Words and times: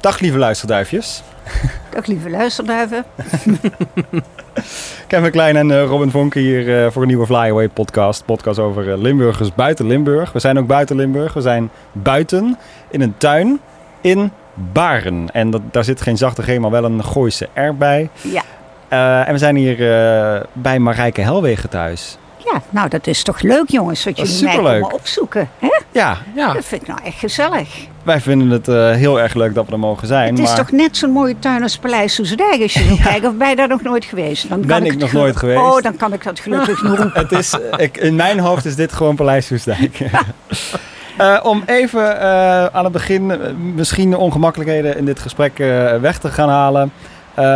Dag 0.00 0.20
lieve 0.20 0.38
luisterduifjes. 0.38 1.22
Dag 1.90 2.06
lieve 2.06 2.30
luisterduiven. 2.30 3.04
Kevin 5.08 5.30
Klein 5.30 5.56
en 5.56 5.68
uh, 5.68 5.84
Robin 5.84 6.10
Vonken 6.10 6.40
hier 6.40 6.84
uh, 6.84 6.90
voor 6.90 7.02
een 7.02 7.08
nieuwe 7.08 7.26
Flyaway 7.26 7.68
podcast. 7.68 8.24
Podcast 8.24 8.58
over 8.58 8.88
uh, 8.88 8.98
Limburgers 8.98 9.54
buiten 9.54 9.86
Limburg. 9.86 10.32
We 10.32 10.38
zijn 10.38 10.58
ook 10.58 10.66
buiten 10.66 10.96
Limburg. 10.96 11.32
We 11.32 11.40
zijn 11.40 11.70
buiten 11.92 12.58
in 12.90 13.00
een 13.00 13.14
tuin 13.16 13.60
in 14.00 14.32
Baren. 14.54 15.28
En 15.32 15.50
dat, 15.50 15.60
daar 15.70 15.84
zit 15.84 16.00
geen 16.00 16.16
zachte 16.16 16.42
G, 16.42 16.58
maar 16.58 16.70
wel 16.70 16.84
een 16.84 17.04
Gooise 17.04 17.48
R 17.54 17.74
bij. 17.74 18.10
Ja. 18.20 18.42
en 19.24 19.32
we 19.32 19.38
zijn 19.38 19.56
hier 19.56 19.76
bij 20.52 20.78
Marijke 20.78 21.20
Helwegen 21.20 21.68
thuis. 21.68 22.18
Ja, 22.52 22.62
nou 22.70 22.88
dat 22.88 23.06
is 23.06 23.22
toch 23.22 23.40
leuk 23.40 23.68
jongens, 23.68 24.04
dat, 24.04 24.16
jullie 24.16 24.62
mij 24.62 24.80
komen 24.80 24.92
opzoeken. 24.92 25.48
Hè? 25.58 25.80
Ja, 25.92 26.18
ja. 26.34 26.52
Dat 26.52 26.64
vind 26.64 26.82
ik 26.82 26.88
nou 26.88 27.00
echt 27.04 27.18
gezellig. 27.18 27.86
Wij 28.08 28.20
vinden 28.20 28.50
het 28.50 28.68
uh, 28.68 28.90
heel 28.90 29.20
erg 29.20 29.34
leuk 29.34 29.54
dat 29.54 29.66
we 29.66 29.72
er 29.72 29.78
mogen 29.78 30.06
zijn. 30.06 30.34
Het 30.34 30.48
is 30.48 30.54
toch 30.54 30.70
net 30.70 30.96
zo'n 30.96 31.10
mooie 31.10 31.38
tuin 31.38 31.62
als 31.62 31.78
Paleis 31.78 32.14
Soesdijk 32.14 32.62
als 32.62 32.72
je 32.72 32.86
wil 32.86 32.96
kijken. 33.10 33.28
Of 33.28 33.34
ben 33.34 33.48
je 33.48 33.56
daar 33.56 33.68
nog 33.68 33.82
nooit 33.82 34.04
geweest? 34.04 34.48
Dan 34.48 34.60
ben 34.60 34.84
ik, 34.84 34.92
ik 34.92 34.98
nog 34.98 35.12
nooit 35.12 35.36
geweest. 35.36 35.60
Oh, 35.60 35.82
dan 35.82 35.96
kan 35.96 36.12
ik 36.12 36.24
dat 36.24 36.40
gelukkig 36.40 36.82
noemen. 36.88 37.10
het 37.14 37.32
is, 37.32 37.58
ik, 37.76 37.96
in 37.96 38.14
mijn 38.14 38.38
hoofd 38.38 38.64
is 38.64 38.76
dit 38.76 38.92
gewoon 38.92 39.16
Paleis 39.16 39.46
Soesdijk. 39.46 40.00
Uh, 41.20 41.40
om 41.52 41.62
even 41.66 42.00
uh, 42.00 42.64
aan 42.64 42.84
het 42.84 42.92
begin 42.92 43.32
misschien 43.74 44.10
de 44.10 44.18
ongemakkelijkheden 44.18 44.96
in 44.96 45.04
dit 45.04 45.18
gesprek 45.18 45.56
weg 46.00 46.18
te 46.18 46.30
gaan 46.30 46.48
halen. 46.48 46.92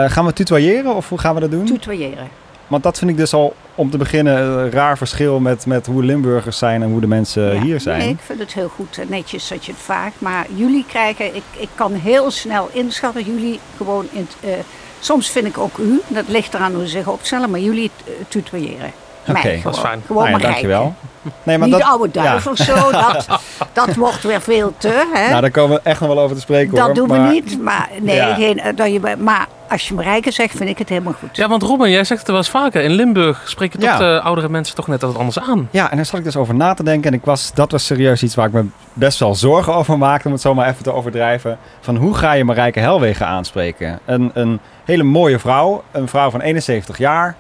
gaan 0.07 0.25
we 0.25 0.33
tutoyeren 0.33 0.95
of 0.95 1.09
hoe 1.09 1.19
gaan 1.19 1.35
we 1.35 1.41
dat 1.41 1.51
doen? 1.51 1.65
Tutoyeren. 1.65 2.42
Want 2.73 2.85
dat 2.85 2.99
vind 2.99 3.11
ik 3.11 3.17
dus 3.17 3.33
al 3.33 3.55
om 3.75 3.91
te 3.91 3.97
beginnen 3.97 4.43
een 4.43 4.71
raar 4.71 4.99
verschil 4.99 5.41
met, 5.41 5.67
met 5.67 5.87
hoe 5.87 6.03
Limburgers 6.03 6.59
zijn 6.59 6.83
en 6.83 6.91
hoe 6.91 7.01
de 7.01 7.07
mensen 7.07 7.61
hier 7.61 7.81
zijn. 7.81 7.99
Nee, 7.99 8.09
ik 8.09 8.21
vind 8.21 8.39
het 8.39 8.53
heel 8.53 8.69
goed 8.69 8.99
en 8.99 9.07
netjes 9.09 9.49
dat 9.49 9.65
je 9.65 9.73
het 9.73 9.81
vraagt. 9.81 10.21
Maar 10.21 10.47
jullie 10.55 10.85
krijgen, 10.89 11.35
ik, 11.35 11.43
ik 11.57 11.69
kan 11.75 11.93
heel 11.93 12.31
snel 12.31 12.69
inschatten, 12.73 13.25
jullie 13.25 13.61
gewoon 13.77 14.07
in 14.13 14.29
uh, 14.45 14.51
soms 15.01 15.31
vind 15.31 15.47
ik 15.47 15.59
ook 15.59 15.79
u, 15.79 16.01
dat 16.09 16.29
ligt 16.29 16.55
eraan 16.55 16.75
hoe 16.75 16.85
ze 16.85 16.91
zich 16.91 17.09
opstellen, 17.09 17.51
maar 17.51 17.61
jullie 17.61 17.91
uh, 18.05 18.15
tutoyeren. 18.29 18.93
Oké, 19.29 19.39
okay, 19.39 19.61
dat 19.63 19.75
is 19.75 19.81
fijn. 19.81 20.03
Gewoon 20.07 20.31
nou 20.31 20.41
ja, 20.41 20.47
dankjewel. 20.49 20.95
Nee, 21.43 21.59
maar 21.59 21.69
Niet 21.69 21.79
dat, 21.79 21.87
oude 21.87 22.11
duif 22.11 22.45
ja. 22.45 22.51
of 22.51 22.57
zo, 22.57 22.91
dat, 23.07 23.27
dat 23.73 23.95
wordt 23.95 24.23
weer 24.23 24.41
veel 24.41 24.75
te. 24.77 25.11
Hè? 25.13 25.29
Nou, 25.29 25.41
daar 25.41 25.51
komen 25.51 25.77
we 25.77 25.83
echt 25.83 26.01
nog 26.01 26.09
wel 26.09 26.21
over 26.21 26.37
te 26.37 26.43
spreken 26.43 26.75
Dat 26.75 26.85
hoor. 26.85 26.95
doen 26.95 27.09
maar, 27.09 27.27
we 27.27 27.33
niet, 27.33 27.63
maar, 27.63 27.89
nee, 28.01 28.17
ja. 28.17 28.35
geen, 28.35 28.63
dat 28.75 28.93
je, 28.93 29.17
maar 29.19 29.47
als 29.69 29.89
je 29.89 29.95
Marijke 29.95 30.31
zegt, 30.31 30.57
vind 30.57 30.71
ik 30.71 30.79
het 30.79 30.89
helemaal 30.89 31.13
goed. 31.13 31.37
Ja, 31.37 31.49
want 31.49 31.63
Robin, 31.63 31.91
jij 31.91 32.05
zegt 32.05 32.21
het 32.21 32.29
wel 32.29 32.37
eens 32.37 32.51
vaker. 32.51 32.83
In 32.83 32.91
Limburg 32.91 33.43
spreken 33.45 33.81
toch 33.81 33.97
de 33.97 34.21
oudere 34.21 34.49
mensen 34.49 34.75
toch 34.75 34.87
net 34.87 35.03
wat 35.03 35.17
anders 35.17 35.39
aan. 35.39 35.69
Ja, 35.71 35.91
en 35.91 35.97
daar 35.97 36.07
zat 36.07 36.19
ik 36.19 36.25
dus 36.25 36.37
over 36.37 36.55
na 36.55 36.75
te 36.75 36.83
denken. 36.83 37.11
En 37.11 37.19
ik 37.19 37.25
was, 37.25 37.55
dat 37.55 37.71
was 37.71 37.87
serieus 37.87 38.23
iets 38.23 38.35
waar 38.35 38.47
ik 38.47 38.53
me 38.53 38.65
best 38.93 39.19
wel 39.19 39.35
zorgen 39.35 39.75
over 39.75 39.99
maakte, 39.99 40.27
om 40.27 40.33
het 40.33 40.43
zo 40.43 40.55
maar 40.55 40.69
even 40.69 40.83
te 40.83 40.93
overdrijven. 40.93 41.59
Van 41.81 41.97
hoe 41.97 42.15
ga 42.15 42.33
je 42.33 42.45
Marijke 42.45 42.81
Helwegen 42.81 43.27
aanspreken? 43.27 43.99
Een, 44.05 44.31
een 44.35 44.61
hele 44.85 45.03
mooie 45.03 45.39
vrouw, 45.39 45.83
een 45.91 46.09
vrouw 46.09 46.31
van 46.31 46.41
71 46.41 46.99
jaar... 46.99 47.37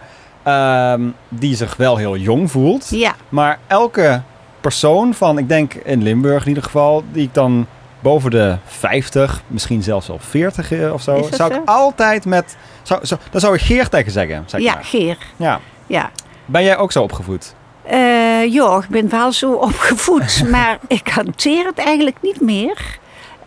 Um, 0.47 1.15
die 1.29 1.57
zich 1.57 1.77
wel 1.77 1.97
heel 1.97 2.17
jong 2.17 2.51
voelt. 2.51 2.91
Ja. 2.91 3.15
Maar 3.29 3.59
elke 3.67 4.23
persoon 4.61 5.15
van, 5.15 5.39
ik 5.39 5.49
denk 5.49 5.75
in 5.75 6.03
Limburg 6.03 6.43
in 6.43 6.49
ieder 6.49 6.63
geval, 6.63 7.05
die 7.13 7.23
ik 7.23 7.35
dan 7.35 7.67
boven 8.01 8.31
de 8.31 8.57
50, 8.65 9.43
misschien 9.47 9.83
zelfs 9.83 10.11
al 10.11 10.19
40 10.19 10.93
of 10.93 11.03
zo, 11.03 11.29
zou 11.31 11.55
ik 11.55 11.61
altijd 11.65 12.25
met. 12.25 12.57
Zou, 12.83 13.07
zou, 13.07 13.21
dan 13.31 13.41
zou 13.41 13.55
ik 13.55 13.61
Geer 13.61 13.89
tegen 13.89 14.13
zeggen. 14.13 14.45
Zeg 14.47 14.61
ja, 14.61 14.75
maar. 14.75 14.85
Geer. 14.85 15.19
Ja. 15.37 15.61
ja. 15.87 16.11
Ben 16.47 16.65
jij 16.65 16.77
ook 16.77 16.93
zo 16.93 17.03
opgevoed? 17.03 17.55
Uh, 17.93 18.53
ja, 18.53 18.77
ik 18.77 18.89
ben 18.89 19.09
wel 19.09 19.33
zo 19.33 19.53
opgevoed, 19.69 20.45
maar 20.51 20.79
ik 20.87 21.09
hanteer 21.09 21.67
het 21.67 21.79
eigenlijk 21.79 22.17
niet 22.23 22.41
meer. 22.41 23.01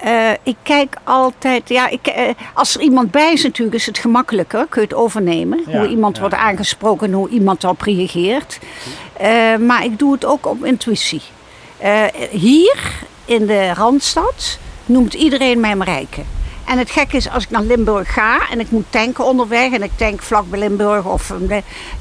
Uh, 0.04 0.32
ik 0.44 0.56
kijk 0.64 0.98
altijd, 1.04 1.70
ja, 1.70 1.90
ik, 1.90 2.08
uh, 2.08 2.30
als 2.54 2.76
er 2.76 2.82
iemand 2.82 3.12
bij 3.12 3.34
is 3.34 3.44
natuurlijk, 3.44 3.78
is 3.78 3.86
het 3.86 3.98
gemakkelijker. 3.98 4.66
Kun 4.70 4.82
je 4.82 4.88
het 4.88 4.98
overnemen. 4.98 5.64
Ja, 5.68 5.80
hoe 5.80 5.88
iemand 5.88 6.16
ja. 6.16 6.22
wordt 6.22 6.36
aangesproken, 6.36 7.14
hoe 7.14 7.30
iemand 7.30 7.64
erop 7.64 7.82
reageert. 7.82 8.60
Uh, 9.22 9.56
maar 9.58 9.84
ik 9.84 10.00
doe 10.00 10.14
het 10.14 10.26
ook 10.26 10.46
op 10.46 10.66
intuïtie. 10.66 11.22
hier 12.32 12.78
in 13.26 13.46
de 13.46 13.74
Randstad 13.74 14.58
noemt 14.86 15.14
iedereen 15.14 15.60
mij 15.60 15.76
Marijke. 15.76 16.22
En 16.66 16.78
het 16.78 16.92
gekke 16.92 17.18
is, 17.18 17.30
als 17.30 17.44
ik 17.44 17.50
naar 17.50 17.64
Limburg 17.64 18.14
ga 18.14 18.50
en 18.50 18.60
ik 18.60 18.72
moet 18.72 18.86
tanken 18.90 19.26
onderweg... 19.26 19.72
en 19.72 19.84
ik 19.84 19.92
tank 19.96 20.22
vlak 20.22 20.50
bij 20.50 20.60
Limburg, 20.60 21.06
of, 21.06 21.34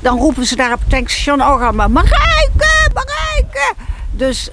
dan 0.01 0.19
roepen 0.19 0.45
ze 0.45 0.57
daar 0.57 0.73
op 0.73 0.81
het 0.81 0.91
tankstation 0.91 1.41
ook 1.41 1.61
allemaal... 1.61 1.89
Marijke, 1.89 2.91
Marijke! 2.95 3.75
Dus 4.11 4.51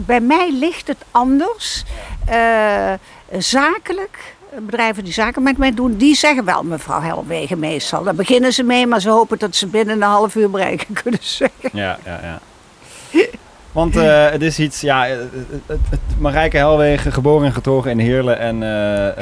bij 0.00 0.20
mij 0.20 0.52
ligt 0.52 0.86
het 0.86 1.04
anders. 1.10 1.84
Uh, 2.30 2.92
zakelijk, 3.38 4.34
bedrijven 4.60 5.04
die 5.04 5.12
zaken 5.12 5.42
met 5.42 5.58
mij 5.58 5.74
doen, 5.74 5.96
die 5.96 6.14
zeggen 6.14 6.44
wel 6.44 6.62
mevrouw 6.62 7.00
Helwegen 7.00 7.58
meestal. 7.58 8.02
Daar 8.02 8.14
beginnen 8.14 8.52
ze 8.52 8.62
mee, 8.62 8.86
maar 8.86 9.00
ze 9.00 9.10
hopen 9.10 9.38
dat 9.38 9.56
ze 9.56 9.66
binnen 9.66 9.94
een 9.94 10.08
half 10.08 10.34
uur 10.34 10.50
bereiken 10.50 10.94
kunnen 11.02 11.20
zeggen. 11.22 11.70
Ja, 11.72 11.98
ja, 12.04 12.20
ja. 12.22 12.40
Want 13.72 13.94
het 13.94 14.42
is 14.42 14.58
iets, 14.58 14.80
ja, 14.80 15.04
het, 15.04 15.30
het, 15.66 15.78
het, 15.90 16.00
Marijke 16.18 16.56
Helwegen, 16.56 17.12
geboren 17.12 17.46
en 17.46 17.52
getogen 17.52 17.90
in 17.90 17.98
Heerlen 17.98 18.38
en... 18.38 18.56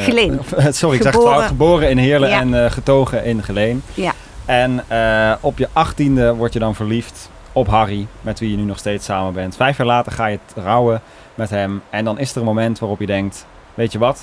Geleen. 0.03 0.41
sorry, 0.71 0.97
ik 0.97 1.03
zeg 1.03 1.13
het 1.13 1.23
fout. 1.23 1.43
Geboren 1.43 1.91
in 1.91 1.99
Heerlen 1.99 2.29
ja. 2.29 2.41
en 2.41 2.71
getogen 2.71 3.25
in 3.25 3.43
Geleen. 3.43 3.83
Ja. 3.95 4.13
En 4.45 4.85
op 5.41 5.59
je 5.59 5.69
achttiende 5.73 6.35
word 6.35 6.53
je 6.53 6.59
dan 6.59 6.75
verliefd 6.75 7.29
op 7.55 7.69
Harry, 7.69 8.07
met 8.21 8.39
wie 8.39 8.51
je 8.51 8.57
nu 8.57 8.63
nog 8.63 8.79
steeds 8.79 9.05
samen 9.05 9.33
bent. 9.33 9.57
Vijf 9.57 9.77
jaar 9.77 9.87
later 9.87 10.13
ga 10.13 10.27
je 10.27 10.39
trouwen 10.55 11.03
met 11.35 11.51
hem. 11.51 11.83
En 11.91 12.05
dan 12.05 12.19
is 12.19 12.31
er 12.31 12.39
een 12.39 12.45
moment 12.45 12.79
waarop 12.79 13.01
je 13.01 13.07
denkt, 13.07 13.47
weet 13.75 13.93
je 13.93 13.99
wat? 13.99 14.23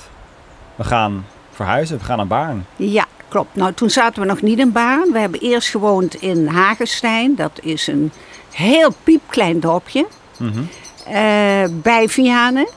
We 0.76 0.84
gaan 0.84 1.26
verhuizen, 1.52 1.98
we 1.98 2.04
gaan 2.04 2.18
naar 2.18 2.28
Baarn. 2.28 2.66
Ja, 2.76 3.06
klopt. 3.28 3.56
Nou, 3.56 3.74
toen 3.74 3.90
zaten 3.90 4.22
we 4.22 4.28
nog 4.28 4.42
niet 4.42 4.60
in 4.60 4.72
Baarn. 4.72 5.12
We 5.12 5.20
hebben 5.20 5.40
eerst 5.40 5.70
gewoond 5.70 6.16
in 6.16 6.48
Hagenstein. 6.48 7.36
Dat 7.36 7.60
is 7.62 7.88
een 7.88 8.12
heel 8.52 8.94
piepklein 9.04 9.60
dorpje. 9.60 10.08
Mm 10.38 10.52
-hmm. 10.52 10.68
uh, 11.08 11.82
bij 11.82 12.10
Vianen. 12.10 12.70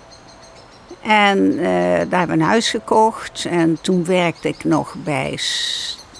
En 1.03 1.39
uh, 1.39 1.63
daar 2.09 2.19
hebben 2.19 2.27
we 2.27 2.43
een 2.43 2.49
huis 2.49 2.71
gekocht. 2.71 3.47
En 3.51 3.79
toen 3.81 4.05
werkte 4.05 4.49
ik 4.49 4.65
nog 4.65 4.95
bij 5.05 5.39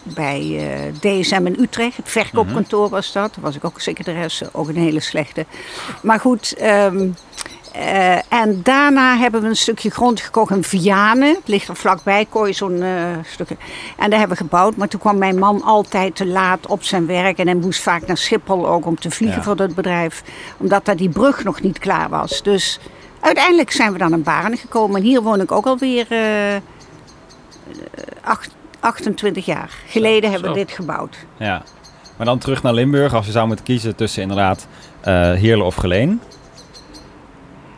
bij 0.05 0.41
uh, 0.41 1.21
DSM 1.21 1.47
in 1.47 1.57
Utrecht. 1.61 1.97
Het 1.97 2.09
verkoopkantoor 2.09 2.89
was 2.89 3.13
dat. 3.13 3.35
Daar 3.35 3.45
was 3.45 3.57
ik 3.57 3.65
ook 3.65 3.81
secretaresse, 3.81 4.49
ook 4.53 4.69
een 4.69 4.77
hele 4.77 5.01
slechte. 5.01 5.47
Maar 6.03 6.21
goed, 6.21 6.63
um, 6.63 7.15
uh, 7.77 8.33
en 8.33 8.61
daarna 8.63 9.17
hebben 9.17 9.41
we 9.41 9.49
een 9.49 9.57
stukje 9.57 9.91
grond 9.91 10.21
gekocht 10.21 10.51
in 10.51 10.65
Vianen. 10.65 11.35
Het 11.35 11.49
ligt 11.49 11.69
er 11.69 11.77
vlakbij, 11.77 12.27
je 12.33 12.53
zo'n 12.53 12.83
uh, 12.83 13.05
stukje. 13.25 13.57
En 13.97 14.11
daar 14.11 14.19
hebben 14.19 14.37
we 14.37 14.43
gebouwd. 14.43 14.77
Maar 14.77 14.89
toen 14.89 15.01
kwam 15.01 15.19
mijn 15.19 15.39
man 15.39 15.63
altijd 15.63 16.17
te 16.17 16.27
laat 16.27 16.67
op 16.67 16.83
zijn 16.83 17.07
werk. 17.07 17.39
En 17.39 17.47
hij 17.47 17.57
moest 17.57 17.81
vaak 17.81 18.07
naar 18.07 18.17
Schiphol 18.17 18.69
ook 18.69 18.87
om 18.87 18.99
te 18.99 19.11
vliegen 19.11 19.39
ja. 19.39 19.45
voor 19.45 19.57
dat 19.57 19.75
bedrijf. 19.75 20.23
Omdat 20.57 20.85
daar 20.85 20.97
die 20.97 21.09
brug 21.09 21.45
nog 21.45 21.61
niet 21.61 21.79
klaar 21.79 22.09
was. 22.09 22.43
Dus 22.43 22.79
uiteindelijk 23.21 23.71
zijn 23.71 23.93
we 23.93 23.99
dan 23.99 24.13
in 24.13 24.23
Baren 24.23 24.57
gekomen. 24.57 24.97
En 24.97 25.03
hier 25.03 25.23
woon 25.23 25.41
ik 25.41 25.53
ook 25.53 25.67
alweer 25.67 26.07
acht 28.21 28.55
28 28.81 29.45
jaar 29.45 29.71
geleden 29.87 30.31
hebben 30.31 30.51
we 30.51 30.57
dit 30.57 30.71
gebouwd. 30.71 31.17
Ja, 31.37 31.63
maar 32.17 32.27
dan 32.27 32.39
terug 32.39 32.63
naar 32.63 32.75
Limburg. 32.75 33.15
Als 33.15 33.27
je 33.27 33.33
zou 33.33 33.47
moeten 33.47 33.65
kiezen 33.65 33.97
tussen 33.97 34.23
inderdaad 34.23 34.67
uh, 34.99 35.05
Heerlen 35.33 35.67
of 35.67 35.75
Geleen. 35.75 36.21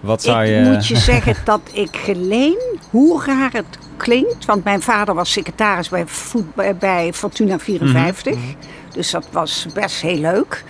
Wat 0.06 0.22
zou 0.22 0.44
ik 0.44 0.64
je... 0.64 0.70
moet 0.70 0.86
je 0.86 0.96
zeggen 0.96 1.34
dat 1.44 1.60
ik 1.72 1.96
Geleen, 1.96 2.78
hoe 2.90 3.24
raar 3.24 3.52
het 3.52 3.78
klinkt... 3.96 4.44
want 4.44 4.64
mijn 4.64 4.82
vader 4.82 5.14
was 5.14 5.32
secretaris 5.32 5.88
bij, 5.88 6.06
voet, 6.06 6.54
bij 6.78 7.12
Fortuna 7.12 7.58
54. 7.58 8.34
Mm 8.34 8.40
-hmm. 8.40 8.56
Dus 8.92 9.10
dat 9.10 9.26
was 9.30 9.66
best 9.74 10.00
heel 10.00 10.18
leuk. 10.18 10.64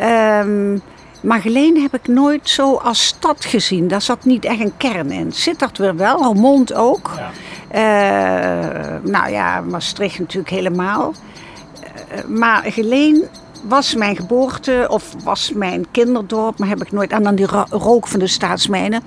Um, 0.00 0.82
maar 1.22 1.40
Geleen 1.40 1.80
heb 1.80 1.94
ik 1.94 2.08
nooit 2.08 2.48
zo 2.48 2.74
als 2.74 3.06
stad 3.06 3.44
gezien. 3.44 3.88
Daar 3.88 4.02
zat 4.02 4.24
niet 4.24 4.44
echt 4.44 4.60
een 4.60 4.76
kern 4.76 5.10
in. 5.10 5.32
Sittard 5.32 5.78
weer 5.78 5.96
wel, 5.96 6.22
Roermond 6.22 6.74
ook. 6.74 7.10
Ja. 7.16 7.30
Uh, 7.74 9.10
nou 9.10 9.30
ja, 9.30 9.60
Maastricht 9.60 10.18
natuurlijk 10.18 10.50
helemaal. 10.50 11.14
Uh, 12.12 12.24
maar 12.38 12.62
Geleen 12.66 13.24
was 13.62 13.94
mijn 13.94 14.16
geboorte 14.16 14.86
of 14.88 15.14
was 15.24 15.52
mijn 15.52 15.86
kinderdorp. 15.90 16.58
Maar 16.58 16.68
heb 16.68 16.82
ik 16.82 16.92
nooit... 16.92 17.10
En 17.10 17.22
dan 17.22 17.34
die 17.34 17.46
rook 17.70 18.08
van 18.08 18.18
de 18.18 18.26
staatsmijnen. 18.26 19.02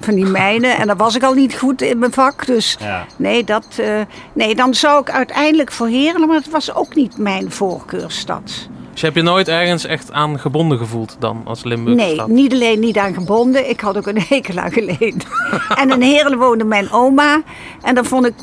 Van 0.00 0.14
die 0.14 0.24
mijnen. 0.24 0.76
En 0.76 0.86
dan 0.86 0.96
was 0.96 1.16
ik 1.16 1.22
al 1.22 1.34
niet 1.34 1.54
goed 1.54 1.82
in 1.82 1.98
mijn 1.98 2.12
vak. 2.12 2.46
Dus 2.46 2.76
ja. 2.80 3.06
nee, 3.16 3.44
dat, 3.44 3.66
uh, 3.80 4.00
nee, 4.32 4.54
dan 4.54 4.74
zou 4.74 5.00
ik 5.00 5.10
uiteindelijk 5.10 5.72
voor 5.72 5.86
Heerlen. 5.86 6.28
Maar 6.28 6.36
het 6.36 6.50
was 6.50 6.74
ook 6.74 6.94
niet 6.94 7.18
mijn 7.18 7.50
voorkeurstad. 7.50 8.68
Dus 8.92 9.08
heb 9.08 9.14
je 9.14 9.22
nooit 9.22 9.48
ergens 9.48 9.84
echt 9.84 10.12
aan 10.12 10.38
gebonden 10.38 10.78
gevoeld 10.78 11.16
dan 11.18 11.42
als 11.44 11.64
Limburg? 11.64 11.96
Nee, 11.96 12.22
niet 12.26 12.52
alleen 12.52 12.80
niet 12.80 12.98
aan 12.98 13.14
gebonden. 13.14 13.70
Ik 13.70 13.80
had 13.80 13.96
ook 13.96 14.06
een 14.06 14.20
hekel 14.28 14.58
aan 14.58 14.72
geleend. 14.72 15.26
en 15.80 15.90
in 15.90 16.02
Heerlen 16.02 16.38
woonde 16.38 16.64
mijn 16.64 16.90
oma. 16.90 17.42
En 17.82 17.94
dat 17.94 18.06
vond 18.06 18.26
ik, 18.26 18.34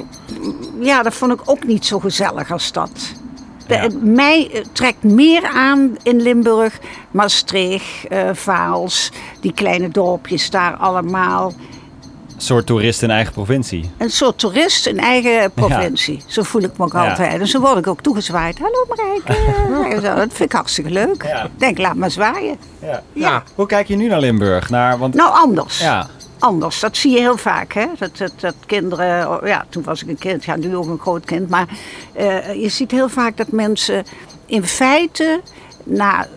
ja, 0.79 1.03
dat 1.03 1.13
vond 1.13 1.31
ik 1.31 1.41
ook 1.45 1.63
niet 1.63 1.85
zo 1.85 1.99
gezellig 1.99 2.51
als 2.51 2.71
dat. 2.71 3.13
Ja. 3.67 3.87
Mij 4.01 4.63
trekt 4.71 5.03
meer 5.03 5.43
aan 5.47 5.95
in 6.03 6.21
Limburg. 6.21 6.77
Maastricht, 7.11 7.85
uh, 8.11 8.29
Vaals, 8.33 9.11
die 9.41 9.53
kleine 9.53 9.89
dorpjes 9.89 10.49
daar 10.49 10.73
allemaal. 10.75 11.53
soort 12.39 12.65
toerist 12.65 13.01
in 13.03 13.09
eigen 13.11 13.33
provincie. 13.33 13.91
Een 13.97 14.09
soort 14.09 14.37
toerist 14.39 14.85
in 14.87 14.99
eigen 14.99 15.51
provincie. 15.51 16.21
Zo 16.27 16.43
voel 16.43 16.61
ik 16.61 16.77
me 16.77 16.83
ook 16.85 16.93
Ja. 16.93 17.09
altijd. 17.09 17.39
En 17.41 17.47
zo 17.47 17.59
word 17.59 17.77
ik 17.77 17.87
ook 17.87 18.01
toegezwaaid. 18.01 18.59
Hallo 18.59 18.85
Marijke. 18.89 20.01
Dat 20.15 20.17
vind 20.33 20.39
ik 20.39 20.51
hartstikke 20.51 20.89
leuk. 20.89 21.23
Ik 21.23 21.59
denk, 21.59 21.77
laat 21.77 21.95
maar 21.95 22.11
zwaaien. 22.11 22.57
Ja. 22.81 23.03
Ja. 23.13 23.43
Hoe 23.55 23.65
kijk 23.65 23.87
je 23.87 23.95
nu 23.95 24.07
naar 24.07 24.19
Limburg? 24.19 24.69
Naar, 24.69 24.97
want, 24.97 25.13
Nou, 25.13 25.31
anders. 25.33 25.79
ja. 25.79 26.07
Anders. 26.39 26.79
Dat 26.79 26.97
zie 26.97 27.11
je 27.11 27.19
heel 27.19 27.37
vaak. 27.37 27.73
Hè? 27.73 27.85
Dat, 27.99 28.17
dat, 28.17 28.31
dat 28.39 28.55
kinderen, 28.65 29.29
oh, 29.29 29.47
ja, 29.47 29.65
toen 29.69 29.83
was 29.83 30.03
ik 30.03 30.09
een 30.09 30.17
kind, 30.17 30.45
ja, 30.45 30.55
nu 30.55 30.75
ook 30.75 30.87
een 30.87 30.99
groot 30.99 31.25
kind. 31.25 31.49
Maar 31.49 31.67
eh, 32.13 32.61
je 32.61 32.69
ziet 32.69 32.91
heel 32.91 33.09
vaak 33.09 33.37
dat 33.37 33.51
mensen 33.51 34.05
in 34.45 34.63
feite 34.63 35.41
na 35.83 36.27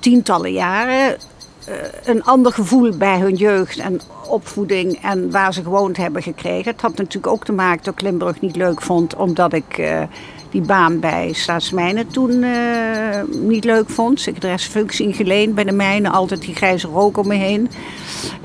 tientallen 0.00 0.52
jaren 0.52 1.16
eh, 1.64 1.74
een 2.04 2.24
ander 2.24 2.52
gevoel 2.52 2.96
bij 2.96 3.18
hun 3.18 3.34
jeugd 3.34 3.78
en 3.78 4.00
opvoeding 4.28 4.98
en 5.02 5.30
waar 5.30 5.52
ze 5.52 5.62
gewoond 5.62 5.96
hebben 5.96 6.22
gekregen. 6.22 6.72
Het 6.72 6.80
had 6.80 6.96
natuurlijk 6.96 7.32
ook 7.32 7.44
te 7.44 7.52
maken 7.52 7.84
dat 7.84 7.94
ik 7.94 8.00
Limburg 8.00 8.40
niet 8.40 8.56
leuk 8.56 8.82
vond, 8.82 9.16
omdat 9.16 9.52
ik 9.52 9.78
eh, 9.78 10.02
die 10.50 10.60
baan 10.60 11.00
bij 11.00 11.32
Staatsmijnen 11.32 12.06
toen 12.06 12.42
eh, 12.42 13.22
niet 13.40 13.64
leuk 13.64 13.90
vond. 13.90 14.20
Secretaresfunctie 14.20 15.12
geleend 15.12 15.54
bij 15.54 15.64
de 15.64 15.72
mijnen, 15.72 16.12
altijd 16.12 16.40
die 16.40 16.54
grijze 16.54 16.88
rook 16.88 17.16
om 17.16 17.26
me 17.26 17.34
heen. 17.34 17.70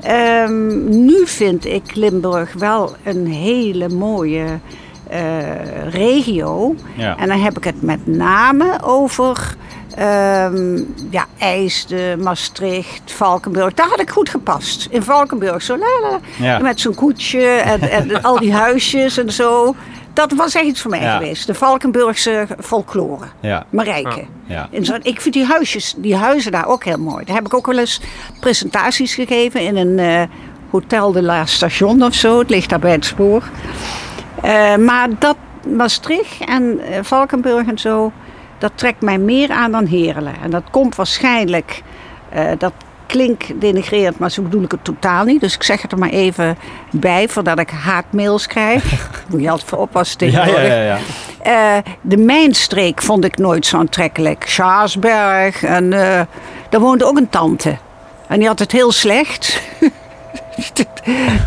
Ehm, 0.00 0.88
nu 1.04 1.26
vind 1.26 1.66
ik 1.66 1.94
Limburg 1.94 2.52
wel 2.52 2.96
een 3.04 3.26
hele 3.26 3.88
mooie 3.88 4.58
eh, 5.08 5.88
regio. 5.90 6.74
Ja. 6.96 7.16
En 7.16 7.28
dan 7.28 7.40
heb 7.40 7.56
ik 7.56 7.64
het 7.64 7.82
met 7.82 8.06
name 8.06 8.78
over 8.82 9.56
ehm, 9.94 10.82
ja, 11.10 11.26
IJsden, 11.38 12.22
Maastricht, 12.22 13.12
Valkenburg. 13.12 13.74
Daar 13.74 13.88
had 13.88 14.00
ik 14.00 14.10
goed 14.10 14.28
gepast. 14.28 14.86
In 14.90 15.02
Valkenburg, 15.02 15.62
zo 15.62 15.76
la, 15.76 15.86
la, 16.02 16.10
la. 16.10 16.18
Ja. 16.46 16.58
met 16.58 16.80
zo'n 16.80 16.94
koetsje 16.94 17.46
en, 17.46 17.80
en 17.80 18.22
al 18.22 18.38
die 18.38 18.52
huisjes 18.52 19.18
en 19.18 19.32
zo. 19.32 19.74
Dat 20.14 20.32
was 20.32 20.54
echt 20.54 20.64
iets 20.64 20.80
voor 20.80 20.90
mij 20.90 21.00
Ja. 21.00 21.16
geweest. 21.16 21.46
De 21.46 21.54
Valkenburgse 21.54 22.46
folklore. 22.60 23.24
Ja. 23.40 23.66
Marijke. 23.70 24.24
Ja. 24.46 24.68
En 24.72 24.84
zo, 24.84 24.94
ik 25.02 25.20
vind 25.20 25.34
die, 25.34 25.44
huisjes, 25.44 25.94
die 25.96 26.16
huizen 26.16 26.52
daar 26.52 26.66
ook 26.66 26.84
heel 26.84 26.98
mooi. 26.98 27.24
Daar 27.24 27.34
heb 27.36 27.46
ik 27.46 27.54
ook 27.54 27.66
wel 27.66 27.78
eens 27.78 28.00
presentaties 28.40 29.14
gegeven 29.14 29.60
in 29.60 29.76
een 29.76 29.98
eh, 29.98 30.22
Hotel 30.70 31.12
de 31.12 31.22
la 31.22 31.46
Station 31.46 32.02
of 32.02 32.14
zo. 32.14 32.38
Het 32.38 32.50
ligt 32.50 32.68
daar 32.70 32.78
bij 32.78 32.92
het 32.92 33.04
spoor. 33.04 33.42
Eh, 34.42 34.76
maar 34.76 35.08
dat 35.18 35.36
Maastricht 35.68 36.44
en 36.44 36.80
eh, 36.80 36.98
Valkenburg 37.02 37.66
en 37.66 37.78
zo, 37.78 38.12
dat 38.58 38.72
trekt 38.74 39.00
mij 39.02 39.18
meer 39.18 39.50
aan 39.50 39.72
dan 39.72 39.86
Heerlen. 39.86 40.34
En 40.42 40.50
dat 40.50 40.62
komt 40.70 40.94
waarschijnlijk, 40.94 41.82
dat 42.58 42.72
klinkt 43.14 43.60
denigrerend, 43.60 44.18
maar 44.18 44.30
zo 44.30 44.42
bedoel 44.42 44.62
ik 44.62 44.70
het 44.70 44.84
totaal 44.84 45.24
niet. 45.24 45.40
Dus 45.40 45.54
ik 45.54 45.62
zeg 45.62 45.82
het 45.82 45.92
er 45.92 45.98
maar 45.98 46.08
even 46.08 46.58
bij, 46.90 47.28
voordat 47.28 47.58
ik 47.58 47.70
haatmails 47.70 48.46
krijg. 48.46 48.84
Moet 49.30 49.40
je 49.40 49.50
altijd 49.50 49.68
voor 49.68 49.78
oppassen 49.78 50.30
Ja, 50.30 50.32
tegenwoordig. 50.32 50.68
ja, 50.68 50.74
ja, 50.74 50.98
ja. 51.44 51.76
Eh, 51.76 51.92
de 52.00 52.16
mijnstreek 52.16 53.02
vond 53.02 53.24
ik 53.24 53.38
nooit 53.38 53.66
zo 53.66 53.76
aantrekkelijk. 53.78 54.44
Schaarsberg. 54.46 55.62
En 55.62 55.92
eh, 55.92 56.20
daar 56.68 56.80
woonde 56.80 57.04
ook 57.04 57.16
een 57.16 57.28
tante. 57.28 57.76
En 58.26 58.38
die 58.38 58.48
had 58.48 58.58
het 58.58 58.72
heel 58.72 58.92
slecht. 58.92 59.60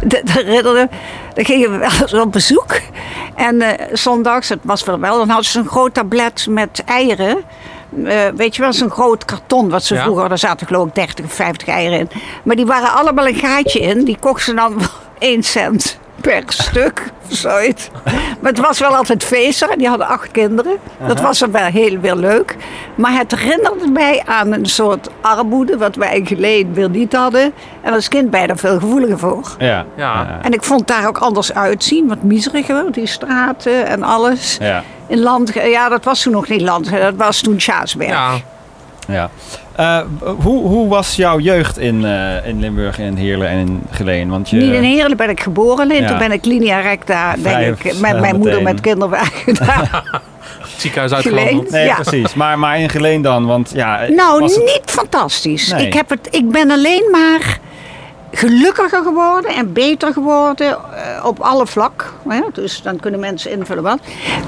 Dat 0.02 0.22
herinnerde. 0.30 0.90
Dan 1.34 1.46
gingen 1.46 1.72
we 1.72 1.78
wel 1.78 1.90
eens 2.02 2.14
op 2.14 2.32
bezoek. 2.32 2.80
En 3.36 3.62
eh, 3.62 3.88
zondags, 3.94 4.50
het 4.50 4.60
was 4.62 4.84
wel 4.84 5.00
wel, 5.00 5.18
dan 5.18 5.28
hadden 5.28 5.46
ze 5.46 5.60
een 5.60 5.68
groot 5.68 5.94
tablet 5.94 6.46
met 6.50 6.84
eieren. 6.86 7.38
Eh, 8.06 8.28
weet 8.36 8.56
je 8.56 8.62
wel, 8.62 8.74
zo'n 8.74 8.90
groot 8.90 9.26
karton 9.26 9.70
wat 9.70 9.84
ze 9.84 9.94
Ja. 9.96 10.02
vroeger, 10.04 10.30
daar 10.30 10.38
zaten 10.38 10.68
geloof 10.68 10.88
ik 10.88 10.96
30 10.96 11.26
of 11.26 11.34
50 11.34 11.68
eieren 11.68 12.00
in. 12.00 12.10
Maar 12.44 12.56
die 12.56 12.66
waren 12.66 12.92
allemaal 12.94 13.28
een 13.28 13.36
gaatje 13.36 13.80
in. 13.80 14.04
Die 14.04 14.18
kochten 14.20 14.46
ze 14.46 14.54
dan 14.54 14.74
voor 14.82 14.90
1 15.20 15.44
cent 15.44 15.98
per 16.22 16.44
stuk 16.48 17.12
of 17.30 17.36
zoiets. 17.38 17.90
Maar 18.40 18.52
het 18.52 18.60
was 18.60 18.80
wel 18.80 18.96
altijd 18.96 19.24
feestig. 19.24 19.70
en 19.70 19.78
Die 19.78 19.88
hadden 19.88 20.08
acht 20.08 20.32
kinderen. 20.32 20.78
Dat 21.08 21.22
was 21.22 21.40
dan 21.40 21.52
wel 21.52 21.66
heel 21.66 22.00
weer 22.00 22.16
leuk. 22.16 22.56
Maar 22.96 23.12
het 23.12 23.36
herinnerde 23.36 23.88
mij 23.88 24.24
aan 24.26 24.52
een 24.52 24.66
soort 24.66 25.10
armoede, 25.22 25.78
wat 25.78 25.96
wij 25.96 26.22
geleden 26.24 26.74
weer 26.74 26.90
niet 26.90 27.14
hadden. 27.14 27.54
En 27.82 27.94
als 27.94 28.08
kind 28.08 28.30
ben 28.30 28.42
je 28.42 28.48
daar 28.48 28.58
veel 28.58 28.80
gevoeliger 28.80 29.20
voor. 29.20 29.56
Ja. 29.58 29.86
Ja. 29.96 30.40
En 30.42 30.54
ik 30.54 30.64
vond 30.64 30.88
daar 30.88 31.08
ook 31.08 31.18
anders 31.18 31.54
uitzien, 31.54 32.08
wat 32.08 32.24
miezeriger, 32.24 32.92
die 32.92 33.08
straten 33.08 33.86
en 33.88 34.04
alles. 34.04 34.58
Ja. 34.60 34.84
In 35.08 35.20
land, 35.20 35.54
ja, 35.54 35.90
dat 35.90 36.04
was 36.04 36.22
toen 36.22 36.34
nog 36.34 36.48
niet 36.48 36.62
land, 36.62 36.92
dat 36.92 37.16
was 37.16 37.42
toen 37.42 37.62
Sjaasberg. 37.62 38.10
Ja. 38.10 38.32
ja. 39.08 39.30
Eh, 39.78 40.00
hoe, 40.42 40.68
hoe 40.68 40.88
was 40.88 41.16
jouw 41.16 41.40
jeugd 41.40 41.78
in, 41.78 42.06
eh, 42.06 42.48
in 42.48 42.60
Limburg, 42.60 43.00
in 43.00 43.16
Heerlen 43.16 43.48
en 43.48 43.58
in 43.58 43.82
Geleen? 43.92 44.30
Want 44.30 44.50
je, 44.50 44.56
Niet 44.56 44.74
in 44.74 44.84
Heerlen 44.84 45.18
ben 45.18 45.30
ik 45.30 45.40
geboren, 45.42 45.90
Ja. 45.90 46.08
toen 46.08 46.18
ben 46.18 46.32
ik 46.32 46.46
linea 46.46 46.80
recta, 46.80 47.36
denk 47.44 47.84
ik, 47.84 48.00
met 48.00 48.20
mijn 48.20 48.36
moeder 48.38 48.62
met 48.62 48.82
kinderwagen 48.82 49.54
daar 49.66 50.04
Ziekenhuis 50.78 51.14
uitgelandeld. 51.14 51.70
Nee, 51.72 51.86
Ja. 51.86 51.96
precies. 51.96 52.34
Maar, 52.34 52.60
maar 52.60 52.80
in 52.80 52.90
Geleen 52.90 53.22
dan? 53.22 53.46
Want 53.46 53.72
ja, 53.74 54.08
Nou, 54.10 54.40
was 54.40 54.56
het- 54.56 54.64
niet 54.64 54.82
fantastisch. 54.86 55.72
Nee. 55.72 55.86
Ik, 55.88 55.94
heb 55.94 56.10
het, 56.10 56.28
ik 56.32 56.50
ben 56.52 56.72
alleen 56.72 57.08
maar 57.12 57.60
gelukkiger 58.32 59.04
geworden 59.04 59.52
en 59.56 59.74
beter 59.74 60.14
geworden 60.14 60.68
eh, 60.68 61.26
op 61.26 61.40
alle 61.40 61.68
vlak. 61.68 62.14
Hè? 62.28 62.40
Dus 62.54 62.82
dan 62.82 63.00
kunnen 63.00 63.20
mensen 63.20 63.52
invullen 63.52 63.84
wat. 63.84 64.00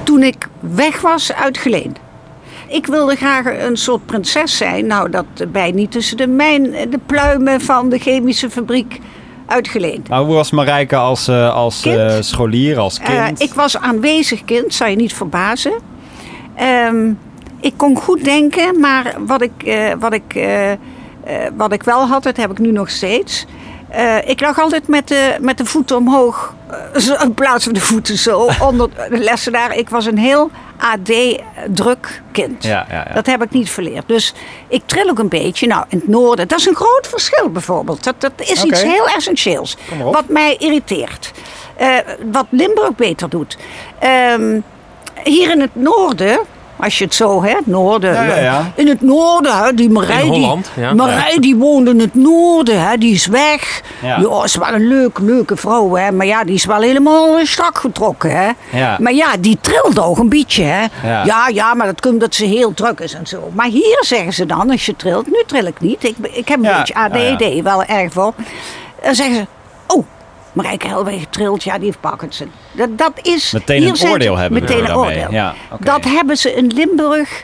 Toen 0.02 0.22
ik 0.22 0.48
weg 0.60 1.00
was 1.00 1.32
uit 1.32 1.58
Geleen. 1.58 1.96
Ik 2.70 2.86
wilde 2.86 3.16
graag 3.16 3.44
een 3.66 3.76
soort 3.76 4.06
prinses 4.06 4.56
zijn. 4.56 4.86
Nou, 4.86 5.10
dat 5.10 5.24
bij 5.52 5.70
niet 5.70 5.90
tussen 5.90 6.16
de, 6.16 6.26
mijn, 6.26 6.62
de 6.62 6.98
pluimen 7.06 7.60
van 7.60 7.88
de 7.88 7.98
chemische 7.98 8.50
fabriek 8.50 8.98
uit 9.46 9.68
Geleen. 9.68 10.04
Maar 10.08 10.20
hoe 10.20 10.34
was 10.34 10.50
Marijke 10.50 10.96
als, 10.96 11.28
eh, 11.28 11.54
als 11.54 11.84
eh, 11.84 12.16
scholier, 12.20 12.78
als 12.78 12.98
Eh, 12.98 13.24
kind? 13.24 13.40
ik 13.40 13.54
was 13.54 13.78
aanwezig 13.78 14.44
kind, 14.44 14.74
zou 14.74 14.90
je 14.90 14.96
niet 14.96 15.14
verbazen. 15.14 15.72
Ehm, 16.54 17.12
ik 17.60 17.72
kon 17.76 17.96
goed 17.96 18.24
denken, 18.24 18.80
maar 18.80 19.14
wat 19.26 19.42
ik, 19.42 19.76
wat, 19.98 20.12
ik, 20.12 20.48
wat 21.56 21.72
ik 21.72 21.82
wel 21.82 22.06
had, 22.06 22.22
dat 22.22 22.36
heb 22.36 22.50
ik 22.50 22.58
nu 22.58 22.72
nog 22.72 22.90
steeds. 22.90 23.46
Ik 24.24 24.40
lag 24.40 24.58
altijd 24.60 24.88
met 24.88 25.08
de, 25.08 25.36
met 25.40 25.58
de 25.58 25.64
voeten 25.64 25.96
omhoog, 25.96 26.54
in 27.24 27.34
plaats 27.34 27.64
van 27.64 27.72
de 27.72 27.80
voeten 27.80 28.18
zo, 28.18 28.48
onder 28.60 28.88
de 29.10 29.18
lessenaar. 29.18 29.76
Ik 29.76 29.88
was 29.88 30.06
een 30.06 30.18
heel 30.18 30.50
AD-druk 30.80 32.22
kind. 32.32 32.64
Ja, 32.64 32.86
ja, 32.90 33.04
ja. 33.08 33.14
Dat 33.14 33.26
heb 33.26 33.42
ik 33.42 33.50
niet 33.50 33.70
verleerd. 33.70 34.08
Dus 34.08 34.34
ik 34.68 34.82
trill 34.86 35.08
ook 35.08 35.18
een 35.18 35.28
beetje. 35.28 35.66
Nou, 35.66 35.84
in 35.88 35.98
het 35.98 36.08
noorden, 36.08 36.48
dat 36.48 36.58
is 36.58 36.66
een 36.66 36.74
groot 36.74 37.08
verschil 37.08 37.50
bijvoorbeeld. 37.50 38.04
Dat, 38.04 38.20
dat 38.20 38.32
is 38.36 38.64
iets 38.64 38.82
heel 38.82 39.06
essentieels. 39.06 39.76
Wat 40.10 40.28
mij 40.28 40.56
irriteert. 40.56 41.32
Eh, 41.76 41.96
wat 42.30 42.46
Limburg 42.50 42.94
beter 42.94 43.28
doet. 43.28 43.56
Ehm, 43.98 44.60
hier 45.24 45.50
in 45.50 45.60
het 45.60 45.74
noorden, 45.74 46.38
als 46.82 46.98
je 46.98 47.04
het 47.04 47.14
zo, 47.14 47.42
hè, 47.42 47.50
het 47.50 47.66
noorden. 47.66 48.12
Ja, 48.12 48.22
ja, 48.22 48.36
ja. 48.36 48.72
In 48.74 48.88
het 48.88 49.00
noorden, 49.00 49.58
hè, 49.58 49.74
die 49.74 49.90
Marij, 49.90 50.24
In 50.24 50.30
die, 50.30 50.40
Holland, 50.40 50.70
ja. 50.76 50.94
Marij 50.94 51.38
die 51.38 51.56
woonde 51.56 51.90
in 51.90 52.00
het 52.00 52.14
noorden, 52.14 52.88
hè, 52.88 52.96
die 52.96 53.14
is 53.14 53.26
weg. 53.26 53.82
Ja. 54.02 54.42
Is 54.44 54.56
wel 54.56 54.68
een 54.74 54.88
leuke, 54.88 55.22
leuke 55.24 55.56
vrouw, 55.56 55.94
hè. 55.94 56.12
Maar 56.12 56.26
ja, 56.26 56.44
die 56.44 56.54
is 56.54 56.64
wel 56.64 56.80
helemaal 56.80 57.38
strak 57.42 57.78
getrokken, 57.78 58.36
hè. 58.36 58.50
Ja. 58.78 58.96
Maar 59.00 59.12
ja, 59.12 59.36
die 59.40 59.58
trilt 59.60 59.98
ook 60.00 60.18
een 60.18 60.28
beetje, 60.28 60.62
hè. 60.62 60.80
Ja. 61.08 61.24
ja, 61.24 61.48
ja, 61.48 61.74
maar 61.74 61.86
dat 61.86 62.00
komt 62.00 62.20
omdat 62.20 62.34
ze 62.34 62.44
heel 62.44 62.74
druk 62.74 63.00
is 63.00 63.14
en 63.14 63.26
zo. 63.26 63.50
Maar 63.52 63.66
hier 63.66 63.98
zeggen 64.00 64.32
ze 64.32 64.46
dan, 64.46 64.70
als 64.70 64.86
je 64.86 64.96
trilt, 64.96 65.26
nu 65.26 65.42
tril 65.46 65.66
ik 65.66 65.80
niet. 65.80 66.04
Ik, 66.04 66.16
ik 66.32 66.48
heb 66.48 66.58
een 66.58 66.64
Ja, 66.64 66.78
beetje 66.78 66.94
ja, 66.94 67.32
ADD, 67.32 67.62
wel 67.62 67.84
erg 67.84 68.12
voor. 68.12 68.32
Dan 69.02 69.14
zeggen 69.14 69.36
ze, 69.36 69.46
oh, 69.86 70.04
Marijke 70.52 70.86
Helweg 70.88 71.24
trilt, 71.30 71.62
ja, 71.62 71.78
die 71.78 71.94
Parkinson. 72.00 72.50
Dat, 72.72 72.98
dat 72.98 73.12
is... 73.22 73.52
Meteen 73.52 73.82
hier 73.82 74.02
een 74.02 74.08
oordeel 74.10 74.34
ze- 74.34 74.40
hebben 74.40 74.60
Meteen 74.62 74.84
een 74.90 74.96
oordeel. 74.96 75.30
Ja. 75.30 75.54
Dat 75.80 76.04
hebben 76.04 76.36
ze 76.36 76.54
in 76.54 76.66
Limburg... 76.66 77.42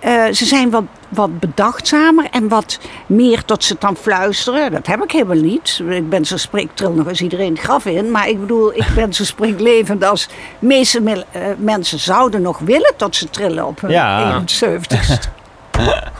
eh, 0.00 0.24
ze 0.32 0.44
zijn 0.44 0.70
wat, 0.70 0.82
wat 1.08 1.40
bedachtzamer 1.40 2.26
en 2.30 2.48
wat 2.48 2.78
meer 3.06 3.44
tot 3.44 3.64
ze 3.64 3.76
dan 3.78 3.96
fluisteren. 3.96 4.72
Dat 4.72 4.86
heb 4.86 5.02
ik 5.02 5.10
helemaal 5.12 5.36
niet. 5.42 5.80
Ik 5.88 6.08
ben 6.08 6.24
zo 6.24 6.36
spreek, 6.36 6.68
tril 6.74 6.92
nog 6.92 7.06
eens 7.08 7.20
iedereen 7.20 7.52
het 7.52 7.60
graf 7.62 7.86
in. 7.86 8.10
Maar 8.10 8.28
ik 8.28 8.40
bedoel, 8.40 8.74
ik 8.74 8.86
ben 8.94 9.12
zo 9.14 9.24
springlevend 9.24 10.04
als 10.04 10.28
meeste 10.58 11.24
eh, 11.32 11.42
mensen 11.58 11.98
zouden 11.98 12.42
nog 12.42 12.58
willen 12.58 12.92
tot 12.96 13.16
ze 13.16 13.30
trillen 13.30 13.66
op 13.66 13.80
hun 13.80 13.90
Ja. 13.90 14.40
71ste. 14.40 15.42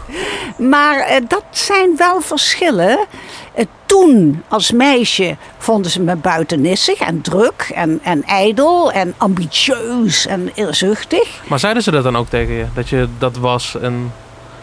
Maar 0.56 0.98
eh, 0.98 1.20
dat 1.28 1.44
zijn 1.50 1.96
wel 1.96 2.20
verschillen. 2.20 2.98
Eh, 3.54 3.64
toen, 3.86 4.42
als 4.48 4.72
meisje, 4.72 5.36
vonden 5.58 5.90
ze 5.90 6.00
me 6.00 6.16
buitennissig 6.16 6.98
en 6.98 7.20
druk 7.20 7.70
en, 7.74 8.00
en 8.02 8.24
ijdel 8.24 8.92
en 8.92 9.14
ambitieus 9.16 10.26
en 10.26 10.50
eerzuchtig. 10.54 11.40
Maar 11.48 11.58
zeiden 11.58 11.82
ze 11.82 11.90
dat 11.90 12.02
dan 12.02 12.16
ook 12.16 12.28
tegen 12.28 12.54
je? 12.54 12.64
Dat 12.74 12.88
je 12.88 13.08
dat 13.18 13.36
was 13.36 13.76
en... 13.80 14.12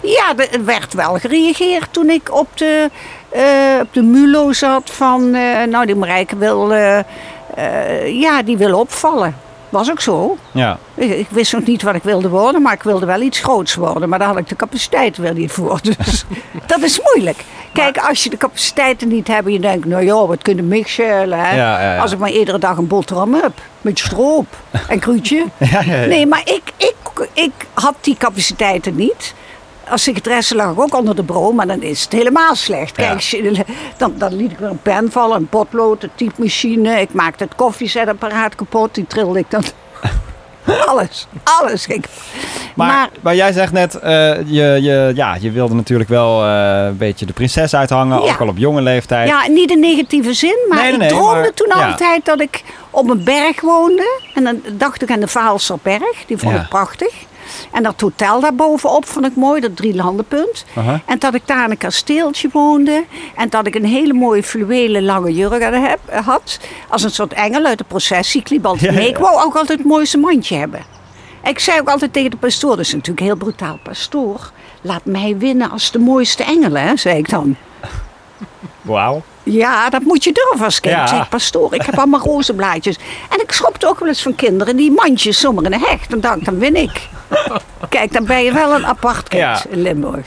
Ja, 0.03 0.33
er 0.51 0.65
werd 0.65 0.93
wel 0.93 1.13
gereageerd 1.13 1.93
toen 1.93 2.09
ik 2.09 2.33
op 2.33 2.57
de, 2.57 2.89
eh, 3.29 3.41
op 3.81 3.93
de 3.93 4.01
mulo 4.01 4.53
zat 4.53 4.89
van... 4.89 5.31
nou, 5.69 5.85
die 5.85 5.95
Marijke 5.95 6.37
wil, 6.37 6.73
ja, 8.05 8.43
die 8.43 8.57
wil 8.57 8.79
opvallen. 8.79 9.35
Was 9.71 9.91
ook 9.91 10.01
zo. 10.01 10.37
Ja. 10.51 10.77
Ik, 10.95 11.11
ik 11.11 11.27
wist 11.29 11.53
nog 11.53 11.65
niet 11.65 11.81
wat 11.81 11.95
ik 11.95 12.03
wilde 12.03 12.29
worden, 12.29 12.61
maar 12.61 12.73
ik 12.73 12.83
wilde 12.83 13.05
wel 13.05 13.21
iets 13.21 13.39
groots 13.39 13.75
worden. 13.75 14.09
Maar 14.09 14.19
daar 14.19 14.27
had 14.27 14.37
ik 14.37 14.49
de 14.49 14.55
capaciteit 14.55 15.17
weer 15.17 15.33
niet 15.33 15.51
voor. 15.51 15.79
Dus 15.95 16.25
dat 16.65 16.81
is 16.81 17.01
moeilijk. 17.03 17.43
Kijk, 17.73 17.97
als 17.97 18.23
je 18.23 18.29
de 18.29 18.37
capaciteiten 18.37 19.07
niet 19.07 19.27
hebt 19.27 19.45
en 19.45 19.53
je 19.53 19.59
denkt, 19.59 19.85
nou 19.85 20.03
ja, 20.03 20.25
wat 20.25 20.41
kunnen 20.41 20.67
mixen, 20.67 21.05
hè? 21.05 21.25
Ja, 21.25 21.55
ja, 21.55 21.93
ja. 21.93 22.01
Als 22.01 22.11
ik 22.11 22.19
maar 22.19 22.31
iedere 22.31 22.59
dag 22.59 22.77
een 22.77 22.87
boterham 22.87 23.33
heb, 23.33 23.51
met 23.81 23.99
stroop 23.99 24.47
en 24.87 24.99
ja. 25.57 25.81
Nee, 26.05 26.25
maar 26.25 26.41
ik, 26.45 26.61
ik, 26.77 26.95
ik 27.33 27.51
had 27.73 27.95
die 28.01 28.15
capaciteiten 28.17 28.95
niet. 28.95 29.33
Als 29.89 30.03
secretaresse 30.03 30.55
lag 30.55 30.71
ik 30.71 30.79
ook 30.79 30.95
onder 30.95 31.15
de 31.15 31.23
bro, 31.23 31.51
maar 31.51 31.67
dan 31.67 31.81
is 31.81 32.03
het 32.03 32.11
helemaal 32.11 32.55
slecht. 32.55 32.91
Kijk, 32.95 33.19
Ja. 33.21 33.63
dan, 33.97 34.13
dan 34.17 34.35
liet 34.35 34.51
ik 34.51 34.57
weer 34.57 34.69
een 34.69 34.81
pen 34.81 35.11
vallen, 35.11 35.37
een 35.37 35.47
potlood, 35.47 36.03
een 36.03 36.09
typemachine. 36.15 36.99
Ik 37.01 37.13
maakte 37.13 37.43
het 37.43 37.55
koffiezetapparaat 37.55 38.55
kapot, 38.55 38.95
die 38.95 39.07
trilde 39.07 39.39
ik 39.39 39.45
dan. 39.49 39.63
alles, 40.85 41.27
alles. 41.43 41.87
Ik, 41.87 42.05
Maar, 42.75 42.87
maar, 42.87 43.09
maar 43.21 43.35
jij 43.35 43.51
zegt 43.51 43.71
net, 43.71 43.95
eh, 43.99 44.11
je, 44.37 44.77
je, 44.81 45.11
ja, 45.15 45.37
je 45.39 45.51
wilde 45.51 45.73
natuurlijk 45.73 46.09
wel 46.09 46.45
eh, 46.45 46.85
een 46.85 46.97
beetje 46.97 47.25
de 47.25 47.33
prinses 47.33 47.75
uithangen, 47.75 48.23
Ja. 48.23 48.31
ook 48.31 48.39
al 48.41 48.47
op 48.47 48.57
jonge 48.57 48.81
leeftijd. 48.81 49.27
Ja, 49.27 49.47
niet 49.47 49.71
in 49.71 49.79
negatieve 49.79 50.33
zin, 50.33 50.57
maar 50.69 50.81
Nee, 50.81 50.97
nee, 50.97 51.07
ik 51.09 51.13
droomde 51.15 51.39
maar- 51.39 51.53
toen 51.53 51.71
ja. 51.75 51.87
altijd 51.91 52.25
dat 52.25 52.41
ik 52.41 52.63
op 52.89 53.09
een 53.09 53.23
berg 53.23 53.61
woonde. 53.61 54.19
En 54.35 54.43
dan 54.43 54.61
dacht 54.77 55.01
ik 55.01 55.11
aan 55.11 55.19
de 55.19 55.27
Vaalserberg, 55.27 56.25
die 56.27 56.37
vond 56.37 56.55
ik 56.55 56.67
prachtig. 56.69 57.13
En 57.71 57.83
dat 57.83 58.01
hotel 58.01 58.39
daarbovenop 58.39 59.05
vond 59.05 59.25
ik 59.25 59.35
mooi, 59.35 59.61
dat 59.61 59.75
drie 59.75 59.95
landenpunt. 59.95 60.65
Aha. 60.75 61.01
En 61.05 61.19
dat 61.19 61.33
ik 61.33 61.41
daar 61.45 61.63
in 61.65 61.71
een 61.71 61.77
kasteeltje 61.77 62.49
woonde. 62.51 63.03
En 63.35 63.49
dat 63.49 63.67
ik 63.67 63.75
een 63.75 63.85
hele 63.85 64.13
mooie 64.13 64.43
fluwelen 64.43 65.03
lange 65.03 65.33
jurk 65.33 65.63
aan 65.63 65.73
heb, 65.73 65.99
had. 66.23 66.59
Als 66.89 67.03
een 67.03 67.11
soort 67.11 67.33
engel 67.33 67.65
uit 67.65 67.77
de 67.77 67.83
processie. 67.83 68.41
Ik 68.41 68.47
Ja, 68.49 68.91
mee. 68.91 69.01
ja. 69.01 69.07
Ik 69.09 69.17
wou 69.17 69.43
ook 69.45 69.55
altijd 69.55 69.77
het 69.79 69.87
mooiste 69.87 70.17
mandje 70.17 70.55
hebben. 70.55 70.79
En 71.41 71.51
ik 71.51 71.59
zei 71.59 71.79
ook 71.79 71.89
altijd 71.89 72.13
tegen 72.13 72.31
de 72.31 72.37
pastoor, 72.37 72.69
dat 72.69 72.85
is 72.85 72.93
natuurlijk 72.93 73.25
heel 73.25 73.35
brutaal. 73.35 73.79
Pastoor, 73.83 74.51
laat 74.81 75.05
mij 75.05 75.37
winnen 75.37 75.69
als 75.71 75.91
de 75.91 75.99
mooiste 75.99 76.43
engelen, 76.43 76.81
hè, 76.81 76.97
zei 76.97 77.17
ik 77.17 77.29
dan. 77.29 77.55
Wauw. 78.81 79.21
Ja, 79.43 79.89
dat 79.89 80.01
moet 80.01 80.23
je 80.23 80.31
durven 80.31 80.65
als 80.65 80.79
kind. 80.79 80.95
Ja. 80.95 81.01
Ik 81.01 81.07
zeg, 81.07 81.29
pastoor, 81.29 81.73
ik 81.73 81.81
heb 81.81 81.97
allemaal 81.97 82.19
roze 82.19 82.53
blaadjes. 82.53 82.95
En 83.29 83.41
ik 83.41 83.51
schopte 83.51 83.87
ook 83.87 83.99
wel 83.99 84.07
eens 84.07 84.21
van 84.21 84.35
kinderen 84.35 84.75
die 84.75 84.91
mandjes 84.91 85.39
zomaar 85.39 85.63
in 85.63 85.73
een 85.73 85.79
hecht. 85.79 86.21
Dan 86.21 86.39
dan 86.43 86.59
win 86.59 86.75
ik. 86.75 87.09
Kijk, 87.89 88.13
dan 88.13 88.25
ben 88.25 88.43
je 88.43 88.53
wel 88.53 88.73
een 88.73 88.85
apart 88.85 89.27
kind 89.27 89.41
Ja. 89.41 89.61
in 89.69 89.81
Limburg. 89.81 90.25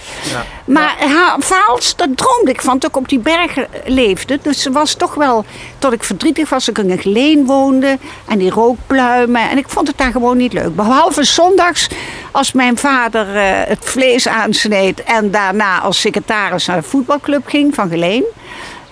Maar 0.64 0.94
haar 0.98 1.36
Vaals, 1.38 1.96
daar 1.96 2.08
droomde 2.14 2.50
ik 2.50 2.60
van 2.62 2.78
toen 2.78 2.90
ik 2.90 2.96
op 2.96 3.08
die 3.08 3.18
bergen 3.18 3.66
leefde. 3.84 4.38
Dus 4.42 4.62
ze 4.62 4.70
was 4.72 4.94
toch 4.94 5.14
wel, 5.14 5.44
tot 5.78 5.92
ik 5.92 6.04
verdrietig 6.04 6.48
was, 6.48 6.64
dat 6.64 6.78
ik 6.78 6.84
in 6.84 6.90
een 6.90 6.98
geleen 6.98 7.46
woonde. 7.46 7.98
En 8.28 8.38
die 8.38 8.50
rookpluimen. 8.50 9.50
En 9.50 9.58
ik 9.58 9.68
vond 9.68 9.88
het 9.88 9.98
daar 9.98 10.10
gewoon 10.12 10.36
niet 10.36 10.52
leuk. 10.52 10.76
Behalve 10.76 11.24
zondags, 11.24 11.88
als 12.30 12.52
mijn 12.52 12.78
vader 12.78 13.36
eh, 13.36 13.42
het 13.68 13.84
vlees 13.84 14.28
aansneed. 14.28 15.02
En 15.02 15.30
daarna 15.30 15.80
als 15.80 16.00
secretaris 16.00 16.66
naar 16.66 16.76
de 16.80 16.88
voetbalclub 16.88 17.46
ging 17.46 17.74
van 17.74 17.88
Geleen. 17.88 18.24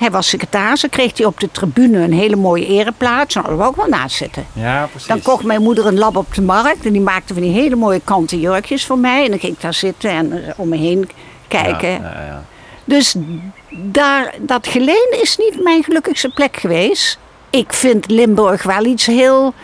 Hij 0.03 0.11
was 0.11 0.29
secretaris, 0.29 0.81
dan 0.81 0.91
kreeg 0.91 1.17
hij 1.17 1.27
op 1.27 1.41
de 1.41 1.51
tribune 1.51 1.99
een 1.99 2.13
hele 2.13 2.37
mooie 2.37 2.67
ereplaats. 2.67 3.35
Nou, 3.35 3.47
daar 3.47 3.57
wou 3.57 3.71
ik 3.71 3.77
wel 3.77 3.87
naast 3.87 4.17
zitten. 4.17 4.47
Ja, 4.53 4.87
precies. 4.87 5.09
Dan 5.09 5.23
kocht 5.23 5.45
mijn 5.45 5.63
moeder 5.63 5.87
een 5.87 5.99
lab 5.99 6.17
op 6.17 6.35
de 6.35 6.43
markt 6.43 6.87
en 6.87 6.93
die 6.93 7.01
maakte 7.01 7.33
van 7.33 7.43
die 7.43 7.53
hele 7.53 7.77
mooie 7.77 8.01
kanten 8.05 8.41
jurkjes 8.41 8.87
voor 8.87 8.99
mij. 8.99 9.25
En 9.25 9.31
dan 9.31 9.39
ging 9.39 9.53
ik 9.53 9.61
daar 9.61 9.75
zitten 9.75 10.11
en 10.11 10.33
er 10.33 10.55
om 10.57 10.69
me 10.69 10.77
heen 10.77 11.11
kijken. 11.49 11.89
Ja, 11.89 11.97
ja, 11.97 12.25
ja. 12.27 12.45
Dus 12.85 13.15
daar, 13.71 14.35
dat 14.41 14.67
geleen 14.67 15.17
is 15.23 15.37
niet 15.37 15.63
mijn 15.63 15.85
gelukkigste 15.85 16.29
plek 16.29 16.57
geweest. 16.57 17.19
Ik 17.51 17.73
vind 17.73 18.11
Limburg 18.11 18.63
wel 18.63 18.85
iets 18.85 19.07
heel. 19.07 19.55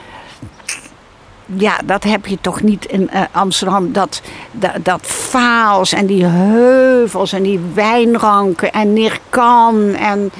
Ja, 1.55 1.78
dat 1.85 2.05
heb 2.05 2.26
je 2.26 2.38
toch 2.40 2.62
niet 2.62 2.85
in 2.85 3.11
eh, 3.11 3.23
Amsterdam. 3.31 3.93
Dat, 3.93 4.23
dat, 4.52 4.73
dat 4.83 5.00
vaals 5.07 5.93
en 5.93 6.07
die 6.07 6.25
heuvels 6.25 7.33
en 7.33 7.43
die 7.43 7.61
wijnranken 7.75 8.73
en 8.73 8.93
Nirkan 8.93 9.95
en 9.95 10.31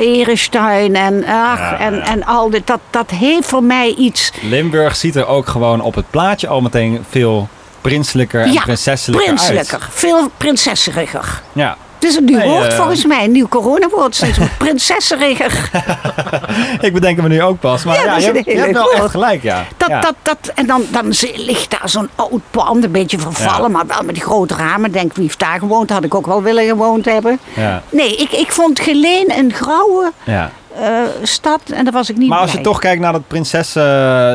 Erestein 0.00 0.94
en, 0.94 1.24
ach, 1.24 1.58
Ja, 1.58 1.78
en, 1.78 1.94
ja. 1.94 2.02
en 2.02 2.24
al 2.24 2.50
dit. 2.50 2.66
Dat, 2.66 2.80
dat 2.90 3.10
heeft 3.10 3.48
voor 3.48 3.62
mij 3.62 3.94
iets 3.94 4.32
Limburg 4.42 4.96
ziet 4.96 5.16
er 5.16 5.26
ook 5.26 5.46
gewoon 5.46 5.80
op 5.80 5.94
het 5.94 6.10
plaatje 6.10 6.48
al 6.48 6.60
meteen 6.60 7.04
veel 7.10 7.48
prinselijker 7.80 8.42
en 8.42 8.52
ja, 8.52 8.62
prinsesselijker 8.62 9.28
uit. 9.28 9.36
prinselijker. 9.36 9.88
Veel 9.90 10.30
prinsesseriger. 10.36 11.42
Ja. 11.52 11.76
Het 12.00 12.08
is 12.08 12.16
een 12.16 12.24
nieuw 12.24 12.38
Nee, 12.38 12.48
woord 12.48 12.66
eh, 12.66 12.76
volgens 12.76 13.04
mij. 13.06 13.24
Een 13.24 13.32
nieuw 13.32 13.48
coronawoord. 13.48 14.14
Steeds 14.14 14.38
wat 14.44 14.48
prinsesseriger. 14.58 15.70
Ik 16.80 16.92
bedenk 16.92 17.20
me 17.22 17.28
nu 17.28 17.42
ook 17.42 17.60
pas. 17.60 17.84
Maar 17.84 17.94
Ja, 17.94 18.02
ja, 18.04 18.08
dat 18.08 18.16
is 18.18 18.24
je, 18.24 18.28
een 18.30 18.34
hebt- 18.36 18.46
je 18.46 18.52
hele 18.52 18.64
hebt 18.64 18.76
wel 18.78 18.92
echt 18.92 19.10
gelijk, 19.10 19.42
ja. 19.42 19.64
Dat, 19.76 19.88
ja. 19.88 20.00
dat, 20.00 20.14
dat, 20.22 20.52
en 20.54 20.66
dan, 20.66 20.82
dan 20.90 21.12
ligt 21.36 21.70
daar 21.70 21.88
zo'n 21.88 22.08
oud 22.14 22.40
pand, 22.50 22.84
een 22.84 22.90
beetje 22.92 23.18
vervallen, 23.18 23.70
maar 23.70 23.86
wel 23.86 24.02
met 24.04 24.14
die 24.14 24.24
grote 24.24 24.54
ramen. 24.54 24.92
Denk, 24.92 25.14
wie 25.14 25.24
heeft 25.24 25.38
daar 25.38 25.58
gewoond? 25.58 25.90
Had 25.90 26.04
ik 26.04 26.14
ook 26.14 26.26
wel 26.26 26.42
willen 26.42 26.64
gewoond 26.66 27.04
hebben. 27.04 27.38
ja, 27.56 27.82
Nee, 27.90 28.16
ik, 28.16 28.30
ik 28.32 28.52
vond 28.52 28.80
Geleen 28.80 29.32
een 29.38 29.52
grauwe 29.52 30.12
ja. 30.24 30.50
eh, 30.80 30.88
stad 31.22 31.60
en 31.72 31.84
daar 31.84 31.92
was 31.92 32.10
ik 32.10 32.16
niet 32.16 32.28
Maar 32.28 32.38
als 32.38 32.52
je 32.52 32.60
toch 32.60 32.78
kijkt 32.78 33.00
naar 33.02 33.12
dat 33.12 33.26
prinses... 33.26 33.76
eh, 33.76 33.82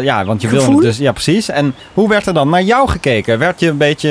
ja, 0.02 0.26
want 0.26 0.42
je 0.42 0.48
wilde 0.48 0.82
dus... 0.82 0.98
Ja, 0.98 1.12
precies. 1.12 1.50
En 1.50 1.76
hoe 1.94 2.10
werd 2.10 2.26
er 2.28 2.34
dan 2.34 2.50
naar 2.50 2.62
jou 2.62 2.90
gekeken? 2.90 3.40
Werd 3.40 3.60
je 3.60 3.68
een 3.68 3.78
beetje... 3.78 4.10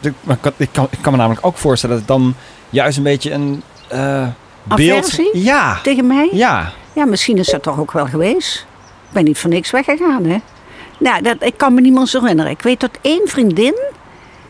de- 0.00 0.08
ik, 0.28 0.36
kan, 0.40 0.52
ik, 0.56 0.68
kan, 0.72 0.86
ik 0.90 0.98
kan 1.00 1.12
me 1.12 1.18
namelijk 1.18 1.46
ook 1.46 1.56
voorstellen 1.56 1.96
dat 1.96 2.08
het 2.08 2.16
dan 2.18 2.34
juist 2.74 2.96
een 2.96 3.02
beetje 3.02 3.32
een 3.32 3.62
eh, 3.88 4.26
beeld... 4.62 5.04
Aversie? 5.04 5.30
Ja, 5.32 5.80
Tegen 5.82 6.06
mij? 6.06 6.28
ja. 6.32 6.72
Ja, 6.92 7.04
misschien 7.04 7.36
is 7.36 7.46
dat 7.46 7.62
toch 7.62 7.78
ook 7.78 7.92
wel 7.92 8.06
geweest. 8.06 8.66
Ik 9.08 9.12
ben 9.12 9.24
niet 9.24 9.38
voor 9.38 9.50
niks 9.50 9.70
weggegaan, 9.70 10.24
hè. 10.24 10.36
Nou, 10.98 11.22
dat, 11.22 11.36
ik 11.40 11.56
kan 11.56 11.74
me 11.74 12.06
zo 12.06 12.20
herinneren. 12.20 12.50
Ik 12.50 12.62
weet 12.62 12.80
dat 12.80 12.98
één 13.00 13.28
vriendin, 13.28 13.74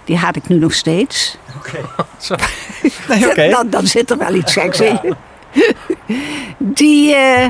die 0.04 0.16
had 0.16 0.36
ik 0.36 0.48
nu 0.48 0.56
nog 0.56 0.72
steeds. 0.72 1.36
Zo. 2.18 2.34
Nee, 3.08 3.28
oké. 3.28 3.48
dan, 3.48 3.70
dan 3.70 3.86
zit 3.86 4.10
er 4.10 4.18
wel 4.18 4.34
iets 4.34 4.52
geks 4.52 4.80
in. 4.80 4.98
die, 6.58 7.14
eh, 7.14 7.46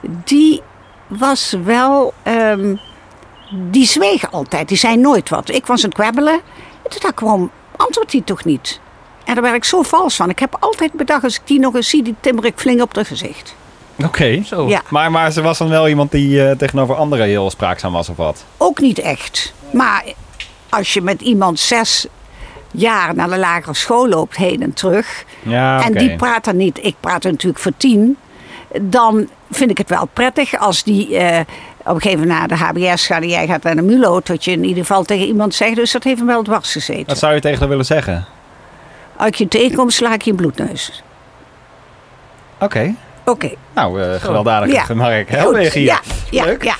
die 0.00 0.62
was 1.06 1.56
wel... 1.64 2.14
ehm, 2.22 2.74
die 3.50 3.86
zweeg 3.86 4.32
altijd. 4.32 4.68
Die 4.68 4.76
zei 4.76 4.96
nooit 4.96 5.28
wat. 5.28 5.48
Ik 5.48 5.66
was 5.66 5.84
aan 5.84 5.90
het 5.90 5.98
kwebbelen. 5.98 6.40
En 6.82 6.90
toen 6.90 7.00
dacht 7.00 7.12
ik, 7.12 7.20
waarom 7.20 7.50
antwoordt 7.76 8.12
hij 8.12 8.20
toch 8.20 8.44
niet? 8.44 8.80
En 9.30 9.36
daar 9.36 9.44
werd 9.44 9.56
ik 9.56 9.64
zo 9.64 9.82
vals 9.82 10.16
van. 10.16 10.30
Ik 10.30 10.38
heb 10.38 10.56
altijd 10.60 10.92
bedacht, 10.92 11.24
als 11.24 11.34
ik 11.34 11.40
die 11.44 11.60
nog 11.60 11.74
eens 11.74 11.88
zie, 11.88 12.02
die 12.02 12.14
timmer 12.20 12.44
ik 12.44 12.52
flink 12.56 12.82
op 12.82 12.94
de 12.94 13.04
gezicht. 13.04 13.54
Oké. 14.04 14.42
Zo. 14.44 14.68
Ja. 14.68 14.82
Maar, 14.88 15.10
maar 15.10 15.32
ze 15.32 15.42
was 15.42 15.58
dan 15.58 15.68
wel 15.68 15.88
iemand 15.88 16.10
die 16.10 16.44
eh, 16.44 16.56
tegenover 16.56 16.94
anderen 16.94 17.26
heel 17.26 17.50
spraakzaam 17.50 17.92
was 17.92 18.08
of 18.08 18.16
wat? 18.16 18.44
Ook 18.56 18.80
niet 18.80 18.98
echt. 18.98 19.52
Maar 19.72 20.04
als 20.68 20.92
je 20.92 21.00
met 21.00 21.20
iemand 21.20 21.58
zes 21.60 22.06
jaar 22.70 23.14
naar 23.14 23.28
de 23.28 23.38
lagere 23.38 23.74
school 23.74 24.08
loopt, 24.08 24.36
heen 24.36 24.62
en 24.62 24.72
terug. 24.72 25.24
Ja, 25.42 25.84
en 25.84 25.92
die 25.92 26.16
praat 26.16 26.44
dan 26.44 26.56
niet, 26.56 26.78
ik 26.84 26.94
praat 27.00 27.24
er 27.24 27.30
natuurlijk 27.30 27.62
voor 27.62 27.76
tien. 27.76 28.16
Dan 28.80 29.28
vind 29.50 29.70
ik 29.70 29.78
het 29.78 29.88
wel 29.88 30.08
prettig 30.12 30.58
als 30.58 30.82
die 30.82 31.16
eh, 31.16 31.40
op 31.78 31.94
een 31.94 32.00
gegeven 32.00 32.28
moment 32.28 32.38
naar 32.38 32.48
de 32.48 32.64
HBS 32.64 33.06
gaat 33.06 33.22
en 33.22 33.28
jij 33.28 33.46
gaat 33.46 33.62
naar 33.62 33.76
de 33.76 33.82
MULO. 33.82 34.20
Dat 34.24 34.44
je 34.44 34.50
in 34.50 34.64
ieder 34.64 34.84
geval 34.84 35.02
tegen 35.02 35.26
iemand 35.26 35.54
zegt, 35.54 35.74
dus 35.74 35.92
dat 35.92 36.04
heeft 36.04 36.18
hem 36.18 36.26
wel 36.26 36.42
dwars 36.42 36.72
gezeten. 36.72 37.06
Wat 37.06 37.18
zou 37.18 37.34
je 37.34 37.40
tegen 37.40 37.58
haar 37.58 37.68
willen 37.68 37.84
zeggen? 37.84 38.26
Als 39.20 39.36
je 39.36 39.48
tegenkom, 39.48 39.90
sla 39.90 40.12
ik 40.14 40.22
je 40.22 40.34
bloedneus. 40.34 41.02
Oké. 42.60 42.94
Oké. 43.24 43.50
Nou, 43.74 44.02
eh 44.02 44.20
gewelddadig, 44.20 44.72
Ja. 44.72 44.94
Mark. 44.94 45.28
goed. 45.28 45.38
Helweg 45.38 45.72
hier. 45.72 45.84
Ja, 45.84 46.00
ja, 46.30 46.44
Leuk. 46.44 46.64
ja. 46.64 46.74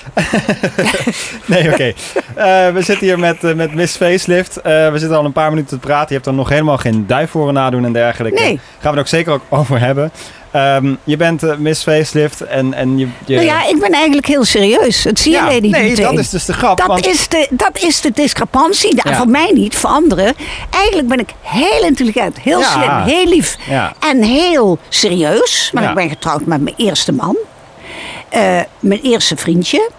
Nee, 1.47 1.71
oké. 1.73 1.85
Eh, 2.35 2.69
we 2.73 2.83
zitten 2.83 3.07
hier 3.07 3.19
met, 3.19 3.45
eh, 3.45 3.55
met 3.55 3.75
Miss 3.75 3.97
Facelift. 3.97 4.61
We 4.63 4.93
zitten 4.95 5.17
al 5.19 5.25
een 5.25 5.33
paar 5.33 5.49
minuten 5.51 5.69
te 5.81 5.87
praten. 5.87 6.07
Je 6.09 6.15
hebt 6.15 6.27
er 6.27 6.35
nog 6.35 6.49
helemaal 6.49 6.77
geen 6.79 7.07
duif 7.07 7.31
voor 7.31 7.53
nadoen 7.53 7.85
en 7.85 7.93
dergelijke. 7.93 8.41
Nee. 8.43 8.61
Gaan 8.79 8.81
we 8.81 8.89
het 8.89 8.99
ook 8.99 9.07
zeker 9.07 9.33
ook 9.33 9.43
over 9.49 9.81
hebben. 9.81 10.11
Ehm, 10.51 10.95
je 11.05 11.17
bent 11.17 11.43
eh, 11.43 11.57
Miss 11.57 11.83
Facelift 11.83 12.41
en, 12.41 12.75
en 12.75 12.99
je... 12.99 13.09
je 13.25 13.35
Nou 13.35 13.47
ja, 13.47 13.67
ik 13.69 13.81
ben 13.81 13.93
eigenlijk 13.93 14.27
heel 14.27 14.45
serieus. 14.45 15.03
Dat 15.03 15.19
zie 15.19 15.33
je 15.33 15.37
Ja, 15.37 15.45
Nee, 15.47 15.61
meteen. 15.61 15.97
dat 16.05 16.19
is 16.19 16.31
dus 16.31 16.45
de 16.45 16.53
grap. 16.53 16.79
Dat, 16.79 16.87
want, 16.87 17.07
is 17.07 17.29
de, 17.29 17.47
dat 17.51 17.79
is 17.79 18.01
de 18.01 18.11
discrepantie. 18.15 18.95
Nou, 18.95 19.09
Ja. 19.11 19.17
Voor 19.17 19.29
mij 19.29 19.51
niet, 19.55 19.77
voor 19.77 19.91
anderen. 19.91 20.35
Eigenlijk 20.71 21.09
ben 21.09 21.19
ik 21.19 21.35
heel 21.41 21.83
intelligent, 21.85 22.39
heel 22.41 22.59
Ja. 22.59 22.71
slim, 22.71 23.15
heel 23.17 23.27
lief 23.27 23.57
en 24.11 24.23
heel 24.23 24.79
serieus. 24.89 25.71
Ja. 25.75 25.89
ik 25.89 25.95
ben 25.95 26.09
getrouwd 26.09 26.45
met 26.45 26.61
mijn 26.61 26.75
eerste 26.77 27.13
man. 27.13 27.37
Eh, 28.29 28.61
mijn 28.81 29.01
eerste 29.03 29.37
vriendje. 29.37 29.91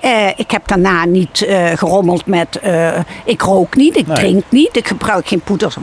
Eh, 0.00 0.28
ik 0.36 0.50
heb 0.50 0.68
daarna 0.68 1.04
niet 1.04 1.46
gerommeld 1.74 2.26
met... 2.26 2.60
ik 3.24 3.42
rook 3.42 3.76
niet, 3.76 3.96
ik 3.96 4.06
Nee. 4.06 4.16
drink 4.16 4.44
niet, 4.48 4.76
ik 4.76 4.88
gebruik 4.88 5.28
geen 5.28 5.40
poeder 5.40 5.74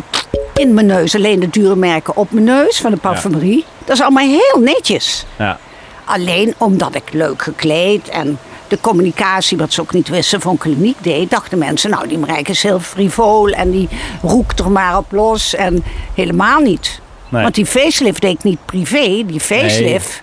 in 0.55 0.74
mijn 0.74 0.85
neus. 0.85 1.15
Alleen 1.15 1.39
de 1.39 1.50
dure 1.50 1.75
merken 1.75 2.15
op 2.15 2.31
mijn 2.31 2.45
neus 2.45 2.81
van 2.81 2.91
de 2.91 2.97
parfumerie. 2.97 3.65
Dat 3.85 3.95
is 3.95 4.01
allemaal 4.01 4.27
heel 4.27 4.59
netjes. 4.59 5.25
Ja. 5.37 5.59
Alleen 6.05 6.53
omdat 6.57 6.95
ik 6.95 7.13
leuk 7.13 7.41
gekleed 7.41 8.09
en 8.09 8.39
de 8.67 8.79
communicatie, 8.81 9.57
wat 9.57 9.73
ze 9.73 9.81
ook 9.81 9.93
niet 9.93 10.07
wisten, 10.07 10.41
van 10.41 10.57
kliniek 10.57 10.97
deed, 11.01 11.29
dachten 11.29 11.57
mensen, 11.57 11.89
nou 11.89 12.07
die 12.07 12.17
Marijke 12.17 12.51
is 12.51 12.63
heel 12.63 12.79
frivol 12.79 13.49
en 13.49 13.71
die 13.71 13.89
roekt 14.21 14.59
er 14.59 14.71
maar 14.71 14.97
op 14.97 15.11
los. 15.11 15.55
En 15.55 15.83
helemaal 16.13 16.59
niet. 16.59 16.99
Nee. 17.29 17.41
Want 17.41 17.55
die 17.55 17.65
facelift 17.65 18.21
deed 18.21 18.33
ik 18.33 18.43
niet 18.43 18.65
privé, 18.65 19.23
die 19.25 19.39
facelift 19.39 20.21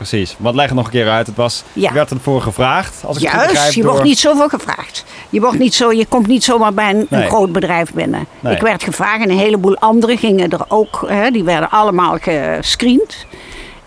precies. 0.00 0.36
Want 0.38 0.54
leg 0.54 0.66
het 0.66 0.74
nog 0.74 0.84
een 0.84 0.90
keer 0.90 1.08
uit. 1.08 1.26
Het 1.26 1.36
was, 1.36 1.62
Ja. 1.72 1.88
Je 1.88 1.94
werd 1.94 2.10
ervoor 2.10 2.42
gevraagd, 2.42 3.02
als 3.06 3.16
ik 3.16 3.22
het 3.22 3.30
goed 3.30 3.40
begrijp. 3.40 3.56
Juist, 3.62 3.74
je 3.74 3.82
door- 3.82 3.90
wordt 3.90 4.06
niet 4.06 4.18
zoveel 4.18 4.48
gevraagd. 4.48 5.04
Je, 5.30 5.40
wordt 5.40 5.58
niet 5.58 5.74
zo, 5.74 5.92
je 5.92 6.06
komt 6.06 6.26
niet 6.26 6.44
zomaar 6.44 6.74
bij 6.74 7.06
een, 7.08 7.26
groot 7.28 7.52
bedrijf 7.52 7.92
binnen. 7.92 8.26
Nee. 8.40 8.54
Ik 8.54 8.60
werd 8.60 8.82
gevraagd 8.82 9.22
en 9.22 9.30
een 9.30 9.38
heleboel 9.38 9.78
anderen 9.78 10.18
gingen 10.18 10.50
er 10.50 10.64
ook. 10.68 11.04
Hè, 11.06 11.30
die 11.30 11.44
werden 11.44 11.70
allemaal 11.70 12.18
gescreend. 12.20 13.26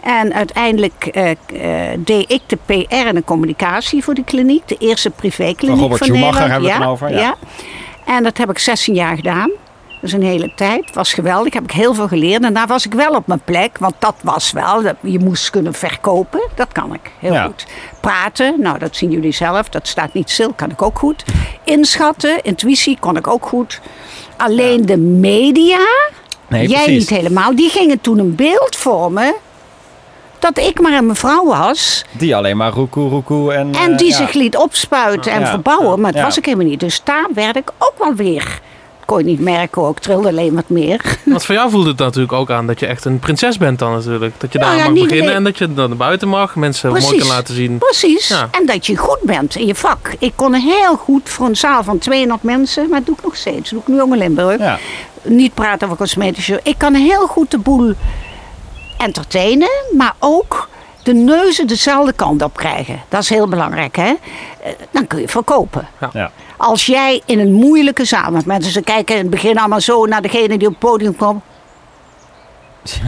En 0.01 0.33
uiteindelijk 0.33 1.05
eh, 1.05 1.31
eh, 1.31 1.99
deed 1.99 2.31
ik 2.31 2.41
de 2.47 2.57
PR 2.65 2.93
en 2.95 3.15
de 3.15 3.23
communicatie 3.23 4.03
voor 4.03 4.13
die 4.13 4.23
kliniek. 4.23 4.67
De 4.67 4.77
eerste 4.77 5.09
privékliniek 5.09 5.75
Van 5.79 5.83
Robert 5.89 6.05
van 6.05 6.07
Schumacher 6.07 6.49
Nederland. 6.49 6.51
hebben 6.51 6.69
we 6.69 6.73
het 6.73 6.83
ja, 6.83 6.89
over, 6.89 7.11
ja. 7.11 7.19
ja. 7.19 7.35
En 8.15 8.23
dat 8.23 8.37
heb 8.37 8.49
ik 8.49 8.59
16 8.59 8.93
jaar 8.95 9.15
gedaan. 9.15 9.51
Dat 10.03 10.11
is 10.11 10.17
een 10.17 10.25
hele 10.27 10.51
tijd. 10.55 10.85
Het 10.85 10.95
was 10.95 11.13
geweldig. 11.13 11.53
Heb 11.53 11.63
ik 11.63 11.71
heel 11.71 11.93
veel 11.93 12.07
geleerd. 12.07 12.43
En 12.43 12.53
daar 12.53 12.67
was 12.67 12.85
ik 12.85 12.93
wel 12.93 13.11
op 13.15 13.27
mijn 13.27 13.41
plek. 13.45 13.77
Want 13.77 13.93
dat 13.99 14.15
was 14.23 14.51
wel. 14.51 14.81
dat- 14.81 14.95
Je 15.01 15.19
moest 15.19 15.49
kunnen 15.49 15.73
verkopen. 15.73 16.41
Dat 16.55 16.71
kan 16.71 16.93
ik 16.93 17.11
heel 17.19 17.33
Ja. 17.33 17.45
goed. 17.45 17.65
Praten. 17.99 18.55
Nou, 18.61 18.79
dat 18.79 18.95
zien 18.95 19.11
jullie 19.11 19.31
zelf. 19.31 19.69
Dat 19.69 19.87
staat 19.87 20.13
niet 20.13 20.29
stil. 20.29 20.53
Kan 20.53 20.71
ik 20.71 20.81
ook 20.81 20.99
goed. 20.99 21.23
Inschatten. 21.63 22.41
Intuïtie 22.43 22.97
kon 22.99 23.17
ik 23.17 23.27
ook 23.27 23.45
goed. 23.45 23.79
Alleen 24.37 24.85
de 24.85 24.97
media. 24.97 25.79
Nee, 26.47 26.67
jij 26.67 26.83
precies. 26.83 27.09
niet 27.09 27.19
helemaal. 27.19 27.55
Die 27.55 27.69
gingen 27.69 28.01
toen 28.01 28.19
een 28.19 28.35
beeld 28.35 28.75
vormen. 28.75 29.33
Dat 30.39 30.57
ik 30.57 30.81
maar 30.81 30.93
een 30.93 31.05
mevrouw 31.07 31.45
was. 31.45 32.05
Die 32.11 32.35
alleen 32.35 32.57
maar 32.57 32.71
roekoe, 32.71 33.09
roekoe 33.09 33.53
en... 33.53 33.73
En 33.75 33.91
eh, 33.91 33.97
die 33.97 34.09
ja. 34.09 34.15
zich 34.15 34.33
liet 34.33 34.57
opspuiten 34.57 35.31
en 35.31 35.39
Ja. 35.39 35.47
verbouwen. 35.47 36.01
Maar 36.01 36.15
Ja. 36.15 36.23
was 36.23 36.37
ik 36.37 36.45
helemaal 36.45 36.65
niet. 36.67 36.79
Dus 36.79 37.01
daar 37.03 37.27
werd 37.33 37.55
ik 37.55 37.71
ook 37.77 37.93
wel 37.97 38.13
weer. 38.13 38.59
Kon 39.05 39.17
je 39.17 39.23
niet 39.23 39.39
merken 39.39 39.81
hoor. 39.81 39.91
Ik 39.91 39.99
trilde 39.99 40.27
alleen 40.27 40.55
wat 40.55 40.69
meer. 40.69 41.17
Want 41.25 41.45
voor 41.45 41.55
jou 41.55 41.69
voelde 41.69 41.89
het 41.89 41.97
natuurlijk 41.99 42.33
ook 42.33 42.51
aan 42.51 42.67
dat 42.67 42.79
je 42.79 42.85
echt 42.85 43.05
een 43.05 43.19
prinses 43.19 43.57
bent 43.57 43.79
dan 43.79 43.91
natuurlijk. 43.91 44.33
Dat 44.37 44.53
je 44.53 44.59
Nou 44.59 44.71
daar 44.71 44.79
ja, 44.79 44.89
mag 44.89 44.93
beginnen 44.93 45.21
alleen- 45.25 45.35
en 45.35 45.43
dat 45.43 45.57
je 45.57 45.73
dan 45.73 45.87
naar 45.89 45.97
buiten 45.97 46.27
mag. 46.27 46.55
Mensen 46.55 46.89
mooi 46.91 47.17
kan 47.17 47.27
laten 47.27 47.53
zien. 47.55 47.77
Precies. 47.77 48.27
Ja. 48.27 48.47
En 48.51 48.65
dat 48.65 48.85
je 48.85 48.97
goed 48.97 49.19
bent 49.21 49.55
in 49.55 49.65
je 49.65 49.75
vak. 49.75 50.15
Ik 50.19 50.33
kon 50.35 50.53
heel 50.53 50.95
goed 50.95 51.29
voor 51.29 51.45
een 51.47 51.55
zaal 51.57 51.83
van 51.83 51.97
200 51.97 52.43
mensen. 52.43 52.89
Maar 52.89 52.97
dat 52.97 53.07
doe 53.07 53.15
ik 53.17 53.23
nog 53.23 53.35
steeds. 53.35 53.69
Dat 53.69 53.69
doe 53.69 53.79
ik 53.81 53.87
nu 53.87 54.01
ook 54.01 54.11
in 54.11 54.17
Limburg. 54.17 54.57
Ja. 54.59 54.77
Niet 55.21 55.53
praten 55.53 55.85
over 55.87 55.97
cosmetische. 55.99 56.59
Ik 56.63 56.77
kan 56.77 56.93
heel 56.93 57.27
goed 57.27 57.51
de 57.51 57.57
boel 57.57 57.93
entertainen. 58.97 59.69
Maar 59.97 60.15
ook 60.19 60.69
de 61.03 61.13
neuzen 61.13 61.67
dezelfde 61.67 62.13
kant 62.13 62.41
op 62.43 62.57
krijgen. 62.57 63.01
Dat 63.09 63.21
is 63.21 63.29
heel 63.29 63.47
belangrijk 63.47 63.95
hè. 63.95 64.13
Eh, 64.63 64.71
Dan 64.91 65.07
kun 65.07 65.19
je 65.19 65.27
verkopen. 65.27 65.87
Ja. 66.13 66.31
Als 66.63 66.85
jij 66.85 67.21
in 67.25 67.39
een 67.39 67.53
moeilijke 67.53 68.05
zaal, 68.05 68.31
want 68.31 68.45
mensen 68.45 68.71
ze 68.71 68.81
kijken 68.81 69.15
in 69.15 69.21
het 69.21 69.29
begin 69.29 69.57
allemaal 69.57 69.81
zo 69.81 70.05
naar 70.05 70.21
degene 70.21 70.57
die 70.57 70.67
op 70.67 70.73
het 70.73 70.79
podium 70.79 71.15
komt. 71.15 71.43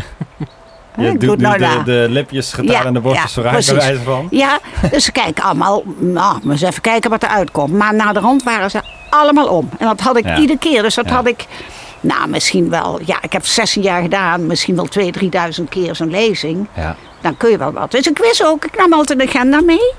Je 0.98 1.08
Ik 1.08 1.20
doet 1.20 1.38
nu 1.38 1.44
nou 1.44 1.84
de, 1.84 2.06
lipjes 2.10 2.54
gedaan 2.54 2.86
en 2.86 2.94
de 2.94 3.00
borstjes 3.00 3.34
ja, 3.36 3.42
vooruit, 3.42 3.66
bij 3.66 3.76
wijze 3.76 4.02
van. 4.02 4.28
Ja, 4.32 4.60
dus 4.92 5.04
ze 5.04 5.12
kijken 5.12 5.44
allemaal, 5.44 5.84
nou, 5.98 6.40
maar 6.44 6.52
eens 6.52 6.62
even 6.62 6.82
kijken 6.82 7.10
wat 7.10 7.24
eruit 7.24 7.52
komt. 7.52 7.74
Maar 7.74 7.94
na 7.94 8.14
de 8.14 8.20
rand 8.20 8.44
waren 8.44 8.70
ze 8.72 8.82
allemaal 9.10 9.48
om. 9.48 9.70
En 9.78 9.88
dat 9.88 10.00
had 10.00 10.18
ik 10.18 10.26
Ja. 10.26 10.38
iedere 10.38 10.60
keer. 10.60 10.82
Dus 10.82 10.96
dat 10.96 11.06
Ja. 11.10 11.14
had 11.16 11.28
ik, 11.28 11.46
nou, 12.02 12.28
misschien 12.30 12.70
wel, 12.70 13.00
ja, 13.06 13.22
ik 13.22 13.34
heb 13.34 13.46
16 13.46 13.82
jaar 13.82 14.02
gedaan. 14.02 14.46
Misschien 14.46 14.76
wel 14.76 14.88
2.000, 14.88 15.12
3.000 15.12 15.70
keer 15.70 15.96
zo'n 15.96 16.10
lezing. 16.10 16.68
Ja. 16.76 16.96
Dan 17.22 17.38
kun 17.38 17.50
je 17.50 17.58
wel 17.58 17.72
wat. 17.72 17.92
Dus 17.92 18.08
ik 18.08 18.18
wist 18.18 18.46
ook, 18.46 18.66
ik 18.66 18.78
nam 18.78 18.94
altijd 18.94 19.20
een 19.20 19.28
agenda 19.28 19.62
mee. 19.62 19.92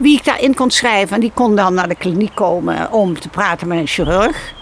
Wie 0.00 0.16
ik 0.16 0.24
daarin 0.24 0.54
kon 0.54 0.70
schrijven. 0.70 1.14
En 1.14 1.20
die 1.20 1.30
kon 1.34 1.56
dan 1.56 1.74
naar 1.74 1.88
de 1.88 1.94
kliniek 1.94 2.34
komen 2.34 2.92
om 2.92 3.20
te 3.20 3.28
praten 3.28 3.68
met 3.68 3.78
een 3.78 3.86
chirurg. 3.86 4.52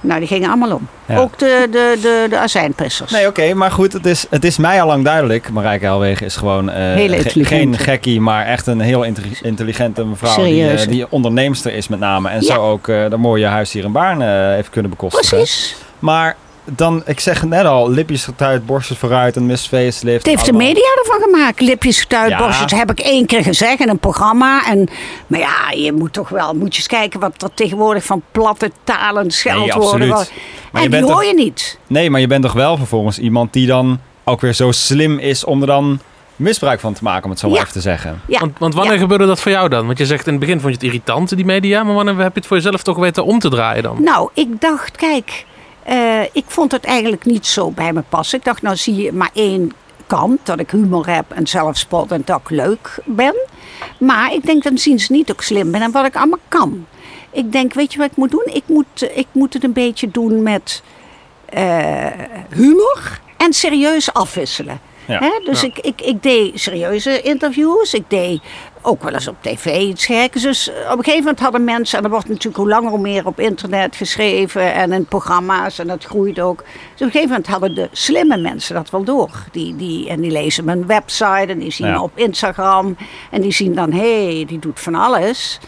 Nou, 0.00 0.18
die 0.18 0.28
gingen 0.28 0.48
allemaal 0.48 0.72
om. 0.74 0.88
Ja. 1.06 1.18
Ook 1.18 1.38
de, 1.38 1.68
de, 1.70 1.98
de, 2.02 2.26
de 2.30 2.38
azijnpissers. 2.38 3.10
Nee, 3.10 3.26
oké, 3.26 3.54
maar 3.54 3.70
goed, 3.70 3.92
het 3.92 4.06
is, 4.06 4.26
het 4.30 4.44
is 4.44 4.56
mij 4.56 4.80
al 4.82 4.86
lang 4.86 5.04
duidelijk. 5.04 5.50
Marijke 5.50 5.84
Helwegen 5.84 6.26
is 6.26 6.36
gewoon 6.36 6.68
ge- 6.68 6.94
intelligente. 7.02 7.44
geen 7.44 7.78
gekkie, 7.78 8.20
maar 8.20 8.46
echt 8.46 8.66
een 8.66 8.80
heel 8.80 9.02
intelli- 9.02 9.38
intelligente 9.42 10.04
mevrouw. 10.04 10.44
Die, 10.44 10.68
eh, 10.70 10.86
die 10.88 11.06
onderneemster 11.10 11.74
is 11.74 11.88
met 11.88 11.98
name. 11.98 12.28
En 12.28 12.40
Ja. 12.40 12.54
zo 12.54 12.70
ook 12.70 12.88
eh 12.88 13.00
dat 13.10 13.18
mooie 13.18 13.46
huis 13.46 13.72
hier 13.72 13.84
in 13.84 13.92
Baarn 13.92 14.20
heeft 14.54 14.70
kunnen 14.70 14.90
bekostigen. 14.90 15.36
Precies. 15.36 15.76
Maar 15.98 16.36
dan, 16.64 17.02
ik 17.06 17.20
zeg 17.20 17.40
het 17.40 17.48
net 17.48 17.64
al, 17.64 17.90
lipjes 17.90 18.24
getuid, 18.24 18.66
borstjes 18.66 18.98
vooruit, 18.98 19.36
een 19.36 19.46
Miss 19.46 19.66
Facelift. 19.66 20.26
Het 20.26 20.34
heeft 20.34 20.46
de 20.46 20.52
media 20.52 20.88
ervan 21.04 21.20
gemaakt. 21.30 21.60
Lipjes 21.60 22.00
getuid, 22.00 22.30
Ja. 22.30 22.38
borstjes. 22.38 22.72
heb 22.72 22.90
ik 22.90 23.00
één 23.00 23.26
keer 23.26 23.42
gezegd 23.42 23.80
in 23.80 23.88
een 23.88 23.98
programma. 23.98 24.66
En, 24.66 24.88
maar 25.26 25.40
ja, 25.40 25.70
je 25.76 25.92
moet 25.92 26.12
toch 26.12 26.28
wel 26.28 26.54
moet 26.54 26.72
je 26.72 26.78
eens 26.78 26.86
kijken 26.88 27.20
wat 27.20 27.42
er 27.42 27.54
tegenwoordig 27.54 28.04
van 28.04 28.22
platte 28.32 28.70
talen, 28.84 29.30
scheldwoorden 29.30 30.08
wordt. 30.08 30.32
Maar 30.72 30.82
je 30.82 30.88
En 30.88 30.94
die 30.94 31.02
hoor 31.02 31.10
toch- 31.22 31.24
je 31.30 31.34
niet. 31.34 31.78
Nee, 31.86 32.10
maar 32.10 32.20
je 32.20 32.26
bent 32.26 32.42
toch 32.42 32.52
wel 32.52 32.76
vervolgens 32.76 33.18
iemand 33.18 33.52
die 33.52 33.66
dan 33.66 34.00
ook 34.24 34.40
weer 34.40 34.52
zo 34.52 34.70
slim 34.72 35.18
is 35.18 35.44
om 35.44 35.60
er 35.60 35.66
dan 35.66 36.00
misbruik 36.36 36.80
van 36.80 36.92
te 36.92 37.02
maken, 37.02 37.24
om 37.24 37.30
het 37.30 37.38
zo 37.38 37.46
maar 37.48 37.56
Ja. 37.56 37.62
even 37.62 37.74
te 37.74 37.80
zeggen. 37.80 38.20
Ja. 38.26 38.38
Want, 38.40 38.58
want 38.58 38.74
wanneer 38.74 38.92
Ja. 38.94 38.98
gebeurde 39.00 39.26
dat 39.26 39.40
voor 39.40 39.52
jou 39.52 39.68
dan? 39.68 39.86
Want 39.86 39.98
je 39.98 40.06
zegt 40.06 40.26
in 40.26 40.32
het 40.32 40.40
begin 40.40 40.60
vond 40.60 40.68
je 40.74 40.78
het 40.78 40.86
irritant, 40.88 41.36
die 41.36 41.44
media. 41.44 41.82
Maar 41.82 41.94
wanneer 41.94 42.16
heb 42.16 42.32
je 42.32 42.38
het 42.38 42.46
voor 42.46 42.56
jezelf 42.56 42.82
toch 42.82 42.96
weten 42.96 43.24
om 43.24 43.38
te 43.38 43.48
draaien 43.48 43.82
dan? 43.82 44.02
Nou, 44.02 44.28
ik 44.34 44.60
dacht, 44.60 44.96
kijk, 44.96 45.44
eh, 45.84 46.22
ik 46.32 46.44
vond 46.46 46.72
het 46.72 46.84
eigenlijk 46.84 47.24
niet 47.24 47.46
zo 47.46 47.70
bij 47.70 47.92
me 47.92 48.02
passen. 48.08 48.38
Ik 48.38 48.44
dacht, 48.44 48.62
nou 48.62 48.76
zie 48.76 48.94
je 48.94 49.12
maar 49.12 49.30
één 49.34 49.72
kant, 50.06 50.38
dat 50.42 50.60
ik 50.60 50.70
humor 50.70 51.06
heb 51.08 51.24
en 51.30 51.46
zelfspot 51.46 52.12
en 52.12 52.22
dat 52.24 52.40
ik 52.40 52.50
leuk 52.50 52.98
ben. 53.04 53.34
Maar 53.98 54.32
ik 54.32 54.46
denk, 54.46 54.62
dan 54.62 54.78
zien 54.78 54.98
ze 55.00 55.12
niet 55.12 55.26
dat 55.26 55.36
ik 55.36 55.42
slim 55.42 55.70
ben 55.70 55.82
en 55.82 55.90
wat 55.90 56.06
ik 56.06 56.16
allemaal 56.16 56.38
kan. 56.48 56.86
Ik 57.30 57.52
denk, 57.52 57.74
weet 57.74 57.92
je 57.92 57.98
wat 57.98 58.10
ik 58.10 58.16
moet 58.16 58.30
doen? 58.30 58.46
Ik 58.52 58.62
moet, 58.66 59.08
ik 59.14 59.26
moet 59.32 59.52
het 59.54 59.64
een 59.64 59.72
beetje 59.72 60.10
doen 60.10 60.42
met 60.42 60.82
eh, 61.44 62.06
humor 62.48 63.20
en 63.36 63.52
serieus 63.52 64.12
afwisselen. 64.12 64.80
Ja. 65.06 65.32
Dus 65.44 65.60
Ja. 65.60 65.66
ik, 65.66 65.78
ik, 65.78 66.00
ik 66.00 66.22
deed 66.22 66.60
serieuze 66.60 67.20
interviews. 67.22 67.94
Ik 67.94 68.04
deed 68.08 68.40
ook 68.82 69.02
wel 69.02 69.12
eens 69.12 69.28
op 69.28 69.36
tv 69.40 69.80
iets 69.80 70.06
geks. 70.06 70.42
Dus 70.42 70.68
op 70.68 70.98
een 70.98 71.04
gegeven 71.04 71.18
moment 71.18 71.40
hadden 71.40 71.64
mensen... 71.64 71.98
en 71.98 72.04
er 72.04 72.10
wordt 72.10 72.28
natuurlijk 72.28 72.56
hoe 72.56 72.68
langer 72.68 72.90
hoe 72.90 72.98
meer 72.98 73.26
op 73.26 73.40
internet 73.40 73.96
geschreven... 73.96 74.74
en 74.74 74.92
in 74.92 75.04
programma's 75.04 75.78
en 75.78 75.86
dat 75.86 76.04
groeit 76.04 76.40
ook. 76.40 76.58
Dus 76.58 76.66
op 76.94 77.00
een 77.00 77.10
gegeven 77.10 77.28
moment 77.28 77.46
hadden 77.46 77.74
de 77.74 77.88
slimme 77.92 78.36
mensen 78.36 78.74
dat 78.74 78.90
wel 78.90 79.04
door. 79.04 79.30
Die, 79.52 79.76
die, 79.76 80.08
en 80.08 80.20
die 80.20 80.30
lezen 80.30 80.64
mijn 80.64 80.86
website 80.86 81.46
en 81.48 81.58
die 81.58 81.72
zien 81.72 81.86
Ja. 81.86 81.92
me 81.92 82.02
op 82.02 82.18
Instagram... 82.18 82.96
en 83.30 83.40
die 83.40 83.52
zien 83.52 83.74
dan, 83.74 83.92
hé, 83.92 84.34
hey, 84.34 84.44
die 84.44 84.58
doet 84.58 84.80
van 84.80 84.94
alles. 84.94 85.58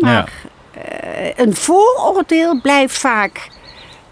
Maar 0.00 0.32
eh, 0.72 1.30
een 1.36 1.54
vooroordeel 1.54 2.60
blijft 2.60 2.98
vaak... 2.98 3.48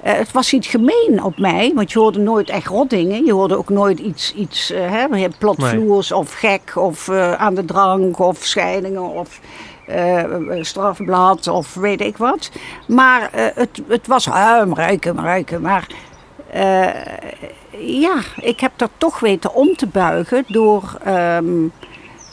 Eh, 0.05 0.15
het 0.15 0.33
was 0.33 0.53
niet 0.53 0.67
gemeen 0.67 1.21
op 1.23 1.39
mij, 1.39 1.73
want 1.75 1.93
je 1.93 1.99
hoorde 1.99 2.19
nooit 2.19 2.49
echt 2.49 2.67
rotdingen. 2.67 3.25
Je 3.25 3.33
hoorde 3.33 3.57
ook 3.57 3.69
nooit 3.69 3.99
iets, 3.99 4.35
iets 4.35 4.71
eh, 4.71 4.91
hè, 4.91 5.29
plotvloers 5.39 6.13
of 6.13 6.33
gek 6.33 6.73
of 6.75 7.09
eh, 7.09 7.33
aan 7.33 7.55
de 7.55 7.65
drank 7.65 8.19
of 8.19 8.39
scheidingen 8.45 9.03
of 9.03 9.41
strafblad 10.61 11.49
of 11.49 11.75
weet 11.75 12.01
ik 12.01 12.17
wat. 12.17 12.51
Maar 12.87 13.29
het, 13.33 13.83
het 13.89 14.07
was 14.07 14.27
huim, 14.27 14.75
ruiken, 14.75 15.21
ruiken. 15.21 15.61
Maar 15.61 15.87
ja, 17.79 18.21
ik 18.37 18.61
heb 18.61 18.73
dat 18.77 18.91
toch 18.99 19.21
weten 19.21 19.55
om 19.55 19.77
te 19.77 19.87
buigen 19.87 20.45
door 20.49 20.99
ehm, 21.05 21.69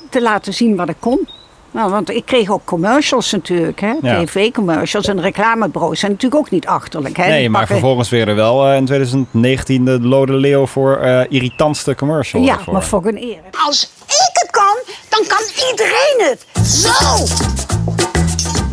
te 0.09 0.21
laten 0.21 0.53
zien 0.53 0.75
wat 0.75 0.89
ik 0.89 0.95
kon. 0.99 1.27
Nou, 1.71 1.91
want 1.91 2.09
ik 2.09 2.25
kreeg 2.25 2.49
ook 2.49 2.61
commercials 2.65 3.31
natuurlijk, 3.31 3.79
hè? 3.79 3.93
Ja. 4.01 4.23
tv-commercials 4.23 5.07
en 5.07 5.21
reclamebureaus 5.21 5.99
zijn 5.99 6.11
natuurlijk 6.11 6.41
ook 6.41 6.49
niet 6.49 6.67
achterlijk. 6.67 7.17
Hè? 7.17 7.27
Nee, 7.27 7.49
maar 7.49 7.59
pakken- 7.59 7.77
vervolgens 7.77 8.09
weer 8.09 8.27
er 8.27 8.35
wel 8.35 8.67
eh, 8.67 8.75
in 8.75 8.85
2019 8.85 9.85
de 9.85 9.99
Lode 10.01 10.33
Leeuw 10.33 10.65
voor 10.65 10.97
eh, 10.97 11.21
irritantste 11.29 11.95
commercial. 11.95 12.41
Ja, 12.43 12.53
ervoor. 12.57 12.73
maar 12.73 12.83
voor 12.83 13.05
een 13.05 13.17
eer. 13.17 13.39
Als 13.65 13.91
ik 14.07 14.29
het 14.33 14.47
kan, 14.51 14.95
dan 15.09 15.27
kan 15.27 15.69
iedereen 15.69 16.29
het. 16.29 16.45
Zo! 16.67 17.25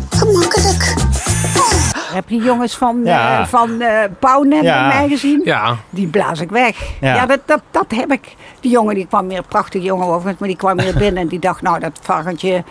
Gemakkelijk. 0.09 0.93
Heb 2.13 2.29
je 2.29 2.35
jongens 2.37 2.75
van, 2.77 3.01
Ja. 3.03 3.39
eh 3.41 3.47
van 3.47 3.81
eh 3.81 4.03
Bouwnet 4.19 4.63
Ja. 4.63 4.87
bij 4.87 4.97
mij 4.97 5.07
gezien? 5.09 5.41
Ja, 5.43 5.77
Die 5.89 6.07
blaas 6.07 6.39
ik 6.39 6.49
weg. 6.49 6.77
Ja. 7.01 7.15
Ja, 7.15 7.25
dat, 7.25 7.39
dat, 7.45 7.61
dat 7.71 7.85
heb 7.95 8.11
ik. 8.11 8.35
Die 8.59 8.71
jongen 8.71 8.95
die 8.95 9.05
kwam 9.07 9.27
meer, 9.27 9.43
prachtige 9.43 9.83
jongen 9.83 10.07
overigens, 10.07 10.37
maar 10.39 10.47
die 10.47 10.57
kwam 10.57 10.75
meer 10.75 10.93
binnen 11.03 11.21
en 11.21 11.27
die 11.27 11.39
dacht, 11.39 11.61
nou 11.61 11.79
dat 11.79 11.91
varkentje, 12.01 12.63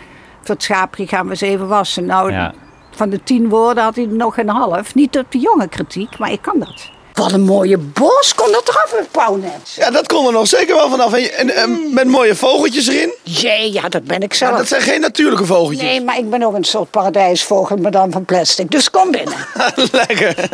dat 0.43 0.63
schaapje 0.63 1.07
gaan 1.07 1.23
we 1.25 1.29
eens 1.31 1.41
even 1.41 1.67
wassen. 1.67 2.05
Nou, 2.05 2.31
Ja. 2.31 2.53
van 2.95 3.09
de 3.09 3.23
tien 3.23 3.49
woorden 3.49 3.83
had 3.83 3.95
hij 3.95 4.03
er 4.05 4.13
nog 4.13 4.37
een 4.37 4.49
half. 4.49 4.95
Niet 4.95 5.17
op 5.17 5.25
de 5.31 5.37
jonge 5.39 5.67
kritiek, 5.67 6.17
maar 6.17 6.31
ik 6.31 6.41
kan 6.41 6.59
dat. 6.59 6.89
Wat 7.13 7.31
een 7.31 7.41
mooie 7.41 7.77
bos 7.77 8.35
kon 8.35 8.51
dat 8.51 8.67
eraf 8.69 8.93
met 8.99 9.11
Bouwnet. 9.11 9.73
Ja, 9.75 9.91
dat 9.91 10.07
kon 10.07 10.25
er 10.27 10.31
nog 10.33 10.47
zeker 10.47 10.75
wel 10.75 10.89
vanaf. 10.89 11.13
En, 11.13 11.33
en, 11.37 11.49
en 11.55 11.93
met 11.93 12.07
mooie 12.07 12.35
vogeltjes 12.35 12.87
erin. 12.87 13.13
Jee, 13.23 13.73
ja, 13.73 13.89
dat 13.89 14.03
ben 14.03 14.19
ik 14.21 14.31
Ja, 14.31 14.37
zelf. 14.37 14.57
dat 14.57 14.67
zijn 14.67 14.81
geen 14.81 15.01
natuurlijke 15.01 15.45
vogeltjes. 15.45 15.81
Nee, 15.81 16.01
maar 16.01 16.17
ik 16.17 16.29
ben 16.29 16.43
ook 16.43 16.53
een 16.55 16.63
soort 16.63 16.89
paradijsvogel, 16.91 17.77
maar 17.77 17.91
dan 17.91 18.11
van 18.11 18.25
plastic. 18.25 18.71
Dus 18.71 18.89
kom 18.89 19.11
binnen. 19.11 19.35
Lekker. 19.91 20.49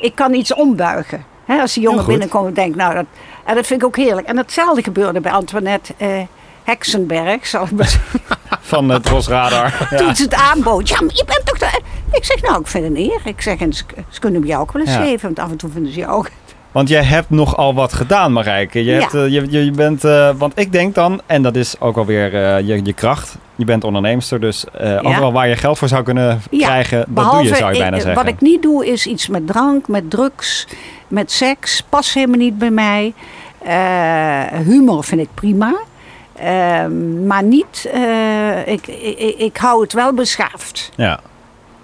ik 0.00 0.14
kan 0.14 0.34
iets 0.34 0.54
ombuigen. 0.54 1.24
Hè, 1.44 1.60
als 1.60 1.72
die 1.72 1.82
jongen 1.82 1.98
goed. 1.98 2.08
binnenkomt 2.08 2.46
en 2.48 2.54
denkt, 2.54 2.76
nou, 2.76 2.94
dat, 2.94 3.04
en 3.44 3.54
dat 3.54 3.66
vind 3.66 3.80
ik 3.80 3.86
ook 3.86 3.96
heerlijk. 3.96 4.26
En 4.26 4.36
hetzelfde 4.36 4.82
gebeurde 4.82 5.20
bij 5.20 5.32
Antoinette 5.32 5.92
eh, 5.96 6.08
Heksenberg, 6.66 7.46
zal 7.46 7.64
ik 7.64 7.70
maar 7.70 7.88
zeggen. 7.88 8.20
Van 8.60 8.88
het 8.88 9.08
Rosradar. 9.08 9.74
Ja. 9.90 9.96
Toen 9.96 10.14
ze 10.16 10.22
het 10.22 10.34
aanbood. 10.34 10.88
Ja, 10.88 11.00
maar 11.00 11.14
je 11.14 11.24
bent 11.26 11.46
toch... 11.46 11.58
De... 11.58 11.80
Ik 12.12 12.24
zeg, 12.24 12.42
nou, 12.42 12.60
ik 12.60 12.66
vind 12.66 12.84
het 12.84 12.96
een 12.96 13.02
eer. 13.02 13.20
Ik 13.24 13.40
zeg, 13.42 13.58
en 13.58 13.72
ze, 13.72 13.84
ze 14.08 14.20
kunnen 14.20 14.40
bij 14.40 14.48
jou 14.50 14.62
ook 14.62 14.72
wel 14.72 14.82
eens 14.82 14.94
Ja. 14.94 15.02
geven, 15.02 15.20
want 15.22 15.38
af 15.38 15.50
en 15.50 15.56
toe 15.56 15.70
vinden 15.70 15.92
ze 15.92 15.98
jou 15.98 16.12
ook... 16.12 16.28
Want 16.72 16.88
jij 16.88 17.02
hebt 17.04 17.30
nogal 17.30 17.74
wat 17.74 17.92
gedaan, 17.92 18.32
Marijke. 18.32 18.78
Je, 18.84 18.92
Ja. 18.92 19.00
hebt, 19.00 19.14
eh, 19.14 19.28
je, 19.28 19.64
je, 19.64 19.70
bent, 19.70 20.04
eh, 20.04 20.30
want 20.36 20.52
ik 20.58 20.72
denk 20.72 20.94
dan, 20.94 21.20
en 21.26 21.42
dat 21.42 21.56
is 21.56 21.80
ook 21.80 21.96
alweer 21.96 22.34
eh 22.34 22.66
je, 22.66 22.80
je 22.84 22.92
kracht. 22.92 23.36
Je 23.54 23.64
bent 23.64 23.84
onderneemster, 23.84 24.40
dus 24.40 24.64
overal 25.02 25.32
waar 25.32 25.48
je 25.48 25.56
geld 25.56 25.78
voor 25.78 25.88
zou 25.88 26.02
kunnen 26.02 26.40
Ja, 26.50 26.66
krijgen, 26.66 26.98
dat 26.98 27.06
Behalve, 27.08 27.36
doe 27.38 27.48
je, 27.48 27.54
zou 27.56 27.68
je 27.68 27.74
ik- 27.76 27.80
bijna 27.82 27.96
zeggen. 27.96 28.14
Wat 28.24 28.32
ik 28.32 28.40
niet 28.40 28.62
doe 28.62 28.86
is 28.86 29.06
iets 29.06 29.28
met 29.28 29.46
drank, 29.46 29.88
met 29.88 30.10
drugs, 30.10 30.66
met 31.08 31.32
seks. 31.32 31.82
Past 31.88 32.14
helemaal 32.14 32.38
niet 32.38 32.58
bij 32.58 32.70
mij. 32.70 33.14
Humor 34.64 35.04
vind 35.04 35.20
ik 35.20 35.28
prima. 35.34 35.74
Ehm, 36.38 37.26
maar 37.26 37.42
niet, 37.42 37.88
eh, 37.92 38.66
ik, 38.66 38.86
ik, 38.86 39.34
ik- 39.38 39.56
hou 39.56 39.82
het 39.82 39.92
wel 39.92 40.12
beschaafd. 40.14 40.90
Ja. 40.96 41.20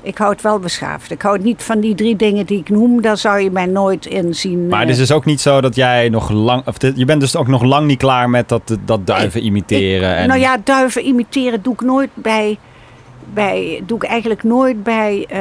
Ik 0.04 0.18
hou 0.18 0.30
het 0.32 0.42
wel 0.42 0.58
beschaafd. 0.58 1.10
Ik 1.10 1.22
hou 1.22 1.34
het 1.34 1.44
niet 1.44 1.62
van 1.62 1.80
die 1.80 1.94
drie 1.94 2.16
dingen 2.16 2.46
die 2.46 2.58
ik 2.58 2.68
noem. 2.68 3.02
Daar 3.02 3.16
zou 3.16 3.40
je 3.40 3.50
mij 3.50 3.66
nooit 3.66 4.06
in 4.06 4.34
zien. 4.34 4.66
Maar 4.66 4.74
eh, 4.74 4.80
het 4.80 4.88
is 4.90 4.96
dus 4.96 5.12
ook 5.12 5.24
niet 5.24 5.40
zo 5.40 5.60
dat 5.60 5.74
jij 5.74 6.08
nog 6.08 6.30
lang, 6.30 6.66
of 6.66 6.78
dit- 6.78 6.96
je 6.98 7.04
bent 7.04 7.20
dus 7.20 7.36
ook 7.36 7.46
nog 7.48 7.62
lang 7.62 7.86
niet 7.86 7.98
klaar 7.98 8.30
met 8.30 8.48
dat, 8.48 8.76
dat 8.84 9.06
duiven 9.06 9.42
imiteren. 9.44 10.16
en, 10.16 10.28
Nou 10.28 10.40
ja, 10.40 10.56
duiven 10.64 11.02
imiteren 11.06 11.62
doe 11.62 11.72
ik 11.72 11.80
nooit 11.80 12.10
bij. 12.14 12.58
bij 13.32 13.82
doe 13.86 13.96
ik 13.96 14.04
eigenlijk 14.04 14.42
nooit 14.42 14.82
bij 14.82 15.26
eh, 15.28 15.38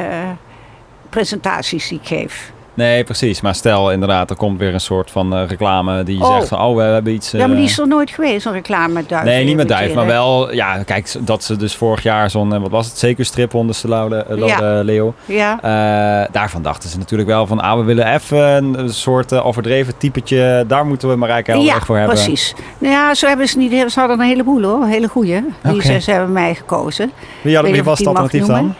presentaties 1.10 1.88
die 1.88 1.98
ik 2.02 2.06
geef. 2.06 2.52
Nee, 2.74 3.04
precies. 3.04 3.40
Maar 3.40 3.54
stel 3.54 3.92
inderdaad, 3.92 4.30
er 4.30 4.36
komt 4.36 4.58
weer 4.58 4.74
een 4.74 4.80
soort 4.80 5.10
van 5.10 5.34
eh, 5.34 5.42
reclame 5.48 6.02
die 6.02 6.20
Oh. 6.22 6.36
zegt 6.36 6.48
van, 6.48 6.60
oh, 6.60 6.76
we 6.76 6.82
hebben 6.82 7.12
iets... 7.12 7.30
ja, 7.30 7.38
maar 7.38 7.48
eh, 7.48 7.54
die 7.56 7.64
is 7.64 7.78
er 7.78 7.88
nooit 7.88 8.10
geweest, 8.10 8.46
een 8.46 8.52
reclame 8.52 8.92
met 8.92 9.08
duiven. 9.08 9.32
Nee, 9.32 9.44
niet 9.44 9.56
met 9.56 9.68
duif, 9.68 9.94
maar 9.94 10.06
wel, 10.06 10.54
ja, 10.54 10.82
kijk, 10.82 11.14
dat 11.20 11.44
ze 11.44 11.56
dus 11.56 11.76
vorig 11.76 12.02
jaar 12.02 12.30
zo'n, 12.30 12.54
eh, 12.54 12.60
wat 12.60 12.70
was 12.70 12.86
het, 12.86 12.98
zeker 12.98 13.24
strip 13.24 13.50
de 13.50 13.74
Lode, 13.82 14.16
eh, 14.16 14.36
Lode 14.36 14.46
Ja. 14.46 14.80
Leeuw. 14.82 15.14
Ja. 15.24 15.58
Eh, 15.62 16.28
daarvan 16.32 16.62
dachten 16.62 16.88
ze 16.90 16.98
natuurlijk 16.98 17.28
wel 17.28 17.46
van, 17.46 17.60
ah, 17.60 17.78
we 17.78 17.84
willen 17.84 18.14
even 18.14 18.38
een, 18.78 18.92
soort 18.92 19.32
eh, 19.32 19.46
overdreven 19.46 19.96
typetje, 19.98 20.64
daar 20.68 20.86
moeten 20.86 21.08
we 21.08 21.16
Marijke 21.16 21.50
heel 21.50 21.60
ja, 21.60 21.80
voor 21.80 21.96
hebben. 21.96 22.14
precies. 22.14 22.54
Nou 22.78 22.92
ja, 22.94 23.14
zo 23.14 23.26
hebben 23.26 23.48
ze 23.48 23.58
niet. 23.58 23.70
Ze 23.92 23.98
hadden 24.00 24.20
een 24.20 24.26
heleboel 24.26 24.62
hoor, 24.62 24.86
hele 24.86 25.08
goeie. 25.08 25.44
Die 25.62 25.82
ze, 25.82 25.98
ze 26.00 26.10
hebben 26.10 26.32
mij 26.32 26.54
gekozen. 26.54 27.12
Wie, 27.42 27.54
had, 27.54 27.64
Weet 27.64 27.72
wie 27.72 27.82
was 27.82 27.98
het 27.98 28.08
alternatief 28.08 28.46
dan? 28.46 28.74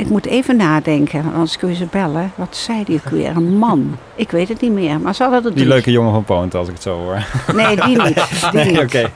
Ik 0.00 0.08
moet 0.08 0.26
even 0.26 0.56
nadenken, 0.56 1.24
anders 1.32 1.56
kun 1.56 1.68
je 1.68 1.74
ze 1.74 1.86
bellen. 1.90 2.32
Wat 2.34 2.56
zei 2.56 2.84
die 2.84 3.00
ook 3.04 3.10
weer? 3.10 3.36
Een 3.36 3.56
man. 3.58 3.96
Ik 4.14 4.30
weet 4.30 4.48
het 4.48 4.60
niet 4.60 4.72
meer, 4.72 5.00
maar 5.00 5.14
ze 5.14 5.22
hadden 5.22 5.40
er 5.40 5.46
Die 5.48 5.56
drie. 5.56 5.68
leuke 5.68 5.90
jongen 5.90 6.12
van 6.12 6.24
Poont, 6.24 6.54
als 6.54 6.68
ik 6.68 6.74
het 6.74 6.82
zo 6.82 6.98
hoor. 6.98 7.26
Nee, 7.54 7.76
die 7.76 8.02
niet. 8.02 8.24
Die 8.52 8.84
Nee. 8.92 9.06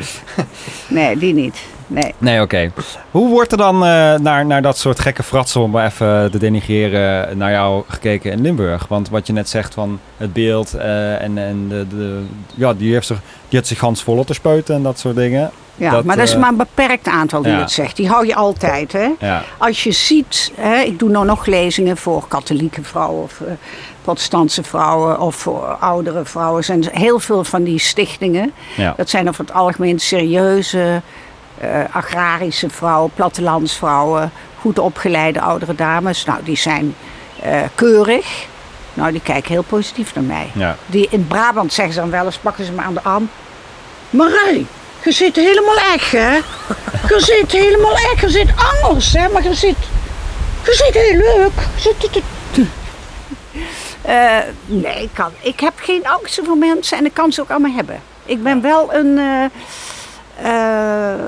Nee, 0.89 1.17
die 1.19 1.35
niet. 1.35 1.63
Nee. 1.87 2.15
Nee, 2.19 2.41
oké. 2.41 2.73
Hoe 3.11 3.29
wordt 3.29 3.53
er 3.53 3.59
dan 3.59 3.75
eh, 3.75 4.15
naar, 4.15 4.47
naar 4.47 4.63
dat 4.63 4.79
soort 4.79 5.01
gekke 5.01 5.23
fratsen, 5.23 5.61
om 5.61 5.71
maar 5.71 5.87
even 5.87 6.31
te 6.31 6.39
denigreren, 6.39 7.39
naar 7.39 7.51
jou 7.51 7.85
gekeken 7.89 8.33
in 8.33 8.41
Limburg? 8.41 8.87
Want 8.89 9.09
wat 9.09 9.27
je 9.27 9.33
net 9.33 9.49
zegt 9.49 9.75
van 9.75 9.99
het 10.17 10.33
beeld 10.33 10.75
eh, 10.75 11.23
en, 11.23 11.39
en 11.39 11.69
de, 11.69 11.87
de, 11.89 12.21
ja, 12.55 12.75
die 12.75 12.93
heeft 12.93 13.07
zich, 13.07 13.21
die 13.49 13.59
had 13.59 13.69
zich 13.69 13.79
gans 13.79 14.03
vol 14.03 14.25
te 14.25 14.35
spuiten 14.35 14.75
en 14.75 14.83
dat 14.83 14.99
soort 14.99 15.17
dingen. 15.17 15.51
Ja, 15.77 15.91
Dat, 15.91 16.05
maar 16.05 16.17
dat 16.17 16.27
is 16.27 16.35
eh, 16.35 16.41
maar 16.41 16.49
een 16.49 16.57
beperkt 16.57 17.09
aantal 17.09 17.43
die 17.43 17.53
ja. 17.53 17.59
het 17.59 17.71
zegt. 17.71 17.97
Die 17.97 18.09
hou 18.09 18.27
je 18.27 18.35
altijd, 18.35 18.93
hè. 18.93 19.09
Ja, 19.19 19.43
Als 19.59 19.85
je 19.85 19.93
ziet, 19.93 20.53
hè, 20.55 20.81
ik 20.81 20.99
doe 20.99 21.11
nou 21.11 21.25
nog 21.27 21.47
lezingen 21.47 21.97
voor 21.97 22.29
katholieke 22.29 22.83
vrouwen 22.83 23.23
of 23.23 23.41
eh, 23.41 23.53
protestantse 24.03 24.63
vrouwen 24.63 25.21
of 25.21 25.35
voor 25.37 25.63
oudere 25.81 26.25
vrouwen. 26.25 26.59
Er 26.59 26.65
zijn 26.65 26.89
heel 26.93 27.19
veel 27.21 27.45
van 27.45 27.63
die 27.63 27.79
stichtingen. 27.79 28.53
ja. 28.77 28.95
Dat 28.97 29.11
zijn 29.11 29.29
over 29.29 29.45
het 29.45 29.55
algemeen 29.55 29.99
serieuze 29.99 31.03
eh, 31.59 31.69
agrarische 31.91 32.69
vrouwen, 32.71 33.11
plattelandsvrouwen, 33.15 34.33
goed 34.61 34.79
opgeleide 34.79 35.41
oudere 35.41 35.75
dames. 35.75 36.25
Nou, 36.25 36.39
die 36.45 36.57
zijn 36.57 36.95
keurig. 37.75 38.47
Nou, 38.95 39.13
die 39.13 39.21
kijken 39.21 39.53
heel 39.53 39.63
positief 39.63 40.15
naar 40.15 40.25
mij. 40.25 40.77
Die 40.87 41.07
in 41.11 41.27
Brabant 41.27 41.73
zeggen 41.73 41.95
ze 41.95 42.01
dan 42.01 42.11
wel 42.11 42.25
eens, 42.25 42.39
pakken 42.39 42.65
ze 42.65 42.73
me 42.73 42.81
aan 42.83 42.95
de 42.95 43.03
arm. 43.03 43.29
Marij, 44.11 44.67
je 45.05 45.13
zit 45.13 45.37
helemaal 45.37 45.77
echt, 45.77 46.13
hè? 46.13 46.35
Je 47.09 47.15
zit 47.17 47.53
helemaal 47.53 47.93
echt, 47.95 48.21
je 48.21 48.29
zit 48.31 48.49
anders, 48.83 49.13
hè? 49.13 49.29
Maar 49.29 49.43
je 49.43 49.55
zit, 49.55 49.77
je 50.65 50.75
zit 50.75 50.95
heel 51.03 51.17
leuk. 51.37 51.53
Zit- 51.77 52.23
Eh, 54.03 54.39
nee, 54.67 55.03
ik, 55.03 55.11
kan, 55.13 55.33
ik 55.41 55.61
heb 55.61 55.73
geen 55.77 56.07
angsten 56.07 56.45
voor 56.45 56.57
mensen 56.57 56.99
en 56.99 57.05
ik 57.07 57.15
kan 57.15 57.33
ze 57.33 57.41
ook 57.41 57.51
allemaal 57.51 57.75
hebben. 57.75 58.03
Ik 58.25 58.43
ben 58.43 58.61
wel 58.61 58.95
een, 58.95 59.19
eh, 59.19 59.45
eh, 60.53 61.21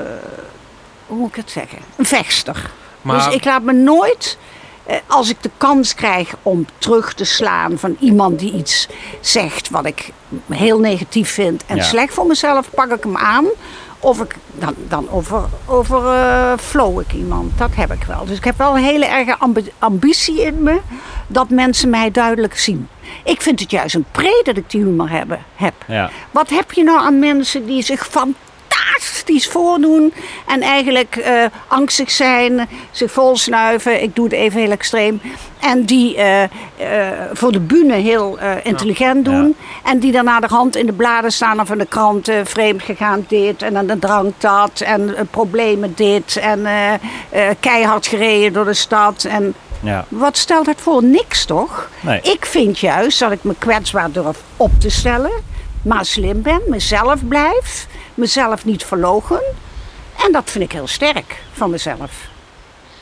hoe 1.06 1.16
moet 1.18 1.28
ik 1.28 1.34
het 1.36 1.50
zeggen, 1.50 1.78
een 1.96 2.04
vechter. 2.06 2.70
Maar 3.02 3.24
Dus 3.24 3.34
ik 3.34 3.44
laat 3.44 3.62
me 3.62 3.72
nooit, 3.72 4.38
als 5.06 5.30
ik 5.30 5.42
de 5.42 5.50
kans 5.56 5.94
krijg 5.94 6.34
om 6.42 6.66
terug 6.78 7.14
te 7.14 7.24
slaan 7.24 7.78
van 7.78 7.96
iemand 8.00 8.38
die 8.38 8.52
iets 8.52 8.88
zegt 9.20 9.70
wat 9.70 9.86
ik 9.86 10.10
heel 10.50 10.78
negatief 10.78 11.30
vind 11.30 11.64
en 11.66 11.76
Ja. 11.76 11.82
slecht 11.82 12.14
voor 12.14 12.26
mezelf, 12.26 12.70
pak 12.74 12.90
ik 12.92 13.02
hem 13.02 13.16
aan. 13.16 13.44
Of 13.98 14.20
ik, 14.20 14.36
dan, 14.52 14.74
dan 14.88 15.10
over, 15.10 15.44
over 15.66 16.06
eh, 16.12 16.52
flow 16.60 17.00
ik 17.00 17.12
iemand. 17.12 17.58
Dat 17.58 17.70
heb 17.74 17.92
ik 17.92 18.02
wel. 18.02 18.24
Dus 18.24 18.36
ik 18.36 18.44
heb 18.44 18.58
wel 18.58 18.76
een 18.76 18.82
hele 18.82 19.04
erge 19.06 19.36
ambi- 19.38 19.72
ambitie 19.78 20.42
in 20.42 20.62
me 20.62 20.80
dat 21.26 21.50
mensen 21.50 21.90
mij 21.90 22.10
duidelijk 22.10 22.58
zien. 22.58 22.88
Ik 23.24 23.42
vind 23.42 23.60
het 23.60 23.70
juist 23.70 23.94
een 23.94 24.04
pre 24.10 24.40
dat 24.44 24.56
ik 24.56 24.70
die 24.70 24.82
humor 24.82 25.10
hebben, 25.10 25.44
heb. 25.54 25.74
ja. 25.86 26.10
Wat 26.30 26.48
heb 26.50 26.72
je 26.72 26.82
nou 26.82 26.98
aan 26.98 27.18
mensen 27.18 27.66
die 27.66 27.82
zich 27.82 28.06
fantastisch 28.06 28.44
voordoen 29.44 30.12
en 30.46 30.62
eigenlijk 30.62 31.16
eh, 31.16 31.44
angstig 31.68 32.10
zijn, 32.10 32.68
zich 32.90 33.12
volsnuiven, 33.12 34.02
ik 34.02 34.16
doe 34.16 34.24
het 34.24 34.34
even 34.34 34.60
heel 34.60 34.70
extreem, 34.70 35.20
en 35.60 35.84
die 35.84 36.16
eh, 36.16 36.42
eh, 36.42 36.48
voor 37.32 37.52
de 37.52 37.60
bühne 37.60 37.94
heel 37.94 38.38
intelligent 38.62 39.24
doen 39.24 39.56
en 39.84 39.98
die 39.98 40.12
dan 40.12 40.24
naar 40.24 40.40
de 40.40 40.46
hand 40.46 40.76
in 40.76 40.86
de 40.86 40.92
bladen 40.92 41.32
staan 41.32 41.60
of 41.60 41.70
in 41.70 41.78
de 41.78 41.86
kranten 41.86 42.46
vreemd 42.46 42.82
gegaan 42.82 43.24
dit 43.28 43.62
en 43.62 43.76
aan 43.76 43.86
de 43.86 43.98
drank 43.98 44.40
dat 44.40 44.80
en 44.80 45.28
problemen 45.30 45.92
dit 45.96 46.36
en 46.36 46.66
keihard 47.60 48.06
gereden 48.06 48.52
door 48.52 48.64
de 48.64 48.74
stad 48.74 49.24
en 49.24 49.54
ja. 49.80 50.04
wat 50.08 50.36
stelt 50.36 50.66
het 50.66 50.80
voor? 50.80 51.04
Niks 51.04 51.44
toch? 51.44 51.90
Nee. 52.00 52.20
Ik 52.20 52.46
vind 52.46 52.78
juist 52.78 53.18
dat 53.18 53.32
ik 53.32 53.44
me 53.44 53.54
kwetsbaar 53.58 54.10
durf 54.12 54.40
op 54.56 54.80
te 54.80 54.90
stellen, 54.90 55.32
maar 55.86 56.04
slim 56.04 56.42
ben, 56.42 56.60
mezelf 56.68 57.26
blijf, 57.28 57.86
mezelf 58.14 58.64
niet 58.64 58.84
verlogen. 58.84 59.40
En 60.26 60.32
dat 60.32 60.50
vind 60.50 60.64
ik 60.64 60.72
heel 60.72 60.86
sterk 60.86 61.42
van 61.52 61.70
mezelf. 61.70 62.10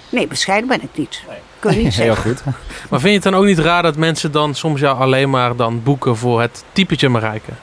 Nee, 0.09 0.27
bescheiden 0.27 0.69
ben 0.69 0.83
ik 0.83 0.89
niet. 0.95 1.23
Kun 1.59 1.71
je 1.77 1.83
niet 1.85 1.95
Heel 1.97 2.15
zeggen. 2.15 2.31
goed. 2.37 2.43
Maar 2.91 3.01
vind 3.01 3.03
je 3.03 3.09
het 3.11 3.23
dan 3.23 3.35
ook 3.35 3.45
niet 3.45 3.59
raar 3.59 3.83
dat 3.83 3.97
mensen 3.97 4.33
dan 4.33 4.55
soms 4.55 4.81
jou 4.81 4.99
alleen 4.99 5.31
maar 5.31 5.57
dan 5.57 5.83
boeken 5.83 6.17
voor 6.17 6.41
het 6.41 6.65
typetje 6.73 7.09
Marijke? 7.09 7.51
Dat 7.51 7.57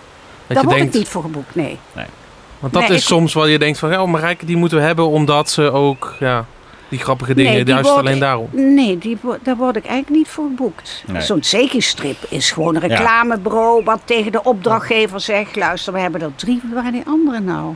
Daar 0.48 0.58
je 0.58 0.64
word 0.64 0.78
denkt, 0.78 0.94
ik 0.94 1.00
niet 1.00 1.10
voor 1.10 1.22
geboekt, 1.22 1.56
nee. 1.56 1.80
want 2.60 2.74
dat 2.74 2.82
Nee, 2.82 2.92
is 2.92 2.98
ik- 3.02 3.08
soms 3.08 3.34
wat 3.34 3.48
je 3.50 3.60
denkt 3.60 3.80
van, 3.80 3.90
ja, 3.92 4.06
Marijke 4.06 4.46
die 4.46 4.56
moeten 4.58 4.78
we 4.78 4.84
hebben 4.84 5.08
omdat 5.08 5.50
ze 5.50 5.72
ook, 5.72 6.16
ja, 6.20 6.46
die 6.92 7.00
grappige 7.00 7.34
dingen, 7.34 7.52
Nee, 7.54 7.64
die 7.64 7.74
juist 7.74 7.90
alleen 7.90 8.20
daarom. 8.20 8.48
Nee, 8.52 8.98
die, 8.98 9.18
daar 9.42 9.56
word 9.56 9.76
ik 9.76 9.86
eigenlijk 9.86 10.16
niet 10.18 10.28
voor 10.28 10.46
geboekt. 10.46 11.04
Nee. 11.08 11.22
Zo'n 11.22 11.44
zekerstrip 11.44 12.18
is 12.30 12.52
gewoon 12.52 12.76
een 12.76 12.82
reclamebureau 12.82 13.84
wat 13.84 14.02
tegen 14.06 14.32
de 14.32 14.44
opdrachtgever 14.44 15.20
zegt... 15.20 15.56
luister, 15.56 15.94
we 15.94 16.00
hebben 16.00 16.22
er 16.22 16.36
drie, 16.36 16.62
waar 16.74 16.92
die 16.92 17.04
andere 17.08 17.40
nou? 17.40 17.76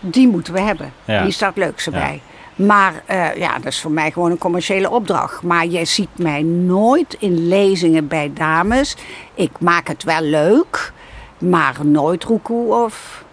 Die 0.00 0.28
moeten 0.28 0.52
we 0.52 0.60
hebben. 0.60 0.92
Ja. 1.04 1.22
Die 1.22 1.32
staat 1.32 1.56
leukste 1.56 1.90
Ja. 1.90 1.98
bij. 1.98 2.20
Maar 2.54 3.02
eh, 3.06 3.36
ja, 3.36 3.54
dat 3.54 3.66
is 3.66 3.80
voor 3.80 3.90
mij 3.90 4.10
gewoon 4.10 4.30
een 4.30 4.38
commerciële 4.38 4.90
opdracht. 4.90 5.42
Maar 5.42 5.66
jij 5.66 5.84
ziet 5.84 6.18
mij 6.18 6.42
nooit 6.42 7.16
in 7.18 7.48
lezingen 7.48 8.08
bij 8.08 8.30
dames. 8.34 8.96
Ik 9.34 9.50
maak 9.60 9.88
het 9.88 10.02
wel 10.02 10.20
leuk, 10.22 10.92
maar 11.38 11.74
nooit 11.82 12.24
roekoe 12.24 12.74
of... 12.74 13.24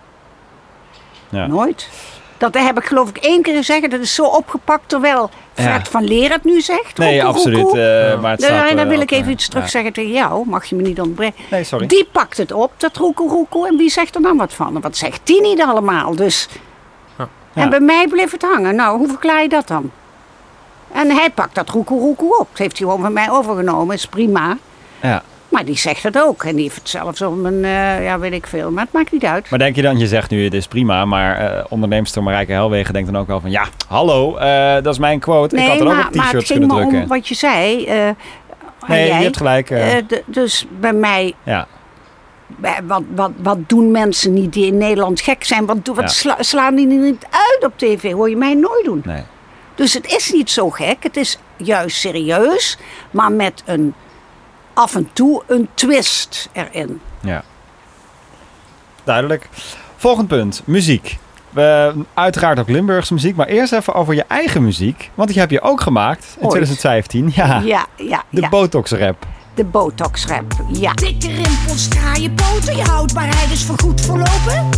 Ja. 1.29 1.47
Nooit. 1.47 1.89
Dat 2.41 2.53
heb 2.63 2.77
ik 2.77 2.85
geloof 2.85 3.09
ik 3.09 3.17
één 3.17 3.41
keer 3.41 3.55
gezegd. 3.55 3.91
Dat 3.91 3.99
is 3.99 4.15
zo 4.15 4.23
opgepakt 4.25 4.83
terwijl 4.89 5.29
Fred 5.53 5.65
Ja. 5.85 5.91
van 5.91 6.03
Leer 6.03 6.31
het 6.31 6.43
nu 6.43 6.61
zegt. 6.61 6.97
Nee, 6.97 7.15
roekoe, 7.21 7.33
absoluut. 7.35 7.59
roekoe. 7.61 7.79
eh, 7.81 8.21
maar 8.21 8.31
het 8.31 8.39
Dan, 8.41 8.77
eh, 8.79 8.87
wil 8.87 9.01
ik 9.01 9.11
even 9.11 9.31
iets 9.31 9.47
terug 9.47 9.63
ja. 9.63 9.69
zeggen 9.69 9.93
tegen 9.93 10.11
jou. 10.11 10.47
Mag 10.49 10.65
je 10.65 10.75
me 10.75 10.81
niet 10.81 11.01
ontbreken. 11.01 11.43
Nee, 11.51 11.63
sorry. 11.63 11.87
Die 11.87 12.07
pakt 12.11 12.37
het 12.37 12.51
op, 12.51 12.71
dat 12.77 12.95
roekoe 12.97 13.29
roekoe. 13.29 13.67
En 13.67 13.77
wie 13.77 13.89
zegt 13.89 14.15
er 14.15 14.21
dan 14.21 14.37
wat 14.37 14.53
van? 14.53 14.75
En 14.75 14.81
wat 14.81 14.97
zegt 14.97 15.21
die 15.23 15.41
niet 15.41 15.61
allemaal? 15.61 16.15
Dus... 16.15 16.47
Ja. 17.53 17.61
En 17.61 17.69
bij 17.69 17.79
mij 17.79 18.07
bleef 18.07 18.31
het 18.31 18.41
hangen. 18.41 18.75
Nou, 18.75 18.97
hoe 18.97 19.07
verklaar 19.07 19.41
je 19.41 19.49
dat 19.49 19.67
dan? 19.67 19.91
En 20.91 21.09
hij 21.11 21.29
pakt 21.29 21.55
dat 21.55 21.69
roekoe 21.69 21.99
roekoe 21.99 22.37
op. 22.39 22.47
Dat 22.49 22.57
heeft 22.57 22.77
hij 22.77 22.87
gewoon 22.87 23.01
van 23.03 23.13
mij 23.13 23.31
overgenomen. 23.31 23.95
Is 23.95 24.05
prima. 24.05 24.57
Ja. 25.01 25.23
Maar 25.51 25.65
die 25.65 25.77
zegt 25.77 26.03
het 26.03 26.17
ook. 26.21 26.43
En 26.43 26.55
die 26.55 26.63
heeft 26.63 26.75
het 26.75 26.89
zelfs 26.89 27.21
op 27.21 27.43
een... 27.43 27.63
eh, 27.65 28.03
ja, 28.03 28.19
weet 28.19 28.33
ik 28.33 28.47
veel. 28.47 28.71
Maar 28.71 28.83
het 28.83 28.93
maakt 28.93 29.11
niet 29.11 29.23
uit. 29.25 29.49
Maar 29.49 29.59
denk 29.59 29.75
je 29.75 29.81
dan, 29.81 29.97
je 29.99 30.07
zegt 30.07 30.29
nu 30.29 30.43
het 30.43 30.53
is 30.53 30.67
prima, 30.67 31.05
maar 31.05 31.37
eh 31.37 31.65
onderneemster 31.69 32.23
Marijke 32.23 32.51
Helwegen 32.51 32.93
denkt 32.93 33.11
dan 33.11 33.21
ook 33.21 33.27
wel 33.27 33.39
van 33.39 33.51
ja, 33.51 33.65
hallo, 33.87 34.37
eh, 34.37 34.73
dat 34.73 34.93
is 34.93 34.99
mijn 34.99 35.19
quote. 35.19 35.55
ik 35.57 35.67
had 35.67 35.79
er 35.79 35.85
ook 35.87 36.05
op 36.07 36.15
maar 36.15 36.25
t-shirts 36.25 36.51
kunnen 36.51 36.69
drukken. 36.69 37.01
om 37.01 37.07
wat 37.07 37.27
je 37.27 37.35
zei. 37.35 37.75
nee, 38.87 39.07
jij. 39.07 39.07
je 39.07 39.13
hebt 39.13 39.37
gelijk. 39.37 39.73
dus 40.25 40.65
bij 40.79 40.93
mij, 40.93 41.33
ja. 41.43 41.67
wat, 42.83 43.03
wat, 43.15 43.31
wat 43.37 43.57
doen 43.69 43.91
mensen 43.91 44.33
niet 44.33 44.53
die 44.53 44.65
in 44.65 44.77
Nederland 44.77 45.21
gek 45.21 45.43
zijn? 45.43 45.65
Wat, 45.65 45.77
wat 45.83 45.97
Ja. 45.99 46.07
sla- 46.07 46.43
slaan 46.43 46.75
die 46.75 46.85
niet 46.87 47.25
uit 47.29 47.65
op 47.65 47.73
tv? 47.77 48.11
Hoor 48.11 48.29
je 48.29 48.37
mij 48.37 48.53
nooit 48.53 48.85
doen. 48.85 49.01
Nee. 49.05 49.23
Dus 49.75 49.93
het 49.93 50.05
is 50.13 50.31
niet 50.31 50.49
zo 50.49 50.69
gek. 50.69 50.97
Het 51.03 51.17
is 51.17 51.37
juist 51.57 51.97
serieus, 51.97 52.77
maar 53.11 53.31
met 53.31 53.63
een 53.65 53.93
af 54.73 54.95
en 54.95 55.09
toe 55.13 55.43
een 55.47 55.67
twist 55.73 56.49
erin. 56.51 57.01
Ja. 57.21 57.43
Duidelijk. 59.03 59.49
Volgend 59.97 60.27
punt. 60.27 60.61
Muziek. 60.65 61.17
We, 61.49 61.93
uiteraard 62.13 62.59
ook 62.59 62.69
Limburgse 62.69 63.13
muziek, 63.13 63.35
maar 63.35 63.47
eerst 63.47 63.73
even 63.73 63.93
over 63.93 64.13
je 64.13 64.25
eigen 64.27 64.63
muziek. 64.63 65.09
Want 65.13 65.29
die 65.29 65.39
heb 65.39 65.51
je 65.51 65.61
ook 65.61 65.81
gemaakt 65.81 66.25
in 66.37 66.41
Ooit. 66.45 66.49
2015. 66.49 67.31
Ja, 67.35 67.59
Ja, 67.65 67.85
ja, 67.95 68.23
de 68.29 68.41
ja. 68.41 68.49
Botox 68.49 68.91
rap. 68.91 69.25
de 69.53 69.63
botox 69.63 70.25
rap. 70.25 70.53
Ja. 70.71 70.93
Dikke 70.93 71.27
rimpels, 71.27 71.87
je 72.13 72.31
poten, 72.31 72.75
je 72.77 72.83
houdbaarheid 72.83 73.51
is 73.51 73.63
voorgoed 73.63 74.01
verlopen. 74.01 74.69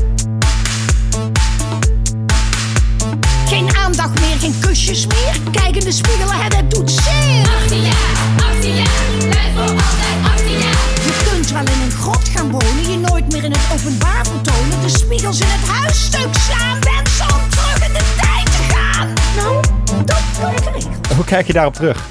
Geen 3.48 3.76
aandacht 3.76 4.20
meer, 4.20 4.38
geen 4.40 4.54
kusjes 4.62 5.08
meer. 5.08 5.38
Kijk 5.52 5.76
in 5.76 5.84
de 5.84 5.92
spiegel, 5.92 6.50
dat 6.50 6.72
doet 6.72 6.92
zeer. 6.92 7.48
18 7.64 7.82
jaar, 7.82 8.33
18 8.64 8.84
jaar, 8.84 9.30
blijf 9.30 9.54
voor 9.54 9.62
altijd 9.62 10.18
18 10.34 10.52
jaar. 10.52 10.84
Je 11.06 11.30
kunt 11.30 11.52
wel 11.52 11.62
in 11.62 11.82
een 11.82 11.92
grot 11.92 12.30
gaan 12.30 12.52
wonen, 12.52 12.92
je 12.92 12.98
nooit 12.98 13.32
meer 13.32 13.44
in 13.44 13.52
het 13.52 13.70
openbaar 13.74 14.26
vertonen. 14.26 14.82
De 14.82 14.90
spiegels 14.90 15.40
in 15.40 15.48
het 15.48 15.70
huis 15.70 16.06
stuk 16.06 16.34
slaan, 16.34 16.80
wensen 16.80 17.26
om 17.26 17.50
terug 17.50 17.88
in 17.88 17.94
de 17.94 18.14
tijd 18.22 18.46
te 18.46 18.74
gaan. 18.74 19.14
Nou, 19.36 19.62
dat 20.06 20.24
kan 20.40 20.52
ik 20.52 20.74
regelen. 20.74 21.16
Hoe 21.16 21.26
kijk 21.26 21.48
je 21.48 21.54
daarop 21.54 21.74
terug? 21.74 22.08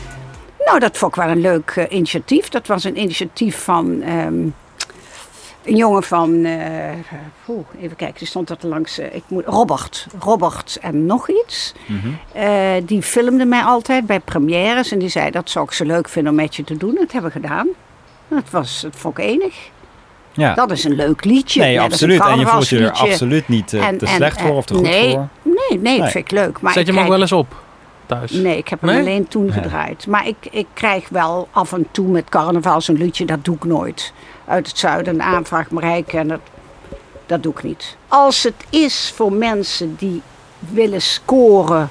Nou, 0.64 0.78
dat 0.78 0.96
vond 0.98 1.16
ik 1.16 1.22
wel 1.22 1.30
een 1.30 1.40
leuk 1.40 1.70
eh, 1.70 1.84
initiatief. 1.88 2.48
Dat 2.48 2.66
was 2.66 2.84
een 2.84 2.98
initiatief 2.98 3.62
van 3.64 4.02
ehm, 4.02 4.34
een 5.64 5.76
jongen 5.76 6.02
van, 6.02 6.44
eh, 6.44 6.90
even 7.80 7.96
kijken, 7.96 8.18
die 8.18 8.26
stond 8.28 8.50
er 8.50 8.56
langs, 8.60 8.98
eh, 8.98 9.14
ik 9.14 9.22
moet, 9.28 9.44
Robert. 9.46 10.06
Robert 10.18 10.78
en 10.80 11.06
nog 11.06 11.28
iets. 11.30 11.72
Eh, 12.32 12.46
die 12.84 13.02
filmde 13.02 13.44
mij 13.44 13.62
altijd 13.62 14.06
bij 14.06 14.20
premières 14.20 14.92
en 14.92 14.98
die 14.98 15.08
zei 15.08 15.30
dat 15.30 15.50
zou 15.50 15.64
ik 15.64 15.72
zo 15.72 15.84
leuk 15.84 16.08
vinden 16.08 16.30
om 16.32 16.38
met 16.38 16.56
je 16.56 16.64
te 16.64 16.76
doen. 16.76 16.94
Dat 16.94 17.12
hebben 17.12 17.32
we 17.32 17.40
gedaan. 17.40 17.66
Dat, 18.28 18.50
was, 18.50 18.80
dat 18.80 18.96
vond 18.96 19.18
ik 19.18 19.24
enig. 19.24 19.54
Ja. 20.32 20.54
Dat 20.54 20.70
is 20.70 20.84
een 20.84 20.94
leuk 20.94 21.24
liedje. 21.24 21.60
nee, 21.60 21.80
absoluut. 21.80 22.20
En 22.20 22.38
je 22.38 22.46
voelt 22.46 22.68
je 22.68 22.78
er 22.78 22.90
absoluut 22.90 23.48
niet 23.48 23.72
En- 23.72 23.98
te 23.98 24.06
en- 24.06 24.14
slecht 24.14 24.36
en- 24.38 24.46
voor 24.46 24.56
of 24.56 24.64
te 24.64 24.74
goed 24.74 24.82
nee, 24.82 25.10
voor. 25.10 25.28
Nee, 25.42 25.54
nee, 25.68 25.78
Nee. 25.78 25.98
dat 25.98 26.10
vind 26.10 26.24
ik 26.24 26.30
leuk. 26.30 26.60
Maar 26.60 26.72
Zet 26.72 26.80
ik 26.80 26.86
je 26.88 26.92
hem 26.98 27.02
ook 27.02 27.16
krijg- 27.16 27.28
wel 27.28 27.38
eens 27.38 27.46
op 27.48 27.62
thuis? 28.06 28.30
Nee, 28.30 28.56
ik 28.56 28.68
heb 28.68 28.80
hem 28.80 28.90
Nee? 28.90 29.00
alleen 29.00 29.28
toen 29.28 29.52
gedraaid. 29.52 30.06
Maar 30.06 30.26
ik, 30.26 30.36
ik 30.50 30.66
krijg 30.74 31.08
wel 31.08 31.48
af 31.50 31.72
en 31.72 31.86
toe 31.90 32.06
met 32.08 32.28
carnaval 32.28 32.80
zo'n 32.80 32.96
liedje, 32.96 33.24
dat 33.24 33.44
doe 33.44 33.54
ik 33.56 33.64
nooit. 33.64 34.12
Uit 34.46 34.66
het 34.66 34.78
zuiden, 34.78 35.14
een 35.14 35.22
aanvraag 35.22 35.70
Marijke 35.70 36.18
en 36.18 36.28
dat, 36.28 36.40
dat 37.26 37.42
doe 37.42 37.52
ik 37.52 37.62
niet. 37.62 37.96
Als 38.08 38.42
het 38.42 38.64
is 38.70 39.12
voor 39.16 39.32
mensen 39.32 39.96
die 39.98 40.22
willen 40.58 41.02
scoren 41.02 41.90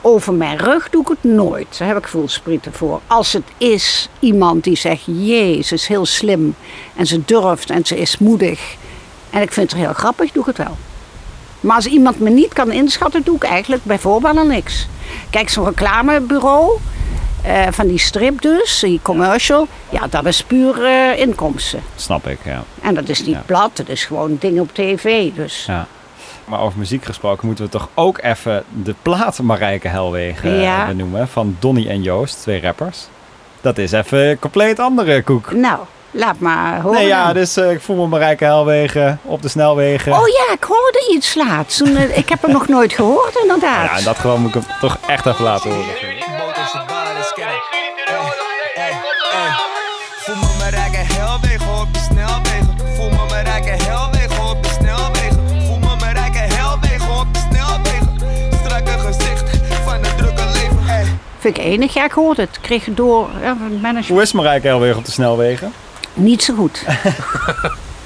over 0.00 0.32
mijn 0.32 0.56
rug, 0.56 0.90
doe 0.90 1.02
ik 1.02 1.08
het 1.08 1.24
nooit. 1.24 1.78
Daar 1.78 1.88
heb 1.88 1.96
ik 1.96 2.08
voelsprieten 2.08 2.72
voor. 2.72 3.00
Als 3.06 3.32
het 3.32 3.44
is 3.58 4.08
iemand 4.18 4.64
die 4.64 4.76
zegt, 4.76 5.02
jee, 5.04 5.62
ze 5.62 5.74
is 5.74 5.86
heel 5.86 6.06
slim 6.06 6.54
en 6.96 7.06
ze 7.06 7.24
durft 7.24 7.70
en 7.70 7.86
ze 7.86 7.98
is 7.98 8.18
moedig. 8.18 8.76
En 9.30 9.42
ik 9.42 9.52
vind 9.52 9.70
het 9.70 9.80
heel 9.80 9.92
grappig, 9.92 10.32
doe 10.32 10.42
ik 10.42 10.48
het 10.48 10.66
wel. 10.66 10.76
Maar 11.60 11.76
als 11.76 11.86
iemand 11.86 12.20
me 12.20 12.30
niet 12.30 12.52
kan 12.52 12.70
inschatten, 12.70 13.22
doe 13.24 13.36
ik 13.36 13.42
eigenlijk 13.42 13.84
bij 13.84 13.98
voorbaat 13.98 14.36
al 14.36 14.46
niks. 14.46 14.86
Kijk, 15.30 15.48
zo'n 15.48 15.64
reclamebureau, 15.64 16.78
eh, 17.42 17.66
van 17.70 17.86
die 17.86 17.98
strip 17.98 18.40
dus, 18.42 18.78
die 18.80 19.00
commercial, 19.02 19.66
ja, 19.88 20.00
dat 20.10 20.24
is 20.26 20.42
puur 20.44 20.84
eh, 20.84 21.18
inkomsten. 21.18 21.82
Snap 21.96 22.26
ik, 22.26 22.38
ja. 22.44 22.62
En 22.82 22.94
dat 22.94 23.08
is 23.08 23.18
niet 23.18 23.34
Ja. 23.34 23.42
plat, 23.46 23.70
dat 23.76 23.88
is 23.88 24.04
gewoon 24.04 24.36
dingen 24.40 24.62
op 24.62 24.74
tv. 24.74 25.30
Dus 25.34 25.64
ja. 25.66 25.86
Maar 26.44 26.60
over 26.60 26.78
muziek 26.78 27.04
gesproken 27.04 27.46
moeten 27.46 27.64
we 27.64 27.70
toch 27.70 27.88
ook 27.94 28.18
even 28.22 28.64
de 28.82 28.94
plaat 29.02 29.38
Marijke 29.38 29.88
Helwegen 29.88 30.50
eh, 30.50 30.62
Ja. 30.62 30.86
benoemen. 30.86 31.28
Van 31.28 31.56
Donny 31.58 31.88
en 31.88 32.02
Joost, 32.02 32.40
twee 32.40 32.60
rappers. 32.60 32.98
Dat 33.60 33.78
is 33.78 33.92
even 33.92 34.38
compleet 34.38 34.78
andere 34.78 35.22
koek. 35.22 35.52
nou, 35.52 35.78
laat 36.10 36.38
maar 36.38 36.80
horen. 36.80 36.98
Nee, 36.98 37.06
ja, 37.06 37.32
dus 37.32 37.56
ik 37.56 37.80
voel 37.80 37.96
me 37.96 38.06
Marijke 38.06 38.44
Helwegen 38.44 39.20
op 39.22 39.42
de 39.42 39.48
snelwegen. 39.48 40.12
Oh 40.12 40.28
ja, 40.28 40.52
ik 40.54 40.64
hoorde 40.64 41.12
iets 41.14 41.34
laatst. 41.34 41.80
Ik 42.14 42.28
heb 42.28 42.42
hem 42.42 42.50
nog 42.52 42.68
nooit 42.68 42.92
gehoord, 42.92 43.38
inderdaad. 43.42 43.90
Ja, 43.90 43.98
in 43.98 44.04
dat 44.04 44.16
geval 44.16 44.36
moet 44.38 44.54
ik 44.54 44.62
hem 44.62 44.76
toch 44.80 44.98
echt 45.06 45.26
even 45.26 45.44
laten 45.44 45.70
horen. 45.70 46.07
Vind 61.38 61.58
ik 61.58 61.64
enig, 61.64 61.94
ja, 61.94 62.04
ik 62.04 62.12
hoorde 62.12 62.40
het. 62.42 62.56
Ik 62.56 62.62
kreeg 62.62 62.84
het 62.84 62.96
door 62.96 63.28
ja, 63.42 63.56
van 63.58 63.72
management. 63.72 64.06
Hoe 64.08 64.22
is 64.22 64.32
Marijke 64.32 64.66
Helwegen 64.66 64.96
op 64.98 65.04
de 65.04 65.10
snelwegen? 65.10 65.72
Niet 66.14 66.42
zo 66.42 66.54
goed. 66.54 66.84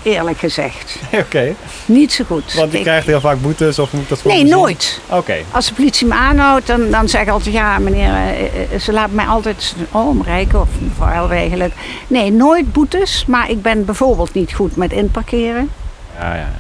Eerlijk 0.03 0.39
gezegd. 0.39 0.97
Oké, 1.27 1.55
Niet 1.87 2.13
zo 2.13 2.25
goed. 2.25 2.55
want 2.55 2.75
Ik- 2.75 2.83
krijgt 2.83 3.07
heel 3.07 3.21
vaak 3.21 3.41
boetes 3.41 3.79
of 3.79 3.93
moet 3.93 4.09
dat 4.09 4.21
voor 4.21 4.31
Nee, 4.33 4.45
nooit. 4.45 5.01
Oké, 5.09 5.35
Als 5.51 5.67
de 5.69 5.75
politie 5.75 6.07
me 6.07 6.15
aanhoudt, 6.15 6.67
dan, 6.67 6.91
dan 6.91 7.09
zeg 7.09 7.23
ik 7.23 7.29
altijd... 7.29 7.55
Ja, 7.55 7.79
meneer, 7.79 8.09
eh, 8.15 8.45
eh, 8.73 8.81
ze 8.81 8.93
laat 8.93 9.11
mij 9.11 9.25
altijd... 9.27 9.75
Oh, 9.93 10.17
Marijke, 10.17 10.59
of 10.59 10.69
mevrouw 10.81 11.29
eigenlijk. 11.31 11.75
Nee, 12.07 12.33
nooit 12.33 12.73
boetes. 12.73 13.25
Maar 13.27 13.51
ik 13.51 13.63
ben 13.63 13.85
bijvoorbeeld 13.85 14.35
niet 14.35 14.53
goed 14.55 14.77
met 14.77 14.93
inparkeren. 14.93 15.71
ja, 16.19 16.35
ja. 16.35 16.41
ja. 16.41 16.51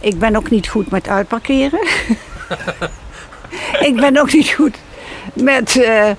Ik 0.00 0.18
ben 0.18 0.36
ook 0.36 0.50
niet 0.50 0.68
goed 0.68 0.90
met 0.90 1.08
uitparkeren. 1.08 1.80
ik 3.88 3.96
ben 3.96 4.18
ook 4.20 4.32
niet 4.32 4.48
goed 4.50 4.76
met, 5.34 5.76
eh, 5.82 6.10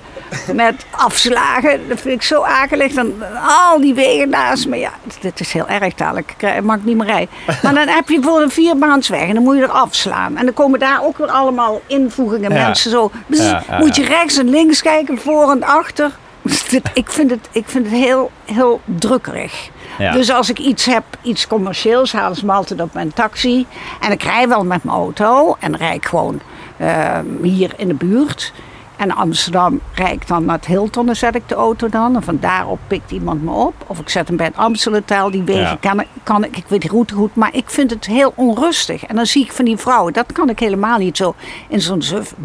met 0.52 0.86
afslagen. 0.90 1.88
Dat 1.88 2.00
vind 2.00 2.14
ik 2.14 2.22
zo 2.22 2.42
akelig. 2.42 2.92
Dan, 2.92 3.12
al 3.46 3.80
die 3.80 3.94
wegen 3.94 4.28
naast 4.28 4.66
me. 4.68 4.76
Ja, 4.78 4.90
dit 5.20 5.40
is 5.40 5.52
heel 5.52 5.68
erg 5.68 5.94
dadelijk. 5.94 6.34
Ik 6.38 6.62
mag 6.62 6.76
ik 6.76 6.84
niet 6.84 6.96
meer 6.96 7.06
rijden. 7.06 7.28
Maar 7.62 7.74
dan 7.74 7.88
heb 7.88 8.08
je 8.08 8.18
voor 8.22 8.40
een 8.40 8.50
vierbaansweg 8.50 9.20
en 9.28 9.34
dan 9.34 9.42
moet 9.42 9.56
je 9.56 9.62
er 9.62 9.68
afslaan. 9.68 10.36
En 10.36 10.44
dan 10.44 10.54
komen 10.54 10.78
daar 10.78 11.02
ook 11.04 11.18
weer 11.18 11.30
allemaal 11.30 11.80
invoegingen. 11.86 12.52
Ja. 12.52 12.64
Mensen 12.66 12.90
zo. 12.90 13.10
bzz, 13.26 13.40
Ja, 13.50 13.62
ja, 13.68 13.78
moet 13.78 13.96
je 13.96 14.04
rechts 14.04 14.38
en 14.38 14.50
links 14.50 14.82
kijken, 14.82 15.18
voor 15.18 15.50
en 15.50 15.62
achter. 15.62 16.10
Dit- 16.68 16.90
Ik 16.94 17.10
vind 17.10 17.30
het, 17.30 17.48
ik 17.52 17.64
vind 17.66 17.84
het 17.86 17.94
heel, 17.94 18.30
heel 18.44 18.80
drukkerig. 18.84 19.68
Ja. 19.98 20.12
Dus 20.12 20.30
als 20.32 20.50
ik 20.50 20.58
iets 20.58 20.84
heb, 20.86 21.02
iets 21.22 21.46
commercieels, 21.46 22.12
halen 22.12 22.36
ze 22.36 22.46
me 22.46 22.52
altijd 22.52 22.80
op 22.80 22.94
mijn 22.94 23.12
taxi. 23.12 23.66
En 24.00 24.12
ik 24.12 24.22
rij 24.22 24.48
wel 24.48 24.64
met 24.64 24.84
mijn 24.84 24.96
auto 24.96 25.56
en 25.60 25.76
rijd 25.76 25.94
ik 25.96 26.06
gewoon 26.06 26.40
eh, 26.76 27.18
hier 27.42 27.72
in 27.76 27.88
de 27.88 27.94
buurt. 27.94 28.52
En 29.00 29.14
Amsterdam 29.14 29.80
rijd 29.94 30.12
ik 30.12 30.26
dan 30.28 30.44
naar 30.44 30.56
het 30.56 30.66
Hilton, 30.66 31.06
dan 31.06 31.16
zet 31.16 31.34
ik 31.34 31.48
de 31.48 31.54
auto 31.54 31.88
dan. 31.88 32.16
En 32.16 32.22
van 32.22 32.38
daarop 32.40 32.78
pikt 32.86 33.10
iemand 33.10 33.42
me 33.42 33.50
op. 33.50 33.74
Of 33.86 33.98
ik 33.98 34.08
zet 34.08 34.28
hem 34.28 34.36
bij 34.36 34.46
het 34.46 34.56
Amstelhotel. 34.56 35.30
Die 35.30 35.42
wegen 35.42 35.60
Ja. 35.62 35.76
kan, 35.80 36.00
ik, 36.00 36.06
kan 36.22 36.44
ik, 36.44 36.56
ik 36.56 36.64
weet 36.68 36.82
de 36.82 36.88
route 36.88 37.14
goed, 37.14 37.34
maar 37.34 37.50
ik 37.54 37.70
vind 37.70 37.90
het 37.90 38.06
heel 38.06 38.32
onrustig. 38.36 39.04
En 39.04 39.16
dan 39.16 39.26
zie 39.26 39.44
ik 39.44 39.52
van 39.52 39.64
die 39.64 39.76
vrouwen, 39.76 40.12
dat 40.12 40.32
kan 40.32 40.48
ik 40.48 40.58
helemaal 40.58 40.98
niet 40.98 41.16
zo 41.16 41.34
in 41.68 41.80
zo'n 41.80 42.02
suf. 42.02 42.34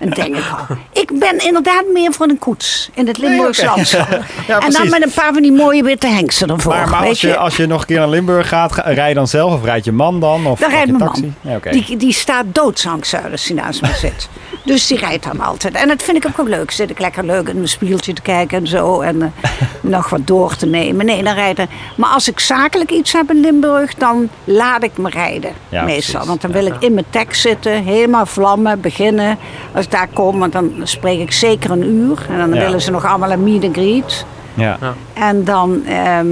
En 0.00 0.10
denk 0.10 0.36
ik, 0.36 0.42
oh, 0.52 0.70
ik 0.92 1.18
ben 1.18 1.44
inderdaad 1.44 1.84
meer 1.92 2.12
voor 2.12 2.28
een 2.28 2.38
koets 2.38 2.90
in 2.94 3.06
het 3.06 3.18
Limburgse 3.18 3.62
oké. 3.62 3.70
landschap. 3.74 4.08
Ja, 4.46 4.58
en 4.60 4.70
dan 4.70 4.88
met 4.90 5.02
een 5.04 5.12
paar 5.14 5.32
van 5.32 5.42
die 5.42 5.52
mooie 5.52 5.82
witte 5.82 6.06
hengsten 6.06 6.48
ervoor. 6.48 6.72
Maar, 6.74 6.88
maar 6.88 7.06
als, 7.06 7.20
je, 7.20 7.36
als 7.36 7.56
je 7.56 7.66
nog 7.66 7.80
een 7.80 7.86
keer 7.86 7.98
naar 7.98 8.08
Limburg 8.08 8.48
gaat, 8.48 8.72
ga, 8.72 8.80
rij 8.82 9.08
je 9.08 9.14
dan 9.14 9.28
zelf 9.28 9.52
of 9.52 9.64
rijdt 9.64 9.84
je 9.84 9.92
man 9.92 10.20
dan? 10.20 10.46
Of 10.46 10.58
Dan 10.60 10.70
rijdt 10.70 10.86
mijn 10.90 11.02
taxi? 11.04 11.20
man. 11.20 11.34
Ja, 11.52 11.56
oké. 11.56 11.70
die, 11.70 11.96
die 11.96 12.12
staat 12.12 12.44
doodsangst 12.52 13.14
uit 13.14 13.30
als 13.32 13.46
hij 13.46 13.56
naast 13.56 13.82
me 13.82 13.88
zit. 13.94 14.28
Dus 14.66 14.86
die 14.86 14.98
rijdt 14.98 15.24
dan 15.24 15.40
altijd. 15.40 15.74
En 15.74 15.88
dat 15.88 16.02
vind 16.02 16.16
ik 16.16 16.26
ook 16.26 16.36
wel 16.36 16.46
leuk. 16.46 16.70
Zit 16.70 16.90
ik 16.90 16.98
lekker 16.98 17.24
leuk 17.24 17.48
in 17.48 17.54
mijn 17.56 17.68
spiegeltje 17.68 18.12
te 18.12 18.22
kijken 18.22 18.58
en 18.58 18.66
zo. 18.66 19.00
En 19.00 19.22
eh, 19.22 19.50
nog 19.80 20.08
wat 20.10 20.26
door 20.26 20.56
te 20.56 20.66
nemen. 20.66 21.06
Nee, 21.06 21.22
dan 21.22 21.34
rijden. 21.34 21.68
Maar 21.96 22.10
als 22.10 22.28
ik 22.28 22.40
zakelijk 22.40 22.90
iets 22.90 23.12
heb 23.12 23.30
in 23.30 23.40
Limburg, 23.40 23.94
dan 23.94 24.28
laat 24.44 24.82
ik 24.82 24.98
me 24.98 25.08
rijden. 25.10 25.50
Ja, 25.68 25.82
meestal. 25.84 26.10
precies. 26.12 26.28
Want 26.28 26.40
dan 26.40 26.52
wil 26.52 26.66
ik 26.66 26.74
in 26.78 26.94
mijn 26.94 27.06
tekst 27.10 27.40
zitten, 27.40 27.84
helemaal 27.84 28.26
vlammen, 28.26 28.80
beginnen. 28.80 29.38
Als 29.74 29.84
ik 29.84 29.90
daar 29.90 30.08
kom, 30.12 30.38
want 30.38 30.52
dan 30.52 30.72
spreek 30.82 31.20
ik 31.20 31.32
zeker 31.32 31.70
een 31.70 31.84
uur. 31.84 32.26
En 32.30 32.38
dan 32.38 32.54
Ja. 32.54 32.60
willen 32.64 32.80
ze 32.80 32.90
nog 32.90 33.04
allemaal 33.04 33.30
een 33.32 33.44
meet 33.44 33.64
and 33.64 33.76
greet. 33.76 34.24
Ja. 34.54 34.78
En 35.14 35.44
dan, 35.44 35.84
ehm, 35.86 36.26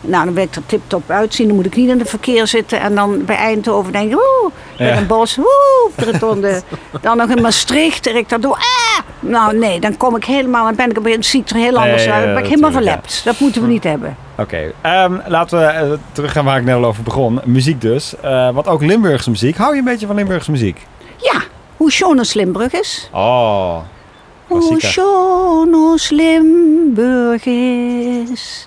nou, 0.00 0.24
dan 0.24 0.34
wil 0.34 0.42
ik 0.44 0.54
er 0.54 0.66
tip-top 0.66 1.10
uitzien. 1.10 1.46
Dan 1.46 1.56
moet 1.56 1.66
ik 1.66 1.76
niet 1.76 1.88
in 1.88 1.98
het 1.98 2.08
verkeer 2.08 2.46
zitten. 2.46 2.80
En 2.80 2.94
dan 2.94 3.24
bij 3.24 3.36
Eindhoven 3.36 3.92
denk 3.92 4.06
ik, 4.10 4.12
woe, 4.14 4.50
bij 4.76 4.96
een 4.96 5.06
bos, 5.06 5.36
woe, 5.36 5.86
op 5.88 6.04
de 6.04 6.10
rotonde. 6.12 6.62
dan 7.00 7.16
nog 7.16 7.30
in 7.30 7.42
Maastricht, 7.42 8.06
en 8.06 8.16
ik 8.16 8.28
dat 8.28 8.42
doe, 8.42 8.54
ah! 8.54 8.62
Nou 9.20 9.56
nee, 9.58 9.80
dan 9.80 9.96
kom 9.96 10.16
ik 10.16 10.24
helemaal, 10.24 10.64
dan 10.64 10.74
ben 10.74 10.90
ik, 11.06 11.14
het 11.14 11.26
ziet 11.26 11.50
er 11.50 11.56
heel 11.56 11.76
anders 11.76 12.04
Nee, 12.04 12.12
uit. 12.12 12.24
Dan 12.24 12.34
ben 12.34 12.42
ik 12.42 12.48
helemaal 12.48 12.70
verlept. 12.72 13.20
Dat 13.24 13.38
moeten 13.38 13.62
we 13.62 13.68
niet 13.68 13.84
hebben. 13.84 14.16
Oké, 14.38 14.72
ehm, 14.80 15.16
laten 15.26 15.58
we 15.58 15.64
eh, 15.64 15.92
teruggaan 16.12 16.44
waar 16.44 16.58
ik 16.58 16.64
net 16.64 16.74
al 16.74 16.84
over 16.84 17.02
begon. 17.02 17.40
Muziek 17.44 17.80
dus. 17.80 18.14
Eh 18.20 18.50
wat 18.50 18.66
ook 18.66 18.82
Limburgse 18.82 19.30
muziek. 19.30 19.56
Hou 19.56 19.72
je 19.72 19.78
een 19.78 19.84
beetje 19.84 20.06
van 20.06 20.16
Limburgse 20.16 20.50
muziek? 20.50 20.86
Ja, 21.16 21.40
hoe 21.76 21.92
schoon 21.92 22.18
ons 22.18 22.34
Limburg 22.34 22.72
is. 22.72 23.08
Oh, 23.12 23.76
Hoe 24.46 24.74
schoon 24.80 25.74
ons 25.74 26.10
Limburg 26.10 27.44
is, 27.46 28.66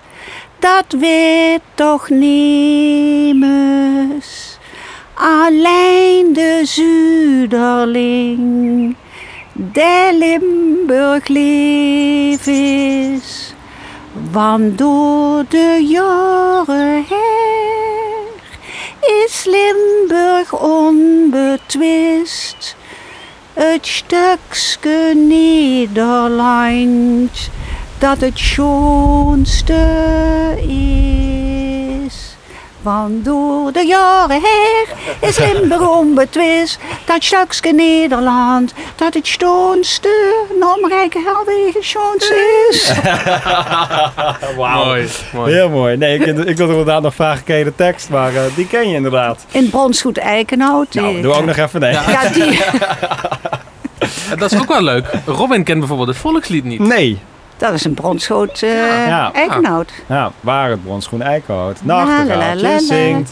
dat 0.61 0.85
weet 0.99 1.61
toch 1.73 2.09
niemus. 2.09 3.39
Alleen 5.13 6.33
de 6.33 6.61
Zuiderling, 6.63 8.95
der 9.53 10.13
Limburg 10.13 11.27
lief 11.27 12.47
is. 12.47 13.53
Want 14.31 14.77
door 14.77 15.45
de 15.49 15.85
jaren 15.87 17.05
her 17.07 18.27
is 19.25 19.45
Limburg 19.45 20.61
onbetwist. 20.61 22.75
Het 23.53 23.87
stukje 23.87 25.13
Nederland 25.15 27.49
dat 28.01 28.21
het 28.21 28.39
schoonste 28.39 29.85
is. 30.67 32.35
Want 32.81 33.25
door 33.25 33.71
de 33.71 33.85
jaren 33.85 34.41
her 34.41 34.87
is 35.29 35.37
Limburg 35.37 35.89
onbetwist. 35.89 36.79
Dat 37.05 37.23
stukje 37.23 37.73
Nederland 37.73 38.73
dat 38.95 39.13
het 39.13 39.27
schoonste, 39.27 40.33
Nomrijke 40.59 41.19
Helwegen 41.25 41.83
schoonste 41.83 42.67
is. 42.69 42.91
Mooi, 44.57 45.07
mooi. 45.33 45.53
Heel 45.53 45.69
mooi. 45.69 45.97
Nee, 45.97 46.19
ik, 46.19 46.25
ik 46.25 46.57
wilde 46.57 46.71
inderdaad 46.71 47.01
nog 47.01 47.15
vragen, 47.15 47.43
ken 47.43 47.57
je 47.57 47.63
de 47.63 47.75
tekst? 47.75 48.09
Maar 48.09 48.35
eh, 48.35 48.41
die 48.55 48.67
ken 48.67 48.89
je 48.89 48.95
inderdaad. 48.95 49.45
In 49.51 49.69
Bronsgoed 49.69 50.17
Eikenhout. 50.17 50.93
Nou, 50.93 51.13
die- 51.13 51.21
doe 51.21 51.33
ook 51.33 51.45
nog 51.45 51.57
even 51.57 51.79
nee. 51.79 51.91
Ja, 51.91 52.29
die, 52.33 52.59
Dat 54.39 54.51
is 54.51 54.59
ook 54.59 54.67
wel 54.67 54.81
leuk. 54.83 55.05
Robin 55.25 55.63
kent 55.63 55.79
bijvoorbeeld 55.79 56.09
het 56.09 56.17
volkslied 56.17 56.63
niet. 56.63 56.79
Nee. 56.79 57.19
Dat 57.61 57.73
is 57.73 57.83
een 57.85 57.93
bronsgoed 57.93 58.63
eh 58.63 59.07
Ja. 59.07 59.33
Eikenhout. 59.33 59.91
Ja, 60.07 60.31
waar 60.39 60.69
het 60.69 60.83
bronschoen 60.83 61.21
eikenhout. 61.21 61.79
Nachtegaaltje 61.83 62.79
zingt. 62.79 63.31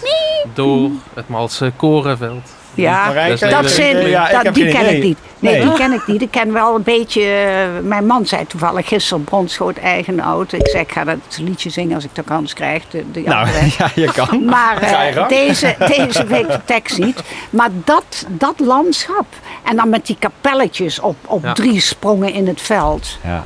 Door 0.53 0.89
het 1.13 1.27
Malse 1.29 1.71
korenveld. 1.75 2.57
Ja, 2.73 3.05
Marijke, 3.05 3.47
dat 3.47 3.69
zijn, 3.69 3.95
leuk. 3.95 4.07
Ja, 4.07 4.41
dat, 4.43 4.53
die 4.53 4.67
ken 4.67 4.81
idee. 4.81 4.97
ik 4.97 5.03
niet. 5.03 5.17
Nee, 5.39 5.53
Nee. 5.53 5.61
die 5.63 5.73
ken 5.73 5.91
ik 5.91 6.07
niet. 6.07 6.21
Ik 6.21 6.31
ken 6.31 6.53
wel 6.53 6.75
een 6.75 6.83
beetje... 6.83 7.21
eh, 7.21 7.87
mijn 7.87 8.05
man 8.05 8.25
zei 8.25 8.47
toevallig 8.47 8.87
gisteren 8.87 9.23
Bronsgoed 9.23 9.79
Eikenhout. 9.79 10.53
Ik 10.53 10.67
zei, 10.67 10.83
ik 10.83 10.91
ga 10.91 11.03
dat 11.03 11.17
liedje 11.41 11.69
zingen 11.69 11.95
als 11.95 12.03
ik 12.03 12.15
de 12.15 12.23
kans 12.23 12.53
krijg. 12.53 12.83
De, 12.89 13.11
de 13.11 13.21
Nou, 13.21 13.47
ja, 13.77 13.89
je 13.95 14.11
kan. 14.11 14.45
Maar 14.55 14.81
eh, 14.81 15.27
deze, 15.27 15.75
deze 15.87 16.25
week 16.25 16.47
de 16.47 16.59
tekst 16.65 16.97
niet. 16.97 17.23
Maar 17.49 17.69
dat, 17.83 18.25
dat 18.27 18.59
landschap. 18.59 19.25
En 19.63 19.75
dan 19.75 19.89
met 19.89 20.05
die 20.05 20.17
kapelletjes 20.19 20.99
op, 20.99 21.15
op 21.25 21.43
Ja. 21.43 21.53
drie 21.53 21.79
sprongen 21.81 22.33
in 22.33 22.47
het 22.47 22.61
veld. 22.61 23.17
Ja. 23.23 23.43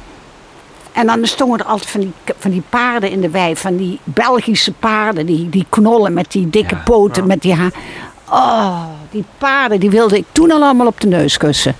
En 0.93 1.05
dan 1.05 1.25
stonden 1.25 1.59
er 1.59 1.65
altijd 1.65 1.89
van 1.89 1.99
die, 1.99 2.13
van 2.37 2.51
die 2.51 2.63
paarden 2.69 3.09
in 3.09 3.21
de 3.21 3.29
wei. 3.29 3.55
Van 3.55 3.77
die 3.77 3.99
Belgische 4.03 4.71
paarden. 4.73 5.25
Die, 5.25 5.49
die 5.49 5.65
knollen 5.69 6.13
met 6.13 6.31
die 6.31 6.49
dikke 6.49 6.75
poten. 6.75 7.27
Met 7.27 7.41
die 7.41 7.55
Oh, 8.29 8.83
die 9.09 9.25
paarden 9.37 9.79
die 9.79 9.89
wilde 9.89 10.17
ik 10.17 10.25
toen 10.31 10.51
al 10.51 10.61
allemaal 10.61 10.87
op 10.87 11.01
de 11.01 11.07
neus 11.07 11.37
kussen. 11.37 11.75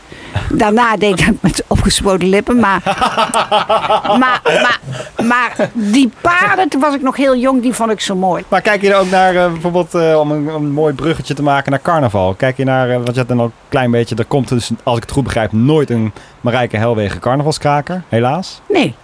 Daarna 0.52 0.98
deed 0.98 1.20
ik 1.20 1.26
dat 1.26 1.36
met 1.42 1.64
opgespoten 1.68 2.30
lippen. 2.30 2.60
Maar, 2.60 2.82
maar, 4.20 4.42
maar, 4.44 4.80
maar 5.28 5.70
die 5.74 6.12
paarden, 6.22 6.70
toen 6.70 6.82
was 6.82 6.94
ik 6.94 7.02
nog 7.02 7.16
heel 7.16 7.36
jong, 7.36 7.62
die 7.62 7.74
vond 7.74 7.92
ik 7.92 8.00
zo 8.00 8.16
mooi. 8.16 8.44
Maar 8.48 8.62
kijk 8.62 8.82
je 8.82 8.94
er 8.94 9.00
ook 9.00 9.10
naar, 9.10 9.36
eh, 9.36 9.52
bijvoorbeeld, 9.52 9.94
eh, 9.94 10.20
om 10.20 10.32
een, 10.32 10.48
een 10.48 10.72
mooi 10.72 10.94
bruggetje 10.94 11.34
te 11.34 11.44
maken 11.44 11.72
naar 11.72 11.82
carnaval. 11.82 12.34
Kijk 12.34 12.58
je 12.58 12.64
naar, 12.64 12.90
eh, 12.90 12.96
want 12.96 13.10
je 13.12 13.18
had 13.20 13.28
dan 13.28 13.42
ook 13.42 13.48
een 13.48 13.70
klein 13.70 13.92
beetje, 13.92 14.16
er 14.16 14.26
komt 14.26 14.48
dus, 14.48 14.72
als 14.84 14.98
ik 14.98 15.04
het 15.04 15.12
goed 15.12 15.24
begrijp, 15.24 15.52
nooit 15.52 15.90
een 15.90 16.14
Marijke 16.42 16.78
Helwegen 16.78 17.20
carnavalskraker, 17.20 18.04
helaas. 18.10 18.62
Nee. 18.70 18.96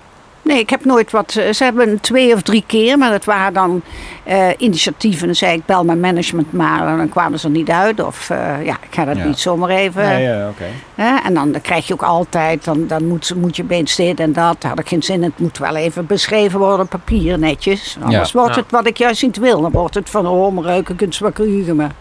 Nee, 0.50 0.60
ik 0.60 0.70
heb 0.70 0.86
nooit 0.86 1.12
wat. 1.12 1.36
eh, 1.36 1.54
Ze 1.54 1.64
hebben 1.64 2.00
twee 2.00 2.34
of 2.34 2.42
drie 2.42 2.64
keer, 2.68 2.98
maar 2.98 3.12
dat 3.12 3.26
waren 3.26 3.54
dan 3.54 3.82
eh, 4.24 4.48
initiatieven. 4.58 5.26
Dan 5.26 5.36
zei 5.36 5.54
ik, 5.58 5.66
bel 5.66 5.84
mijn 5.86 6.00
management 6.00 6.52
maar. 6.54 6.88
En 6.88 6.98
dan 6.98 7.10
kwamen 7.10 7.40
ze 7.40 7.46
er 7.46 7.52
niet 7.54 7.70
uit. 7.70 8.04
Of 8.04 8.30
eh, 8.30 8.66
ja, 8.66 8.74
ik 8.90 8.96
ga 8.96 9.06
dat 9.06 9.18
Ja. 9.18 9.26
niet 9.26 9.40
zomaar 9.40 9.70
even. 9.70 10.04
Nee. 10.04 10.28
Hè? 10.96 11.16
En 11.26 11.34
dan, 11.34 11.52
dan 11.52 11.62
krijg 11.62 11.88
je 11.88 11.94
ook 11.94 12.04
altijd, 12.04 12.64
dan, 12.66 12.88
dan 12.88 13.08
moet, 13.08 13.34
moet 13.36 13.56
je 13.56 13.64
opeens 13.64 13.96
dit 13.96 14.20
en 14.20 14.34
dat. 14.34 14.56
Daar 14.62 14.70
had 14.72 14.80
ik 14.80 14.88
geen 14.88 15.04
zin 15.04 15.16
in. 15.16 15.24
Het 15.24 15.40
moet 15.40 15.58
wel 15.58 15.76
even 15.76 16.06
beschreven 16.06 16.60
worden 16.60 16.80
op 16.80 16.90
papier, 16.90 17.40
netjes. 17.40 17.98
Anders 18.04 18.32
wordt 18.32 18.56
Ja. 18.56 18.62
het 18.62 18.72
wat 18.72 18.88
ik 18.88 18.98
juist 18.98 19.22
niet 19.22 19.38
wil. 19.38 19.62
Dan 19.62 19.72
wordt 19.72 19.96
het 19.96 20.10
van, 20.10 20.28
oh, 20.28 20.54
maar 20.54 20.64
ruiken 20.64 20.96
kunt 20.96 21.16
ze 21.16 21.24
wel 21.24 21.32
krijgen. 21.32 21.76
Maar 21.76 21.92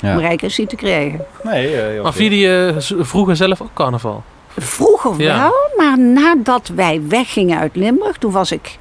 Ja. 0.00 0.18
ja. 0.20 0.30
is 0.40 0.58
niet 0.58 0.68
te 0.68 0.76
krijgen. 0.76 1.20
Nee, 1.42 2.00
Maar 2.02 2.12
vierde 2.12 2.38
je 2.38 2.74
vroeger 3.00 3.36
zelf 3.36 3.60
ook 3.62 3.70
carnaval? 3.74 4.22
Vroeger 4.56 5.20
Ja. 5.20 5.38
wel, 5.38 5.54
maar 5.76 5.98
nadat 5.98 6.68
wij 6.68 7.02
weggingen 7.08 7.58
uit 7.58 7.76
Limburg, 7.76 8.16
toen 8.16 8.32
was 8.32 8.50
ik 8.52 8.78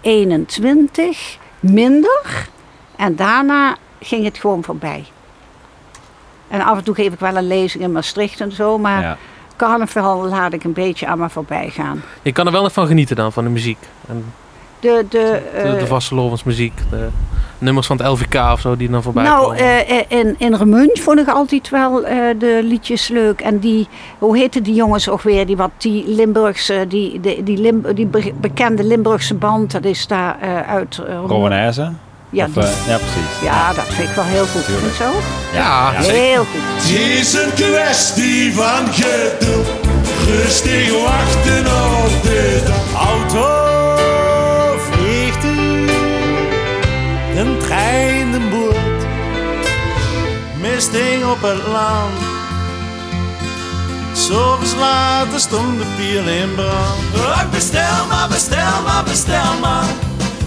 21, 0.00 1.38
minder. 1.60 2.48
En 2.96 3.16
daarna 3.16 3.76
ging 4.00 4.24
het 4.24 4.38
gewoon 4.38 4.64
voorbij. 4.64 5.04
En 6.48 6.60
af 6.60 6.78
en 6.78 6.84
toe 6.84 6.94
geef 6.94 7.12
ik 7.12 7.18
wel 7.20 7.36
een 7.36 7.46
lezing 7.46 7.82
in 7.82 7.92
Maastricht 7.92 8.40
en 8.40 8.52
zo, 8.52 8.78
maar 8.78 9.02
Ja. 9.02 9.16
carnaval 9.56 10.24
laat 10.28 10.52
ik 10.52 10.64
een 10.64 10.72
beetje 10.72 11.06
aan 11.06 11.18
me 11.18 11.28
voorbij 11.30 11.68
gaan. 11.70 12.02
Je 12.22 12.32
kan 12.32 12.46
er 12.46 12.52
wel 12.52 12.62
nog 12.62 12.72
van 12.72 12.86
genieten 12.86 13.16
dan, 13.16 13.32
van 13.32 13.44
de 13.44 13.50
muziek. 13.50 13.78
En 14.08 14.32
De, 14.82 15.04
de, 15.08 15.40
de, 15.54 15.62
de 15.70 15.76
eh, 15.76 15.84
vaste 15.84 16.14
muziek. 16.44 16.72
De 16.90 17.08
nummers 17.58 17.86
van 17.86 17.96
het 17.96 18.06
LVK 18.06 18.34
of 18.52 18.60
zo 18.60 18.76
die 18.76 18.90
dan 18.90 19.02
voorbij 19.02 19.22
nou, 19.24 19.42
komen. 19.42 19.58
eh, 19.86 19.98
in, 20.18 20.34
in 20.38 20.54
Remunch 20.54 21.00
vond 21.00 21.18
ik 21.18 21.28
altijd 21.28 21.68
wel 21.70 22.04
eh, 22.04 22.16
de 22.38 22.60
liedjes 22.64 23.08
leuk. 23.08 23.40
En 23.40 23.58
die, 23.58 23.88
hoe 24.18 24.36
heette 24.38 24.60
die 24.62 24.74
jongens 24.74 25.08
ook 25.08 25.22
weer? 25.22 25.46
Die, 25.46 25.56
wat, 25.56 25.70
die 25.78 26.04
Limburgse, 26.08 26.84
die, 26.88 27.20
die, 27.20 27.42
die, 27.42 27.58
Lim- 27.58 27.84
die 27.94 28.06
be- 28.06 28.32
bekende 28.40 28.84
Limburgse 28.84 29.34
band, 29.34 29.70
dat 29.72 29.84
is 29.84 30.06
daar 30.06 30.36
eh, 30.40 30.68
uit 30.74 31.00
uh, 31.08 31.14
Rowanese? 31.26 31.92
Ja, 32.30 32.44
Of, 32.46 32.54
ja, 32.86 32.96
precies. 32.96 33.40
ja, 33.42 33.72
dat 33.72 33.84
vind 33.84 34.08
ik 34.08 34.14
wel 34.14 34.24
heel 34.24 34.46
goed. 34.46 34.64
Tuurlijk. 34.64 34.94
Vind 34.94 34.96
je 34.96 35.02
zo? 35.52 35.56
ja, 35.58 35.90
Heel 35.92 36.44
goed. 36.44 36.60
Het 36.74 37.18
is 37.18 37.32
een 37.32 37.52
kwestie 37.54 38.54
van 38.54 38.86
geduld. 38.92 39.66
Rustig 40.26 41.02
wachten 41.02 41.58
op 42.04 42.22
de 42.22 42.62
dag. 42.66 43.06
Auto 43.08 43.61
een 47.46 47.58
trein 47.58 48.30
de 48.32 48.40
boord. 48.50 49.04
Misting 50.60 51.24
op 51.24 51.38
het 51.40 51.66
land. 51.66 52.18
S'avonds 54.12 54.74
later 54.74 55.40
stond 55.40 55.78
de 55.78 55.84
pier 55.96 56.34
in 56.40 56.54
brand. 56.54 56.98
Oh, 57.14 57.50
bestel 57.50 58.06
maar, 58.08 58.28
bestel 58.28 58.82
maar, 58.86 59.04
bestel 59.04 59.58
maar. 59.60 59.84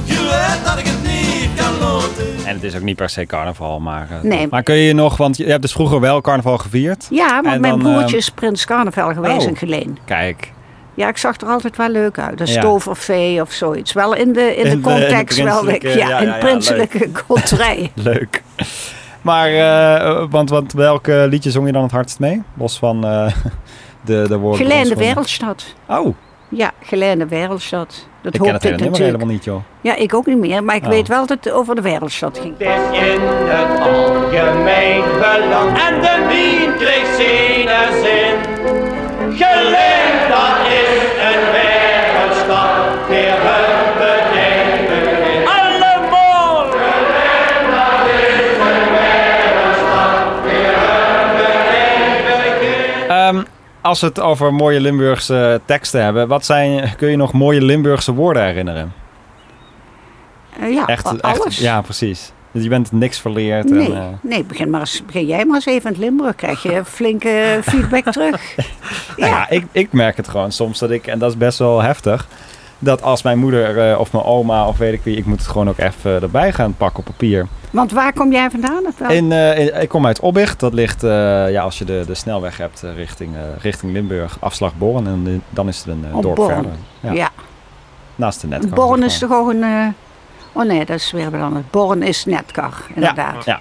Je 0.04 0.14
weet 0.14 0.66
dat 0.66 0.78
ik 0.78 0.86
het 0.86 1.04
niet 1.04 1.50
kan 1.56 1.78
loten. 1.90 2.46
En 2.46 2.54
het 2.54 2.64
is 2.64 2.76
ook 2.76 2.82
niet 2.82 2.96
per 2.96 3.10
se 3.10 3.26
carnaval, 3.26 3.80
maar... 3.80 4.08
eh, 4.12 4.22
Nee. 4.22 4.48
Maar 4.50 4.64
kun 4.64 4.76
je 4.76 4.94
nog, 4.94 5.18
want 5.18 5.38
je 5.38 5.46
hebt 5.46 5.62
dus 5.62 5.72
vroeger 5.72 6.00
wel 6.00 6.22
carnaval 6.22 6.58
gevierd. 6.58 7.08
Ja, 7.10 7.42
want 7.42 7.60
mijn 7.60 7.80
dan, 7.80 7.80
broertje 7.80 8.16
eh, 8.16 8.22
is 8.22 8.30
Prins 8.30 8.66
Carnaval 8.66 9.14
geweest 9.14 9.42
oh. 9.42 9.48
in 9.48 9.56
Geleen. 9.58 9.98
Kijk, 10.06 10.52
Ja, 10.96 11.08
ik 11.08 11.18
zag 11.18 11.38
er 11.42 11.48
altijd 11.48 11.78
wel 11.78 11.90
leuk 11.90 12.20
uit. 12.20 12.40
Een 12.40 12.46
Ja. 12.48 12.60
stovervee 12.62 13.42
of 13.42 13.52
zoiets. 13.52 13.94
Wel 13.94 14.16
in 14.16 14.34
de, 14.34 14.56
in 14.56 14.56
de 14.56 14.56
In 14.56 14.64
de- 14.64 14.70
in 14.70 14.82
de 14.82 14.90
context 14.90 15.44
wel. 15.44 15.70
Ja, 15.70 15.78
ja, 15.82 15.90
in 15.92 15.98
ja, 15.98 16.22
ja, 16.22 16.38
prinselijke 16.38 17.10
konterij. 17.28 17.92
leuk. 18.14 18.44
Maar, 19.22 19.48
eh, 19.54 20.24
want, 20.30 20.50
want 20.50 20.74
welke 20.74 21.26
liedje 21.30 21.52
zong 21.52 21.66
je 21.66 21.72
dan 21.72 21.84
het 21.84 21.92
hardst 21.92 22.20
mee? 22.20 22.42
Los 22.54 22.78
van 22.78 23.06
eh, 23.06 23.28
de, 24.06 24.26
de 24.28 24.38
woorden. 24.38 24.84
De 24.90 24.96
Wereldstad. 24.96 25.66
Oh, 25.88 26.16
Ja, 26.50 26.72
Geleen 26.82 27.20
de 27.20 27.28
Wereldstad. 27.28 28.08
Dat 28.22 28.34
ik 28.36 28.42
ken 28.42 28.54
het 28.54 28.64
hoopte 28.64 28.68
hele 28.68 28.76
ik 28.78 28.82
nummer 28.82 29.00
natuurlijk. 29.00 29.06
helemaal 29.06 29.34
niet, 29.34 29.44
joh. 29.44 29.62
Ja, 29.82 29.96
ik 29.96 30.14
ook 30.14 30.26
niet 30.26 30.38
meer. 30.38 30.64
Maar 30.64 30.76
ik 30.76 30.84
Oh. 30.84 30.90
weet 30.90 31.08
wel 31.08 31.26
dat 31.26 31.44
het 31.44 31.54
over 31.54 31.76
de 31.76 31.82
Wereldstad 31.82 32.40
ging. 32.42 32.54
Het 32.58 32.68
is 32.68 33.00
in 33.00 33.20
het 33.48 33.80
algemeen 33.80 35.02
belang 35.20 35.78
en 35.88 36.02
de 36.02 36.26
wien 36.30 36.76
kreeg 36.78 37.16
zijn 37.16 37.94
zin. 38.04 38.54
Dat 39.40 40.65
als 53.86 54.02
we 54.02 54.08
het 54.08 54.20
over 54.20 54.54
mooie 54.54 54.80
Limburgse 54.82 55.62
teksten 55.66 56.04
hebben, 56.04 56.28
wat 56.28 56.46
zijn, 56.46 56.96
kun 56.98 57.10
je 57.10 57.16
nog 57.16 57.34
mooie 57.34 57.62
Limburgse 57.62 58.14
woorden 58.14 58.44
herinneren? 58.44 58.94
Eh, 60.60 60.74
ja, 60.74 60.86
Echt, 60.86 61.08
a- 61.08 61.12
echt, 61.12 61.22
alles. 61.40 61.58
ja, 61.58 61.82
precies. 61.82 62.32
Dus 62.52 62.64
je 62.64 62.70
bent 62.70 62.92
niks 62.92 63.20
verleerd. 63.20 63.70
Nee, 63.70 63.86
En, 63.86 63.96
eh, 63.96 64.04
nee 64.22 64.44
begin, 64.44 64.70
maar 64.70 64.80
eens, 64.80 65.06
begin 65.06 65.26
jij 65.26 65.46
maar 65.46 65.56
eens 65.56 65.66
even 65.66 65.82
in 65.82 65.96
het 65.96 65.98
Limburg. 65.98 66.36
Krijg 66.36 66.64
je 66.64 66.82
flinke 66.98 67.60
feedback 67.64 68.04
terug. 68.12 68.56
Nou 69.18 69.32
ja, 69.32 69.50
ik, 69.50 69.66
ik 69.72 69.92
merk 69.92 70.18
het 70.18 70.28
gewoon 70.28 70.52
soms 70.52 70.80
dat 70.80 70.92
ik, 70.92 71.08
en 71.08 71.20
dat 71.20 71.30
is 71.30 71.38
best 71.38 71.60
wel 71.60 71.82
heftig, 71.82 72.28
dat 72.86 73.02
als 73.04 73.22
mijn 73.24 73.38
moeder 73.38 73.90
eh, 73.92 74.00
of 74.00 74.12
mijn 74.12 74.24
oma 74.26 74.68
of 74.68 74.78
weet 74.78 74.94
ik 74.94 75.02
wie, 75.04 75.18
ik 75.18 75.26
moet 75.26 75.38
het 75.40 75.48
gewoon 75.48 75.70
ook 75.70 75.78
even 75.78 76.22
erbij 76.22 76.52
gaan 76.54 76.74
pakken 76.78 77.00
op 77.00 77.06
papier. 77.06 77.48
Want 77.72 77.92
waar 77.92 78.14
kom 78.14 78.32
jij 78.32 78.50
vandaan? 78.50 78.84
In, 79.08 79.32
eh, 79.32 79.60
in- 79.60 79.82
ik 79.82 79.90
kom 79.90 80.06
uit 80.06 80.20
Obbicht, 80.20 80.60
dat 80.60 80.74
ligt, 80.74 81.04
eh, 81.04 81.10
ja, 81.52 81.62
als 81.62 81.78
je 81.78 81.86
de, 81.86 82.04
de 82.08 82.14
snelweg 82.16 82.58
hebt 82.58 82.84
richting, 82.96 83.32
richting 83.62 83.94
Limburg, 83.94 84.38
afslag 84.40 84.76
Born 84.76 85.08
en 85.08 85.44
dan 85.50 85.68
is 85.68 85.78
het 85.78 85.88
een 85.88 86.22
dorp 86.22 86.44
verder. 86.44 86.72
Ja, 87.00 87.12
ja. 87.12 87.30
Naast 88.16 88.42
de 88.42 88.48
netkar. 88.48 88.70
Born 88.70 89.00
zeg 89.02 89.10
is 89.10 89.18
toch 89.20 89.32
ook 89.32 89.50
een... 89.50 89.64
Oh 90.58 90.64
nee, 90.66 90.86
dat 90.86 90.96
is 90.96 91.12
weer 91.12 91.32
wat 91.32 91.42
anders. 91.42 91.66
Born 91.72 92.04
is 92.04 92.26
netkar, 92.26 92.74
inderdaad. 92.94 93.46
Ja, 93.46 93.60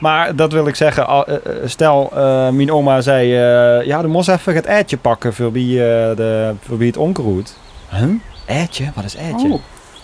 maar 0.00 0.36
dat 0.36 0.52
wil 0.52 0.66
ik 0.66 0.74
zeggen. 0.74 1.26
Stel, 1.64 2.10
mijn 2.52 2.72
oma 2.72 3.00
zei... 3.00 3.32
eh, 3.34 3.86
ja, 3.86 4.02
dan 4.02 4.10
moest 4.10 4.28
even 4.28 4.54
het 4.54 4.64
eitje 4.66 4.96
pakken 4.96 5.34
voor 5.34 5.52
wie, 5.52 5.76
de, 5.76 6.54
voor 6.60 6.78
wie 6.78 6.86
het 6.86 6.96
onkeroet. 6.96 7.56
Huh? 7.90 8.10
Eitje? 8.46 8.90
Wat 8.94 9.04
is 9.04 9.14
eitje? 9.16 9.48
Oh. 9.52 9.60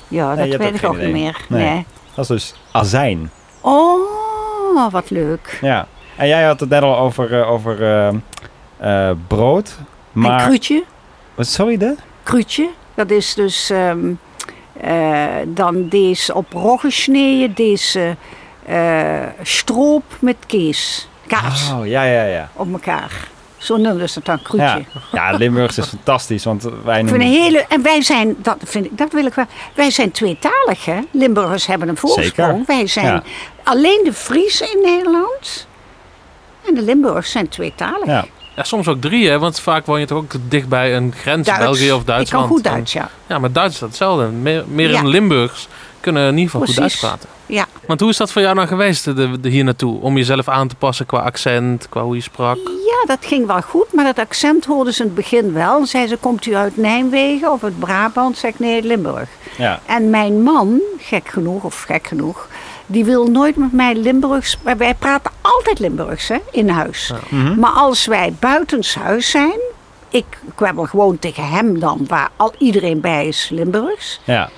Ja, 0.08 0.34
Nee, 0.34 0.50
dat 0.50 0.58
weet 0.60 0.74
ik 0.74 0.84
ook 0.84 0.98
niet 0.98 1.10
meer. 1.12 1.36
Nee. 1.48 1.64
Nee. 1.68 1.86
Dat 2.14 2.24
is 2.24 2.28
dus 2.30 2.54
azijn. 2.72 3.30
Oh, 3.60 4.92
wat 4.92 5.10
leuk. 5.10 5.58
Ja. 5.60 5.86
En 6.16 6.28
jij 6.28 6.44
had 6.44 6.60
het 6.60 6.68
net 6.68 6.82
al 6.82 6.96
over, 6.98 7.40
eh, 7.40 7.50
over 7.50 7.82
eh, 7.82 8.08
eh, 9.08 9.16
brood. 9.26 9.78
Maar... 10.12 10.40
En 10.40 10.46
kruutje? 10.46 10.84
Wat, 11.34 11.46
sorry, 11.46 11.76
de? 11.76 11.94
Kruutje, 12.22 12.68
dat 12.94 13.10
is 13.10 13.34
dus 13.34 13.70
ehm, 13.70 14.12
eh, 14.80 15.26
dan 15.46 15.88
deze 15.88 16.34
op 16.34 16.52
roggen 16.52 16.92
sneden, 16.92 17.54
deze 17.54 18.16
eh, 18.66 19.26
stroop 19.42 20.02
met 20.20 20.36
kees. 20.46 21.08
Kaas 21.26 21.72
Oh, 21.72 21.86
ja, 21.86 22.02
ja, 22.02 22.24
ja. 22.24 22.48
op 22.54 22.72
elkaar. 22.72 23.28
Zo 23.60 23.76
noemen 23.76 24.08
ze 24.08 24.14
dat 24.14 24.24
dan, 24.24 24.42
kruutje. 24.42 24.84
Ja, 25.12 25.30
ja 25.30 25.36
Limburgs 25.36 25.78
is 25.78 25.86
fantastisch, 25.86 26.44
want 26.44 26.62
wij 26.84 26.98
Ik 26.98 27.04
noemen... 27.04 27.26
een 27.26 27.32
hele, 27.32 27.64
en 27.68 27.82
wij 27.82 28.02
zijn, 28.02 28.36
dat, 28.38 28.56
vind 28.64 28.84
ik, 28.84 28.98
dat 28.98 29.12
wil 29.12 29.26
ik 29.26 29.34
wel, 29.34 29.44
wij 29.74 29.90
zijn 29.90 30.10
tweetalig 30.10 30.84
hè. 30.84 30.98
Limburgers 31.10 31.66
hebben 31.66 31.88
een 31.88 31.96
voorsprong. 31.96 32.50
Zeker. 32.58 32.62
Wij 32.66 32.86
zijn 32.86 33.06
Ja. 33.06 33.22
alleen 33.62 34.00
de 34.04 34.12
Friese 34.12 34.64
in 34.64 34.80
Nederland 34.82 35.66
en 36.68 36.74
de 36.74 36.82
Limburgers 36.82 37.30
zijn 37.30 37.48
tweetalig. 37.48 38.06
Ja. 38.06 38.24
Ja, 38.56 38.62
soms 38.64 38.88
ook 38.88 39.00
drie, 39.00 39.28
hè? 39.28 39.38
Want 39.38 39.60
vaak 39.60 39.86
woon 39.86 40.00
je 40.00 40.06
toch 40.06 40.18
ook 40.18 40.32
dicht 40.48 40.68
bij 40.68 40.96
een 40.96 41.12
grens, 41.16 41.46
Duits. 41.46 41.62
België 41.62 41.92
of 41.92 42.00
Ik 42.00 42.06
Duitsland. 42.06 42.46
kan 42.46 42.54
goed 42.54 42.64
Duits, 42.64 42.92
ja. 42.92 43.10
Ja, 43.26 43.38
maar 43.38 43.52
Duits 43.52 43.74
is 43.74 43.80
dat 43.80 43.88
hetzelfde. 43.88 44.26
Meer, 44.26 44.64
meer 44.68 44.90
Ja. 44.90 44.98
in 44.98 45.08
Limburgs 45.08 45.68
kunnen 46.00 46.28
in 46.28 46.36
ieder 46.38 46.50
geval 46.50 46.66
goed 46.66 46.76
Duits 46.76 46.98
Precies. 46.98 47.18
praten. 47.18 47.28
Ja. 47.46 47.66
Want 47.86 48.00
hoe 48.00 48.10
is 48.10 48.16
dat 48.16 48.32
voor 48.32 48.42
jou 48.42 48.54
nou 48.54 48.68
geweest, 48.68 49.04
de, 49.04 49.40
de 49.40 49.48
hier 49.48 49.64
naartoe? 49.64 50.00
Om 50.00 50.16
jezelf 50.16 50.48
aan 50.48 50.68
te 50.68 50.74
passen 50.74 51.06
qua 51.06 51.18
accent, 51.18 51.88
qua 51.88 52.02
hoe 52.02 52.14
je 52.14 52.20
sprak? 52.22 52.56
Ja, 52.66 53.06
dat 53.06 53.18
ging 53.20 53.46
wel 53.46 53.62
goed, 53.62 53.92
maar 53.92 54.04
dat 54.04 54.18
accent 54.18 54.64
hoorden 54.64 54.94
ze 54.94 55.00
in 55.00 55.06
het 55.06 55.16
begin 55.16 55.52
wel. 55.52 55.86
Zei 55.86 56.06
ze, 56.06 56.16
komt 56.16 56.46
u 56.46 56.54
uit 56.54 56.76
Nijmegen 56.76 57.52
of 57.52 57.64
uit 57.64 57.78
Brabant? 57.78 58.38
Zeg 58.38 58.50
ik, 58.50 58.58
nee, 58.58 58.82
Limburg. 58.82 59.28
Ja. 59.56 59.80
En 59.86 60.10
mijn 60.10 60.42
man, 60.42 60.80
gek 60.98 61.28
genoeg, 61.28 61.64
of 61.64 61.82
gek 61.82 62.06
genoeg, 62.06 62.48
die 62.86 63.04
wil 63.04 63.26
nooit 63.26 63.56
met 63.56 63.72
mij 63.72 63.94
Limburgs... 63.94 64.56
maar 64.62 64.76
Wij 64.76 64.94
praten 64.94 65.30
altijd 65.40 65.78
Limburgs, 65.78 66.28
hè, 66.28 66.36
in 66.50 66.68
huis. 66.68 67.12
Mhm. 67.28 67.58
Maar 67.58 67.72
als 67.72 68.06
wij 68.06 68.34
buitenshuis 68.38 69.30
zijn... 69.30 69.58
Ik 70.12 70.38
kwabbel 70.54 70.84
gewoon 70.84 71.18
tegen 71.18 71.48
hem 71.48 71.80
dan, 71.80 72.04
waar 72.06 72.30
al 72.36 72.52
iedereen 72.58 73.00
bij 73.00 73.26
is 73.26 73.48
Limburgs. 73.52 74.20
Ja. 74.24 74.50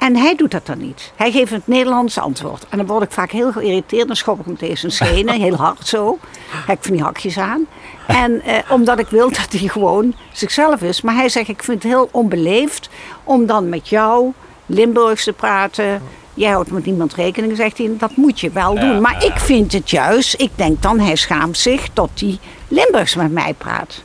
En 0.00 0.16
hij 0.16 0.34
doet 0.34 0.50
dat 0.50 0.66
dan 0.66 0.78
niet. 0.78 1.12
Hij 1.16 1.30
geeft 1.30 1.50
het 1.50 1.66
Nederlandse 1.66 2.20
antwoord. 2.20 2.66
En 2.68 2.78
dan 2.78 2.86
word 2.86 3.02
ik 3.02 3.10
vaak 3.10 3.30
heel 3.30 3.52
geïrriteerd. 3.52 4.06
Dan 4.06 4.16
schop 4.16 4.38
ik 4.38 4.44
hem 4.44 4.56
tegen 4.56 4.78
zijn 4.78 4.92
schenen, 4.92 5.40
heel 5.40 5.54
hard 5.54 5.86
zo. 5.86 6.18
Heb 6.66 6.78
ik 6.78 6.84
van 6.84 6.92
die 6.92 7.02
hakjes 7.02 7.38
aan. 7.38 7.66
En 8.06 8.42
eh, 8.42 8.58
omdat 8.68 8.98
ik 8.98 9.06
wil 9.06 9.30
dat 9.30 9.46
hij 9.50 9.68
gewoon 9.68 10.14
zichzelf 10.32 10.82
is. 10.82 11.00
Maar 11.00 11.14
hij 11.14 11.28
zegt, 11.28 11.48
ik 11.48 11.62
vind 11.62 11.82
het 11.82 11.92
heel 11.92 12.08
onbeleefd 12.12 12.88
om 13.24 13.46
dan 13.46 13.68
met 13.68 13.88
jou 13.88 14.32
Limburgs 14.66 15.24
te 15.24 15.32
praten. 15.32 16.02
Jij 16.34 16.50
houdt 16.50 16.70
met 16.70 16.86
niemand 16.86 17.14
rekening, 17.14 17.56
zegt 17.56 17.78
hij. 17.78 17.90
Dat 17.98 18.16
moet 18.16 18.40
je 18.40 18.50
wel 18.50 18.74
doen. 18.74 19.00
Maar 19.00 19.24
ik 19.24 19.38
vind 19.38 19.72
het 19.72 19.90
juist, 19.90 20.40
ik 20.40 20.50
denk 20.54 20.82
dan, 20.82 21.00
hij 21.00 21.16
schaamt 21.16 21.58
zich 21.58 21.88
tot 21.92 22.10
hij 22.20 22.38
Limburgs 22.68 23.14
met 23.14 23.32
mij 23.32 23.54
praat. 23.58 24.02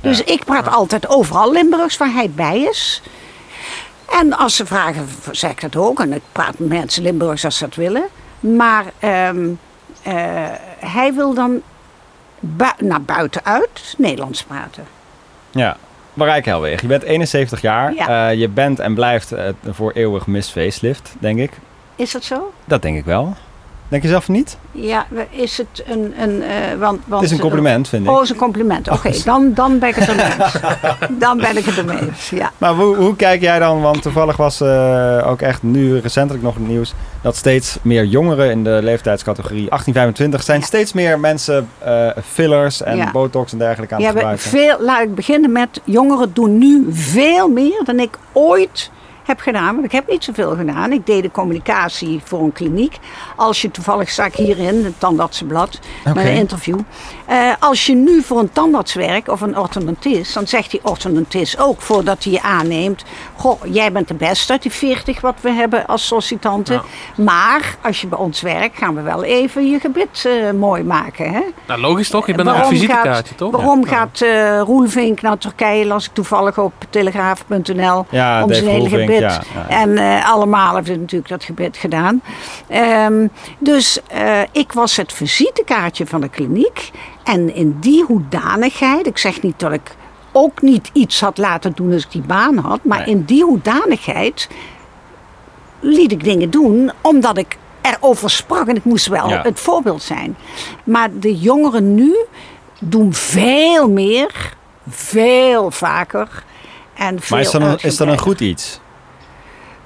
Dus 0.00 0.22
ik 0.22 0.44
praat 0.44 0.68
altijd 0.68 1.08
overal 1.08 1.52
Limburgs 1.52 1.96
waar 1.96 2.12
hij 2.12 2.30
bij 2.30 2.60
is. 2.60 3.02
En 4.10 4.32
als 4.32 4.56
ze 4.56 4.66
vragen, 4.66 5.08
zeg 5.30 5.50
ik 5.50 5.60
dat 5.60 5.76
ook. 5.76 6.00
En 6.00 6.12
ik 6.12 6.22
praat 6.32 6.58
met 6.58 6.68
mensen 6.68 7.02
Limburgs 7.02 7.44
als 7.44 7.56
ze 7.56 7.64
dat 7.64 7.74
willen. 7.74 8.04
Maar 8.40 8.84
ehm, 8.98 9.48
eh, 10.02 10.14
hij 10.78 11.14
wil 11.14 11.34
dan 11.34 11.62
naar 12.78 13.02
buiten 13.02 13.44
uit 13.44 13.94
Nederlands 13.98 14.42
praten. 14.42 14.86
Ja. 15.50 15.76
Marijke 16.14 16.48
Helweg, 16.48 16.80
je 16.80 16.86
bent 16.86 17.02
71 17.02 17.60
jaar. 17.60 17.94
Ja. 17.94 18.30
Eh, 18.30 18.38
je 18.38 18.48
bent 18.48 18.78
en 18.78 18.94
blijft 18.94 19.32
eh, 19.32 19.48
voor 19.70 19.92
eeuwig 19.92 20.26
Miss 20.26 20.50
Facelift, 20.50 21.14
denk 21.18 21.38
ik. 21.38 21.50
Is 21.96 22.12
dat 22.12 22.24
zo? 22.24 22.52
Dat 22.64 22.82
denk 22.82 22.96
ik 22.96 23.04
wel. 23.04 23.36
Denk 23.88 24.02
je 24.02 24.08
zelf 24.08 24.28
niet? 24.28 24.56
Ja, 24.72 25.06
is 25.30 25.58
het 25.58 25.84
een... 25.86 26.14
een 26.18 26.42
eh, 26.42 26.48
want, 26.78 27.00
want, 27.06 27.22
Het 27.22 27.30
is 27.30 27.36
een 27.36 27.42
compliment, 27.42 27.88
vind 27.88 28.04
ik. 28.06 28.10
Oh, 28.10 28.22
is 28.22 28.30
een 28.30 28.36
compliment. 28.36 28.90
Oké, 28.90 29.10
dan, 29.24 29.52
dan 29.54 29.78
ben 29.78 29.88
ik 29.88 29.94
het 29.94 30.08
ermee 30.08 30.26
eens. 30.38 30.52
Dan 31.24 31.36
ben 31.38 31.56
ik 31.56 31.64
het 31.64 31.78
ermee 31.78 31.98
eens, 32.00 32.30
ja. 32.30 32.50
Maar 32.58 32.74
hoe, 32.74 32.96
hoe 32.96 33.16
kijk 33.16 33.40
jij 33.40 33.58
dan, 33.58 33.80
want 33.80 34.02
toevallig 34.02 34.36
was 34.36 34.60
eh, 34.60 35.22
ook 35.26 35.40
echt 35.40 35.62
nu 35.62 35.98
recentelijk 35.98 36.44
nog 36.44 36.54
het 36.54 36.68
nieuws... 36.68 36.94
dat 37.22 37.36
steeds 37.36 37.78
meer 37.82 38.04
jongeren 38.04 38.50
in 38.50 38.64
de 38.64 38.78
leeftijdscategorie 38.82 39.68
18-25... 39.70 39.74
zijn 40.38 40.60
Ja. 40.60 40.66
steeds 40.66 40.92
meer 40.92 41.20
mensen 41.20 41.68
eh, 41.78 42.08
fillers 42.24 42.82
en 42.82 42.96
Ja. 42.96 43.10
botox 43.10 43.52
en 43.52 43.58
dergelijke 43.58 43.94
aan 43.94 44.00
Ja, 44.00 44.06
het 44.06 44.14
we- 44.14 44.20
gebruiken. 44.20 44.50
veel, 44.50 44.76
laat 44.86 45.02
ik 45.02 45.14
beginnen 45.14 45.52
met 45.52 45.80
jongeren 45.84 46.30
doen 46.32 46.58
nu 46.58 46.86
veel 46.90 47.48
meer 47.48 47.80
dan 47.84 47.98
ik 48.00 48.18
ooit 48.32 48.90
heb 49.26 49.40
gedaan. 49.40 49.74
Want 49.74 49.84
ik 49.84 49.92
heb 49.92 50.08
niet 50.10 50.24
zoveel 50.24 50.56
gedaan. 50.56 50.92
Ik 50.92 51.06
deed 51.06 51.22
de 51.22 51.30
communicatie 51.30 52.20
voor 52.24 52.40
een 52.40 52.52
kliniek. 52.52 52.98
Als 53.36 53.62
je 53.62 53.70
toevallig 53.70 54.10
ik 54.10 54.34
hierin, 54.34 54.84
het 54.84 55.00
tandartsenblad, 55.00 55.78
met 56.04 56.16
Oké. 56.16 56.26
een 56.26 56.34
interview. 56.36 56.78
Eh, 57.26 57.52
als 57.58 57.86
je 57.86 57.94
nu 57.94 58.22
voor 58.22 58.38
een 58.38 58.52
tandarts 58.52 58.94
werkt 58.94 59.28
of 59.28 59.40
een 59.40 59.58
orthodontist, 59.58 60.34
dan 60.34 60.46
zegt 60.46 60.70
die 60.70 60.80
orthodontist 60.82 61.58
ook 61.58 61.80
voordat 61.80 62.24
hij 62.24 62.32
je 62.32 62.42
aanneemt: 62.42 63.04
Goh, 63.36 63.60
jij 63.64 63.92
bent 63.92 64.08
de 64.08 64.14
beste 64.14 64.52
uit 64.52 64.62
die 64.62 64.72
40 64.72 65.20
wat 65.20 65.34
we 65.40 65.50
hebben 65.50 65.86
als 65.86 66.06
sollicitanten. 66.06 66.82
Maar 67.16 67.76
als 67.82 68.00
je 68.00 68.06
bij 68.06 68.18
ons 68.18 68.40
werkt, 68.40 68.78
gaan 68.78 68.94
we 68.94 69.02
wel 69.02 69.24
even 69.24 69.70
je 69.70 69.80
gebit 69.80 70.24
eh, 70.24 70.50
mooi 70.50 70.82
maken. 70.82 71.32
Hè? 71.32 71.40
Nou, 71.66 71.80
logisch 71.80 72.08
toch? 72.08 72.26
Je 72.26 72.34
bent 72.34 72.48
een 72.48 72.54
Waarom 72.54 72.72
visitekaartje, 72.72 73.34
toch? 73.34 73.50
Waarom 73.50 73.80
Ja. 73.80 73.86
gaat 73.86 74.20
eh 74.20 74.60
Roelvink 74.60 75.22
naar 75.22 75.38
Turkije? 75.38 75.86
Las 75.86 76.06
ik 76.06 76.12
toevallig 76.12 76.58
op 76.58 76.72
telegraaf.nl. 76.90 78.06
Ja, 78.10 78.42
om 78.42 78.52
zijn 78.52 78.68
hele 78.68 78.88
gebit. 78.88 79.38
En 79.68 79.98
eh, 79.98 80.30
allemaal 80.32 80.74
hebben 80.74 81.00
natuurlijk 81.00 81.28
dat 81.30 81.44
gebit 81.44 81.76
gedaan. 81.76 82.22
Ehm, 82.68 83.26
dus 83.58 84.00
eh, 84.06 84.40
ik 84.52 84.72
was 84.72 84.96
het 84.96 85.12
visitekaartje 85.12 86.06
van 86.06 86.20
de 86.20 86.28
kliniek. 86.28 86.90
En 87.24 87.54
in 87.54 87.76
die 87.80 88.04
hoedanigheid, 88.04 89.06
ik 89.06 89.18
zeg 89.18 89.42
niet 89.42 89.58
dat 89.60 89.72
ik 89.72 89.96
ook 90.32 90.62
niet 90.62 90.90
iets 90.92 91.20
had 91.20 91.38
laten 91.38 91.72
doen 91.74 91.92
als 91.92 92.04
ik 92.04 92.10
die 92.10 92.22
baan 92.22 92.56
had. 92.58 92.84
Maar 92.84 92.98
Nee. 92.98 93.06
in 93.06 93.24
die 93.24 93.44
hoedanigheid 93.44 94.48
liet 95.80 96.12
ik 96.12 96.24
dingen 96.24 96.50
doen 96.50 96.92
omdat 97.00 97.38
ik 97.38 97.56
erover 97.80 98.30
sprak. 98.30 98.66
En 98.68 98.76
ik 98.76 98.84
moest 98.84 99.06
wel 99.06 99.28
Ja. 99.28 99.42
het 99.42 99.60
voorbeeld 99.60 100.02
zijn. 100.02 100.36
Maar 100.84 101.08
de 101.18 101.36
jongeren 101.38 101.94
nu 101.94 102.16
doen 102.80 103.12
veel 103.14 103.90
meer, 103.90 104.52
veel 104.88 105.70
vaker. 105.70 106.44
En 106.94 107.20
veel 107.20 107.36
Maar 107.36 107.46
is 107.46 107.52
dat, 107.52 107.62
een, 107.62 107.78
is 107.88 107.96
dat 107.96 108.08
een 108.08 108.18
goed 108.18 108.40
iets? 108.40 108.80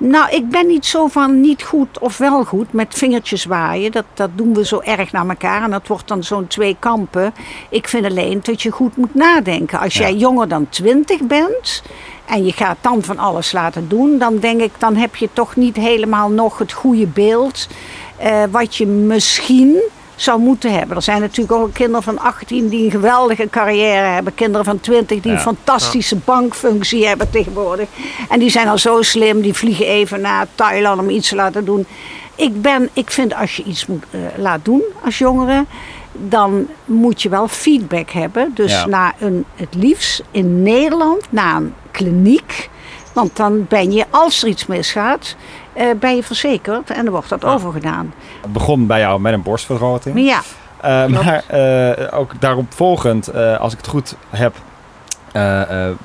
Nou, 0.01 0.30
ik 0.30 0.49
ben 0.49 0.66
niet 0.66 0.86
zo 0.86 1.07
van 1.07 1.40
niet 1.40 1.62
goed 1.62 1.99
of 1.99 2.18
wel 2.18 2.44
goed 2.44 2.72
met 2.72 2.94
vingertjes 2.94 3.44
waaien. 3.44 3.92
Dat, 3.92 4.05
dat 4.14 4.30
doen 4.34 4.55
we 4.55 4.64
zo 4.66 4.80
erg 4.80 5.12
naar 5.12 5.28
elkaar 5.28 5.62
en 5.62 5.70
dat 5.70 5.86
wordt 5.86 6.09
dan 6.09 6.22
zo'n 6.24 6.46
twee 6.46 6.76
kampen. 6.78 7.34
Ik 7.68 7.88
vind 7.88 8.05
alleen 8.05 8.40
dat 8.42 8.62
je 8.62 8.70
goed 8.70 8.96
moet 8.96 9.14
nadenken. 9.14 9.78
Als 9.78 9.94
Ja. 9.94 10.01
jij 10.01 10.14
jonger 10.14 10.49
dan 10.49 10.68
20 10.68 11.20
bent 11.20 11.82
en 12.26 12.44
je 12.44 12.53
gaat 12.53 12.76
dan 12.80 13.03
van 13.03 13.18
alles 13.18 13.53
laten 13.53 13.88
doen, 13.88 14.18
dan 14.18 14.38
denk 14.38 14.61
ik, 14.61 14.72
dan 14.78 14.96
heb 14.96 15.16
je 15.16 15.28
toch 15.32 15.57
niet 15.57 15.76
helemaal 15.76 16.28
nog 16.28 16.59
het 16.59 16.72
goede 16.72 17.07
beeld 17.07 17.68
eh, 18.16 18.42
wat 18.51 18.76
je 18.76 18.86
misschien 18.86 19.80
zou 20.22 20.40
moeten 20.40 20.72
hebben. 20.72 20.96
Er 20.96 21.02
zijn 21.02 21.20
natuurlijk 21.20 21.52
ook 21.52 21.72
kinderen 21.74 22.02
van 22.02 22.18
18 22.18 22.68
die 22.68 22.84
een 22.84 22.90
geweldige 22.90 23.48
carrière 23.50 24.06
hebben. 24.06 24.34
Kinderen 24.34 24.64
van 24.64 24.80
20 24.80 25.20
die 25.20 25.30
Ja. 25.32 25.36
een 25.36 25.42
fantastische 25.42 26.16
bankfunctie 26.16 27.06
hebben 27.06 27.30
tegenwoordig. 27.30 27.88
En 28.28 28.38
die 28.38 28.50
zijn 28.50 28.68
al 28.68 28.78
zo 28.78 29.02
slim, 29.02 29.40
die 29.40 29.52
vliegen 29.54 29.86
even 29.86 30.20
naar 30.20 30.46
Thailand 30.54 31.00
om 31.00 31.08
iets 31.10 31.28
te 31.28 31.34
laten 31.34 31.64
doen. 31.64 31.86
Ik, 32.34 32.62
ben, 32.62 32.88
ik 32.92 33.10
vind 33.10 33.34
als 33.34 33.56
je 33.56 33.62
iets 33.62 33.86
moet 33.86 34.04
eh, 34.10 34.20
laat 34.36 34.64
doen 34.64 34.82
als 35.04 35.18
jongere, 35.18 35.64
dan 36.12 36.66
moet 36.84 37.22
je 37.22 37.28
wel 37.28 37.48
feedback 37.48 38.10
hebben. 38.10 38.50
Dus 38.54 38.72
Ja. 38.72 38.86
naar 38.86 39.14
een, 39.18 39.44
het 39.54 39.74
liefst 39.74 40.22
in 40.30 40.62
Nederland, 40.62 41.22
naar 41.30 41.56
een 41.56 41.74
kliniek. 41.90 42.68
Want 43.18 43.36
dan 43.36 43.66
ben 43.68 43.92
je, 43.92 44.04
als 44.10 44.42
er 44.42 44.48
iets 44.48 44.66
misgaat, 44.66 45.36
eh, 45.72 45.86
ben 46.00 46.16
je 46.16 46.22
verzekerd 46.22 46.90
en 46.90 47.04
dan 47.04 47.12
wordt 47.12 47.28
dat 47.28 47.44
overgedaan. 47.44 48.14
Het 48.40 48.52
begon 48.52 48.86
bij 48.86 49.00
jou 49.00 49.20
met 49.20 49.32
een 49.32 49.42
borstvergroting. 49.42 50.14
Maar 50.14 50.24
ja, 50.24 50.40
Eh, 50.80 51.06
maar 51.06 51.44
eh, 51.46 52.18
ook 52.18 52.40
daarop 52.40 52.72
volgend, 52.74 53.34
als 53.34 53.72
ik 53.72 53.78
het 53.78 53.86
goed 53.86 54.14
heb, 54.30 54.54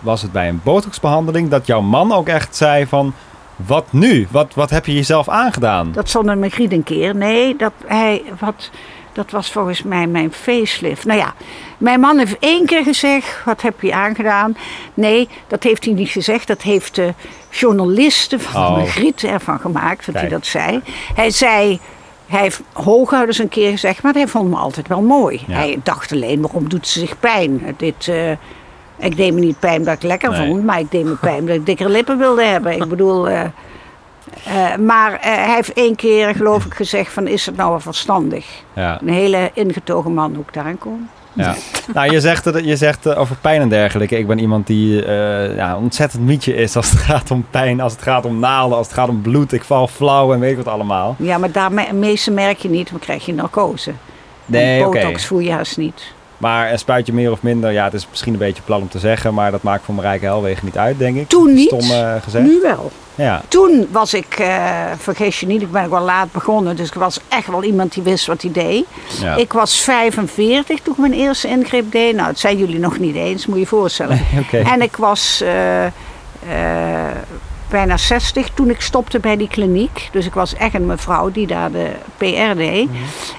was 0.01 0.21
het 0.21 0.31
bij 0.31 0.49
een 0.49 0.61
botoxbehandeling 0.63 1.49
dat 1.49 1.67
jouw 1.67 1.81
man 1.81 2.11
ook 2.11 2.27
echt 2.27 2.55
zei 2.55 2.87
van, 2.87 3.13
wat 3.55 3.85
nu? 3.89 4.27
Wat, 4.31 4.53
wat 4.53 4.69
heb 4.69 4.85
je 4.85 4.93
jezelf 4.93 5.29
aangedaan? 5.29 5.91
Dat 5.91 6.09
zonder 6.09 6.37
Magriet 6.37 6.71
een 6.71 6.83
keer. 6.83 7.15
Nee, 7.15 7.55
dat, 7.55 7.73
hij, 7.85 8.23
wat, 8.39 8.69
dat 9.13 9.31
was 9.31 9.51
volgens 9.51 9.83
mij 9.83 10.07
mijn 10.07 10.31
facelift. 10.33 11.05
Nou 11.05 11.19
ja, 11.19 11.33
mijn 11.77 11.99
man 11.99 12.17
heeft 12.17 12.39
één 12.39 12.65
keer 12.65 12.83
gezegd, 12.83 13.41
wat 13.45 13.61
heb 13.61 13.81
je 13.81 13.93
aangedaan? 13.93 14.57
Nee, 14.93 15.29
dat 15.47 15.63
heeft 15.63 15.85
hij 15.85 15.93
niet 15.93 16.09
gezegd. 16.09 16.47
Dat 16.47 16.61
heeft 16.61 16.95
de 16.95 17.13
journaliste 17.49 18.39
van 18.39 18.61
Oh. 18.61 18.77
Magriet 18.77 19.23
ervan 19.23 19.59
gemaakt, 19.59 20.05
dat 20.05 20.15
hij 20.15 20.29
dat 20.29 20.45
zei. 20.45 20.81
Hij 21.15 21.29
zei... 21.29 21.79
Hij 22.25 22.41
heeft 22.41 22.61
hooguit 22.73 23.27
eens 23.27 23.37
een 23.37 23.49
keer 23.49 23.71
gezegd, 23.71 24.03
maar 24.03 24.13
hij 24.13 24.27
vond 24.27 24.49
me 24.49 24.55
altijd 24.55 24.87
wel 24.87 25.01
mooi. 25.01 25.41
Ja. 25.47 25.53
Hij 25.55 25.79
dacht 25.83 26.11
alleen, 26.11 26.41
waarom 26.41 26.69
doet 26.69 26.87
ze 26.87 26.99
zich 26.99 27.19
pijn? 27.19 27.75
Dit, 27.77 28.07
eh, 28.07 28.31
ik 28.97 29.17
deed 29.17 29.33
me 29.33 29.39
niet 29.39 29.59
pijn 29.59 29.77
omdat 29.79 29.93
ik 29.93 30.03
lekker 30.03 30.29
Nee. 30.29 30.47
vond, 30.47 30.63
maar 30.63 30.79
ik 30.79 30.91
deed 30.91 31.05
me 31.05 31.15
pijn 31.15 31.39
omdat 31.39 31.55
ik 31.55 31.65
dikkere 31.65 31.89
lippen 31.89 32.17
wilde 32.17 32.43
hebben. 32.43 32.71
Ik 32.81 32.87
bedoel, 32.89 33.29
eh, 33.29 33.41
Eh, 34.45 34.75
maar 34.75 35.13
eh, 35.13 35.19
hij 35.21 35.53
heeft 35.55 35.73
één 35.73 35.95
keer, 35.95 36.35
geloof 36.35 36.65
ik, 36.65 36.73
gezegd 36.73 37.13
van 37.13 37.27
is 37.27 37.45
het 37.45 37.55
nou 37.55 37.69
wel 37.69 37.79
verstandig? 37.79 38.45
Ja. 38.73 39.01
Een 39.01 39.13
hele 39.13 39.51
ingetogen 39.53 40.13
man 40.13 40.33
hoe 40.33 40.43
ik 40.47 40.53
daaraan 40.53 40.77
kom. 40.77 41.09
Ja. 41.33 41.55
nou, 41.93 42.11
je 42.11 42.21
zegt, 42.21 42.43
je 42.63 42.75
zegt 42.75 43.05
eh, 43.05 43.19
over 43.19 43.35
pijn 43.35 43.61
en 43.61 43.69
dergelijke. 43.69 44.17
Ik 44.17 44.27
ben 44.27 44.39
iemand 44.39 44.67
die 44.67 45.05
eh, 45.05 45.55
ja, 45.55 45.77
ontzettend 45.77 46.23
mietje 46.23 46.55
is 46.55 46.75
als 46.75 46.89
het 46.89 46.99
gaat 47.09 47.31
om 47.31 47.45
pijn, 47.49 47.81
als 47.81 47.91
het 47.91 48.01
gaat 48.01 48.25
om 48.25 48.39
naalden, 48.39 48.77
als 48.77 48.87
het 48.87 48.95
gaat 48.95 49.09
om 49.09 49.21
bloed. 49.21 49.51
Ik 49.51 49.63
val 49.63 49.87
flauw 49.87 50.33
en 50.33 50.39
weet 50.39 50.51
ik 50.51 50.57
wat 50.57 50.67
allemaal. 50.67 51.15
Ja, 51.19 51.37
maar 51.37 51.51
daarmee 51.51 51.93
meeste 51.93 52.31
merk 52.31 52.57
je 52.57 52.69
niet, 52.69 52.89
dan 52.89 52.99
krijg 52.99 53.25
je 53.25 53.33
narcose. 53.33 53.91
Nee, 54.45 54.83
En. 54.83 54.91
Botox 54.91 55.25
voel 55.25 55.39
je 55.39 55.47
juist 55.47 55.77
niet. 55.77 56.13
Maar 56.43 56.71
een 56.71 56.79
spuitje 56.79 57.13
meer 57.13 57.31
of 57.31 57.41
minder, 57.41 57.71
ja, 57.71 57.83
het 57.83 57.93
is 57.93 58.07
misschien 58.09 58.33
een 58.33 58.39
beetje 58.39 58.63
plat 58.63 58.81
om 58.81 58.89
te 58.89 58.99
zeggen, 58.99 59.33
maar 59.33 59.51
dat 59.51 59.63
maakt 59.63 59.83
voor 59.83 59.93
Marijke 59.93 60.25
Helwegen 60.25 60.65
niet 60.65 60.77
uit, 60.77 60.97
denk 60.97 61.17
ik. 61.17 61.29
Toen 61.29 61.53
niet, 61.53 61.67
Stom 61.67 61.91
eh, 61.91 62.13
gezegd. 62.21 62.45
nu 62.45 62.59
wel. 62.61 62.91
Ja. 63.15 63.41
Toen 63.47 63.87
was 63.91 64.13
ik, 64.13 64.35
eh, 64.39 64.85
vergeet 64.97 65.35
je 65.35 65.45
niet, 65.45 65.61
ik 65.61 65.71
ben 65.71 65.83
ook 65.83 65.89
wel 65.89 66.01
laat 66.01 66.31
begonnen. 66.31 66.75
Dus 66.75 66.87
ik 66.87 66.93
was 66.93 67.19
echt 67.27 67.47
wel 67.47 67.63
iemand 67.63 67.93
die 67.93 68.03
wist 68.03 68.25
wat 68.25 68.41
hij 68.41 68.51
deed. 68.51 68.85
Ja. 69.21 69.35
Ik 69.35 69.53
was 69.53 69.79
45 69.79 70.79
toen 70.79 70.93
ik 70.93 70.99
mijn 70.99 71.13
eerste 71.13 71.47
ingreep 71.47 71.91
deed. 71.91 72.15
Nou, 72.15 72.27
dat 72.27 72.39
zijn 72.39 72.57
jullie 72.57 72.79
nog 72.79 72.99
niet 72.99 73.15
eens, 73.15 73.45
moet 73.45 73.55
je 73.55 73.61
je 73.61 73.67
voorstellen. 73.67 74.21
Oké. 74.43 74.57
En 74.57 74.81
ik 74.81 74.95
was 74.95 75.41
eh, 75.41 75.85
bijna 77.73 77.97
60 77.97 78.49
toen 78.49 78.69
ik 78.69 78.81
stopte 78.81 79.19
bij 79.19 79.37
die 79.37 79.47
kliniek. 79.47 80.09
Dus 80.11 80.25
ik 80.25 80.33
was 80.33 80.53
echt 80.55 80.73
een 80.73 80.85
mevrouw 80.85 81.31
die 81.31 81.47
daar 81.47 81.71
de 81.71 81.91
PR 82.17 82.57
deed. 82.57 82.89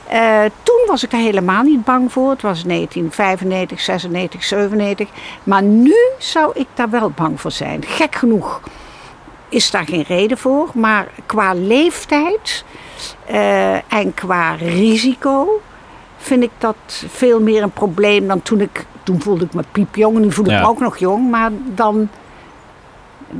Eh, 0.08 0.40
toen 0.62 0.80
was 0.86 1.04
ik 1.04 1.10
daar 1.10 1.20
helemaal 1.20 1.62
niet 1.62 1.84
bang 1.84 2.12
voor. 2.12 2.30
Het 2.30 2.42
was 2.42 2.64
1995, 2.64 3.80
96, 3.80 4.44
97. 4.44 5.08
Maar 5.42 5.62
nu 5.62 5.94
zou 6.18 6.50
ik 6.54 6.66
daar 6.74 6.90
wel 6.90 7.10
bang 7.10 7.40
voor 7.40 7.50
zijn. 7.50 7.82
Gek 7.86 8.14
genoeg 8.14 8.60
is 9.48 9.70
daar 9.70 9.84
geen 9.86 10.04
reden 10.08 10.38
voor. 10.38 10.68
Maar 10.74 11.06
qua 11.26 11.54
leeftijd 11.54 12.64
eh, 13.26 13.92
en 13.92 14.14
qua 14.14 14.54
risico 14.54 15.60
vind 16.16 16.42
ik 16.42 16.50
dat 16.58 16.76
veel 17.08 17.40
meer 17.40 17.62
een 17.62 17.70
probleem 17.70 18.26
dan 18.26 18.42
toen 18.42 18.60
ik... 18.60 18.86
Toen 19.02 19.22
voelde 19.22 19.44
ik 19.44 19.54
me 19.54 19.62
piepjong, 19.72 20.18
nu 20.18 20.32
voel 20.32 20.44
ik 20.44 20.50
Ja. 20.50 20.60
me 20.60 20.68
ook 20.68 20.80
nog 20.80 20.96
jong. 20.96 21.30
Maar 21.30 21.50
dan, 21.74 22.08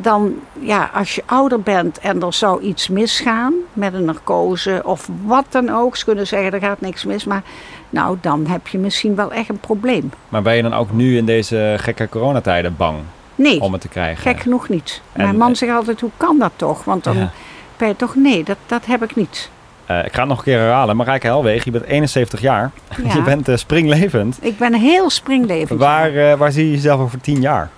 dan, 0.01 0.35
ja, 0.59 0.91
als 0.95 1.15
je 1.15 1.23
ouder 1.27 1.61
bent 1.61 1.99
en 1.99 2.23
er 2.23 2.33
zou 2.33 2.61
iets 2.63 2.89
misgaan 2.89 3.55
met 3.73 3.95
een 3.95 4.05
narcose 4.05 4.81
of 4.85 5.09
wat 5.25 5.45
dan 5.49 5.71
ook. 5.71 5.97
Ze 5.97 6.05
kunnen 6.05 6.27
zeggen, 6.27 6.53
er 6.53 6.61
gaat 6.61 6.81
niks 6.81 7.05
mis. 7.05 7.25
Maar 7.25 7.43
nou, 7.91 8.17
dan 8.21 8.47
heb 8.47 8.67
je 8.69 8.79
misschien 8.79 9.15
wel 9.15 9.33
echt 9.33 9.49
een 9.49 9.59
probleem. 9.59 10.11
Maar 10.29 10.43
ben 10.43 10.57
je 10.57 10.63
dan 10.63 10.75
ook 10.75 10.93
nu 10.93 11.17
in 11.17 11.25
deze 11.27 11.75
gekke 11.79 12.09
coronatijden 12.09 12.77
bang 12.77 12.97
Nee, 13.35 13.61
om 13.61 13.73
het 13.73 13.81
te 13.81 13.89
krijgen? 13.89 14.23
gek 14.23 14.41
genoeg 14.41 14.69
niet. 14.69 15.01
En- 15.13 15.23
Mijn 15.23 15.37
man 15.37 15.57
zegt 15.57 15.73
altijd, 15.73 16.01
hoe 16.01 16.11
kan 16.17 16.39
dat 16.39 16.53
toch? 16.57 16.85
Want 16.85 17.05
dan 17.05 17.17
Ja. 17.17 17.31
ben 17.77 17.89
je 17.89 17.97
toch, 17.97 18.15
nee, 18.15 18.45
dat, 18.45 18.57
dat 18.67 18.87
heb 18.87 19.03
ik 19.03 19.17
niet. 19.17 19.51
Eh, 19.87 20.05
ik 20.05 20.13
ga 20.13 20.21
het 20.21 20.29
nog 20.29 20.39
een 20.39 20.45
keer 20.45 20.59
herhalen. 20.59 20.97
Marijke 20.97 21.27
Helwegen, 21.27 21.63
je 21.73 21.79
bent 21.79 21.91
71 21.91 22.41
jaar. 22.41 22.71
Ja. 23.05 23.15
je 23.15 23.23
bent 23.23 23.49
eh, 23.49 23.57
springlevend. 23.57 24.39
Ik 24.41 24.59
ben 24.59 24.75
heel 24.75 25.11
springlevend. 25.11 25.81
Waar, 25.81 26.15
eh, 26.15 26.35
waar 26.39 26.53
zie 26.53 26.65
je 26.65 26.71
jezelf 26.71 27.01
over 27.01 27.21
10 27.21 27.41
jaar? 27.41 27.71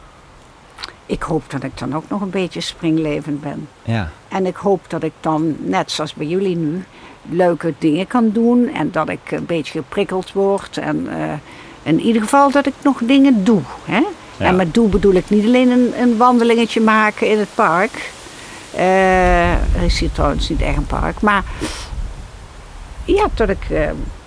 Ik 1.07 1.23
hoop 1.23 1.51
dat 1.51 1.63
ik 1.63 1.79
dan 1.79 1.95
ook 1.95 2.05
nog 2.09 2.21
een 2.21 2.31
beetje 2.31 2.61
springlevend 2.61 3.41
ben. 3.41 3.69
Ja. 3.83 4.11
En 4.29 4.47
ik 4.47 4.57
hoop 4.57 4.81
dat 4.89 5.03
ik 5.03 5.13
dan, 5.21 5.57
net 5.59 5.91
zoals 5.91 6.15
bij 6.15 6.27
jullie 6.27 6.57
nu, 6.57 6.85
leuke 7.29 7.75
dingen 7.79 8.07
kan 8.07 8.31
doen. 8.31 8.69
En 8.75 8.91
dat 8.91 9.09
ik 9.09 9.31
een 9.31 9.47
beetje 9.47 9.79
geprikkeld 9.79 10.33
word. 10.33 10.77
En 10.77 11.09
eh, 11.09 11.33
in 11.83 12.01
ieder 12.01 12.23
geval 12.23 12.51
dat 12.51 12.67
ik 12.67 12.75
nog 12.83 12.99
dingen 13.03 13.45
doe. 13.45 13.61
Hè? 13.85 14.03
Ja. 14.37 14.45
En 14.45 14.57
met 14.57 14.75
doe 14.75 14.89
bedoel 14.89 15.15
ik 15.15 15.31
niet 15.31 15.45
alleen 15.45 15.71
een, 15.71 15.93
een 16.01 16.17
wandelingetje 16.17 16.81
maken 16.81 17.31
in 17.31 17.39
het 17.39 17.55
park. 17.55 18.11
Eh, 18.75 19.53
er 19.53 19.83
is 19.85 19.99
hier 19.99 20.13
trouwens 20.13 20.49
niet 20.49 20.61
echt 20.61 20.77
een 20.77 20.87
park. 20.87 21.21
Maar 21.21 21.45
ja, 23.07 23.27
dat 23.35 23.49
ik 23.49 23.67
eh 23.71 23.81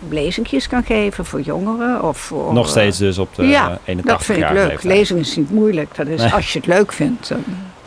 lezingjes 0.09 0.67
kan 0.67 0.83
geven 0.83 1.25
voor 1.25 1.41
jongeren. 1.41 2.03
Of 2.03 2.17
voor, 2.17 2.53
Nog 2.53 2.69
steeds 2.69 2.97
dus 2.97 3.17
op 3.17 3.35
de 3.35 3.45
ja, 3.47 3.69
eh, 3.69 3.75
81 3.85 4.05
dat 4.05 4.23
vind 4.25 4.37
ik 4.37 4.49
leuk. 4.49 4.67
leeftijd. 4.67 4.83
Lezen 4.83 5.17
is 5.17 5.35
niet 5.35 5.51
moeilijk. 5.51 5.95
Dat 5.95 6.07
is 6.07 6.21
Nee. 6.21 6.31
als 6.33 6.53
je 6.53 6.59
het 6.59 6.67
leuk 6.67 6.91
vindt. 6.91 7.29
dan- 7.29 7.43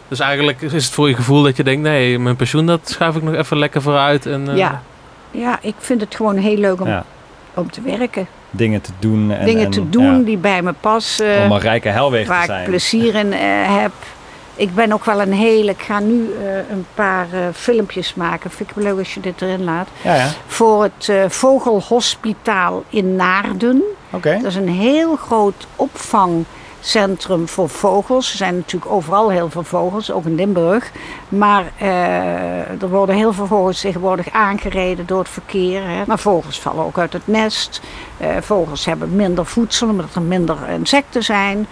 Dus 0.09 0.21
eigenlijk 0.21 0.61
is 0.63 0.73
het 0.73 0.85
voor 0.95 1.09
je 1.09 1.15
gevoel 1.15 1.43
dat 1.43 1.57
je 1.57 1.63
denkt, 1.65 1.83
nee, 1.83 2.19
mijn 2.19 2.37
pensioen 2.37 2.67
dat 2.67 2.81
schuif 2.85 3.17
ik 3.17 3.23
nog 3.23 3.35
even 3.35 3.59
lekker 3.59 3.83
vooruit. 3.83 4.27
En, 4.27 4.49
eh, 4.49 4.57
Ja. 4.57 4.83
ja, 5.31 5.59
ik 5.63 5.75
vind 5.79 6.01
het 6.01 6.15
gewoon 6.15 6.37
heel 6.37 6.57
leuk 6.57 6.81
om, 6.81 6.87
Ja. 6.89 7.05
om 7.55 7.71
te 7.71 7.81
werken. 7.81 8.27
Dingen 8.51 8.81
te 8.81 8.91
doen. 8.99 9.31
En, 9.33 9.45
Dingen 9.47 9.65
en, 9.65 9.71
te 9.71 9.89
doen 9.91 10.19
ja, 10.19 10.25
die 10.25 10.37
bij 10.37 10.63
me 10.63 10.73
passen. 10.81 11.43
om 11.43 11.49
Marijke 11.49 11.89
Helwegen 11.89 12.29
waar 12.29 12.39
te 12.47 12.53
ik 12.53 12.57
zijn. 12.57 12.69
plezier 12.69 13.15
in 13.15 13.33
eh, 13.33 13.41
heb. 13.81 13.93
Ik 14.55 14.75
ben 14.75 14.93
ook 14.93 15.05
wel 15.05 15.21
een 15.21 15.33
hele... 15.33 15.71
Ik 15.71 15.83
ga 15.83 15.99
nu 15.99 16.31
eh, 16.33 16.57
een 16.57 16.87
paar 16.95 17.27
eh, 17.33 17.41
filmpjes 17.53 18.15
maken. 18.15 18.51
Vind 18.51 18.69
ik 18.71 18.75
wel 18.75 18.85
leuk 18.85 18.99
als 18.99 19.15
je 19.15 19.21
dit 19.21 19.43
erin 19.43 19.65
laat. 19.65 19.89
Ja, 20.03 20.15
ja. 20.15 20.29
Voor 20.47 20.83
het 20.83 21.09
eh, 21.09 21.25
Vogelhospitaal 21.29 22.85
in 22.89 23.17
Naarden. 23.17 23.83
Oké. 24.11 24.39
Dat 24.43 24.51
is 24.51 24.57
een 24.57 24.69
heel 24.69 25.17
groot 25.17 25.67
opvangcentrum 26.83 27.49
voor 27.49 27.69
vogels. 27.69 28.31
Er 28.31 28.37
zijn 28.37 28.57
natuurlijk 28.57 28.93
overal 28.93 29.31
heel 29.31 29.51
veel 29.51 29.63
vogels, 29.63 30.11
ook 30.11 30.25
in 30.25 30.35
Limburg. 30.35 30.91
Maar 31.29 31.73
eh, 31.79 32.83
er 32.83 32.89
worden 32.89 33.15
heel 33.15 33.33
veel 33.33 33.47
vogels 33.47 33.81
tegenwoordig 33.81 34.31
aangereden 34.31 35.07
door 35.07 35.19
het 35.19 35.29
verkeer. 35.29 35.83
Hè. 35.85 36.03
Maar 36.07 36.19
vogels 36.19 36.61
vallen 36.61 36.85
ook 36.85 36.99
uit 36.99 37.13
het 37.13 37.27
nest. 37.27 37.81
Eh, 38.17 38.37
vogels 38.41 38.85
hebben 38.85 39.17
minder 39.17 39.47
voedsel 39.47 39.89
omdat 39.89 40.15
er 40.15 40.23
minder 40.23 40.57
insecten 40.69 41.23
zijn. 41.23 41.67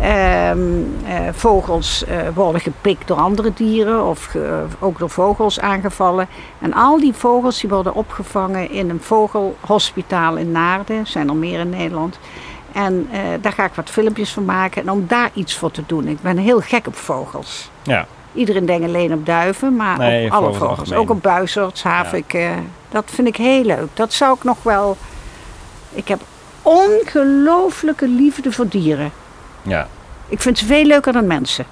Ehm, 0.00 0.58
eh, 1.06 1.18
vogels 1.32 2.04
worden 2.34 2.60
gepikt 2.60 3.08
door 3.08 3.16
andere 3.16 3.52
dieren 3.54 4.06
of 4.06 4.36
ook 4.78 4.98
door 4.98 5.10
vogels 5.10 5.60
aangevallen. 5.60 6.28
En 6.58 6.72
al 6.72 7.00
die 7.00 7.12
vogels 7.12 7.60
die 7.60 7.70
worden 7.70 7.94
opgevangen 7.94 8.70
in 8.70 8.90
een 8.90 9.00
vogelhospitaal 9.00 10.36
in 10.36 10.52
Naarden. 10.52 10.98
Er 10.98 11.06
zijn 11.06 11.28
er 11.28 11.36
meer 11.36 11.60
in 11.60 11.70
Nederland. 11.70 12.18
En 12.72 13.08
eh, 13.12 13.20
daar 13.40 13.52
ga 13.52 13.64
ik 13.64 13.72
wat 13.74 13.90
filmpjes 13.90 14.30
van 14.32 14.44
maken. 14.44 14.82
En 14.82 14.90
om 14.90 15.04
daar 15.08 15.30
iets 15.34 15.54
voor 15.56 15.70
te 15.70 15.82
doen. 15.86 16.06
Ik 16.08 16.20
ben 16.20 16.36
heel 16.36 16.60
gek 16.60 16.86
op 16.86 16.96
vogels. 16.96 17.70
Ja. 17.82 18.06
Iedereen 18.32 18.66
denkt 18.66 18.86
alleen 18.86 19.12
op 19.12 19.26
duiven, 19.26 19.76
maar 19.76 19.98
Nee, 19.98 20.26
op 20.26 20.32
alle 20.32 20.52
vogels 20.52 20.68
algemeen. 20.78 20.98
Ook 21.00 21.10
op 21.10 21.22
buizerds, 21.22 21.82
havik. 21.82 22.34
eh, 22.34 22.50
dat 22.88 23.04
vind 23.14 23.28
ik 23.28 23.36
heel 23.36 23.64
leuk. 23.64 23.88
Dat 23.94 24.12
zou 24.12 24.34
ik 24.36 24.44
nog 24.44 24.62
wel... 24.62 24.96
Ik 25.92 26.08
heb 26.08 26.20
ongelooflijke 26.62 28.08
liefde 28.08 28.52
voor 28.52 28.68
dieren. 28.68 29.12
ja, 29.62 29.88
Ik 30.28 30.40
vind 30.40 30.58
ze 30.58 30.64
veel 30.66 30.84
leuker 30.84 31.12
dan 31.12 31.26
mensen. 31.26 31.64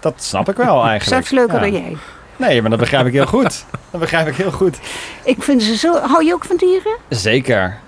dat 0.00 0.14
snap 0.16 0.48
ik 0.48 0.56
wel 0.56 0.84
eigenlijk. 0.86 1.04
Zelfs 1.14 1.30
leuker 1.30 1.54
Ja. 1.54 1.60
dan 1.60 1.72
jij. 1.72 1.96
Nee, 2.36 2.60
maar 2.60 2.70
dat 2.70 2.78
begrijp 2.78 3.06
ik 3.06 3.12
heel 3.12 3.26
goed. 3.26 3.64
Dat 3.90 4.00
begrijp 4.00 4.26
ik 4.26 4.34
heel 4.36 4.52
goed. 4.52 4.78
Ik 5.24 5.42
vind 5.42 5.62
ze 5.62 5.76
zo... 5.76 5.98
Hou 6.00 6.24
je 6.24 6.34
ook 6.34 6.44
van 6.44 6.56
dieren? 6.56 6.96
Zeker. 7.08 7.78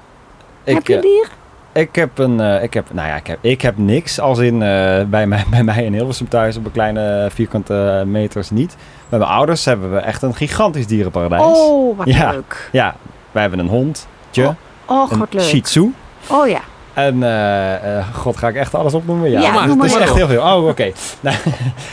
Ik, 0.64 0.74
heb 0.74 0.86
je 0.86 0.92
een 0.96 0.98
eh, 1.02 1.04
dier? 1.08 1.28
Ik 1.72 1.94
heb 1.94 2.18
een, 2.18 2.40
eh, 2.40 2.62
ik 2.62 2.74
heb, 2.74 2.86
nou 2.92 3.08
ja, 3.08 3.16
ik 3.16 3.26
heb, 3.26 3.38
ik 3.40 3.62
heb 3.62 3.78
niks. 3.78 4.20
Als 4.20 4.38
in 4.38 4.62
eh, 4.62 5.04
bij, 5.04 5.26
mij, 5.26 5.44
bij 5.50 5.62
mij 5.64 5.84
in 5.84 5.92
Hilversum 5.92 6.28
thuis 6.28 6.56
op 6.56 6.64
een 6.64 6.72
kleine 6.72 7.28
vierkante 7.34 8.02
meters 8.06 8.50
niet. 8.50 8.76
Bij 9.08 9.18
mijn 9.18 9.30
ouders 9.30 9.64
hebben 9.64 9.92
we 9.92 9.98
echt 9.98 10.22
een 10.22 10.34
gigantisch 10.34 10.86
dierenparadijs. 10.86 11.42
Oh, 11.58 11.96
wat 11.98 12.06
Ja. 12.06 12.30
leuk. 12.30 12.68
Ja, 12.72 12.94
wij 13.32 13.42
hebben 13.42 13.60
een 13.60 13.68
hondje, 13.68 14.54
Oh, 14.86 15.10
een 15.12 15.18
wat 15.18 15.32
leuk. 15.32 15.42
Shih 15.42 15.62
Tzu. 15.62 15.92
Oh 16.28 16.48
ja. 16.48 16.60
En, 16.94 17.22
eh, 17.22 17.98
eh, 17.98 18.04
god, 18.14 18.36
ga 18.36 18.48
ik 18.48 18.54
echt 18.56 18.74
alles 18.74 18.94
opnoemen? 18.94 19.30
Ja, 19.30 19.40
Ja, 19.40 19.52
maar 19.52 19.68
het 19.68 19.84
is 19.84 19.96
echt 19.96 20.10
op. 20.10 20.16
heel 20.16 20.26
veel. 20.28 20.42
Oh, 20.42 20.66
oké. 20.68 20.92
Nou, 21.20 21.36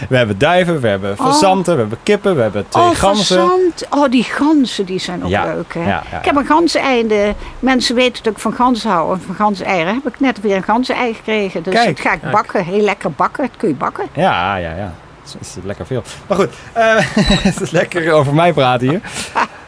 we 0.09 0.17
hebben 0.17 0.37
duiven, 0.37 0.81
we 0.81 0.87
hebben 0.87 1.11
Oh. 1.19 1.25
fazanten, 1.25 1.73
we 1.73 1.79
hebben 1.79 1.97
kippen, 2.03 2.35
we 2.35 2.41
hebben 2.41 2.65
twee 2.69 2.83
oh, 2.83 2.95
ganzen. 2.95 3.37
fazant. 3.37 3.85
Oh, 3.89 4.11
die 4.11 4.23
ganzen, 4.23 4.85
die 4.85 4.99
zijn 4.99 5.23
ook 5.23 5.29
Ja, 5.29 5.43
leuk, 5.45 5.73
hè? 5.73 5.87
ja, 5.87 6.03
ik 6.19 6.25
heb 6.25 6.35
een 6.35 6.45
ganseneinde. 6.45 7.33
Mensen 7.59 7.95
weten 7.95 8.23
dat 8.23 8.33
ik 8.33 8.39
van 8.39 8.53
ganzen 8.53 8.89
hou. 8.89 9.13
En 9.13 9.21
van 9.25 9.35
ganzeneieren 9.35 9.93
heb 9.93 10.07
ik 10.13 10.19
net 10.19 10.41
weer 10.41 10.55
een 10.55 10.63
ganzenei 10.63 11.13
gekregen. 11.13 11.63
Dus 11.63 11.73
Kijk. 11.73 11.87
dat 11.87 11.99
ga 12.05 12.13
ik 12.13 12.31
bakken. 12.31 12.65
Heel 12.65 12.81
lekker 12.83 13.11
bakken. 13.11 13.43
Dat 13.43 13.57
kun 13.57 13.69
je 13.69 13.75
bakken. 13.75 14.05
Ja, 14.13 14.55
ja, 14.55 14.75
ja. 14.75 14.93
Het 15.23 15.37
is, 15.41 15.47
is 15.57 15.63
lekker 15.63 15.85
veel. 15.85 16.03
Maar 16.27 16.37
goed, 16.37 16.49
eh, 16.73 16.95
het 17.49 17.61
is 17.61 17.71
lekker 17.71 18.11
over 18.11 18.33
mij 18.33 18.53
praten 18.53 18.89
hier. 18.89 19.01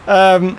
Ehm, 0.06 0.14
eh, 0.16 0.20
eh, 0.22 0.34
eh, 0.34 0.44
eh, 0.44 0.52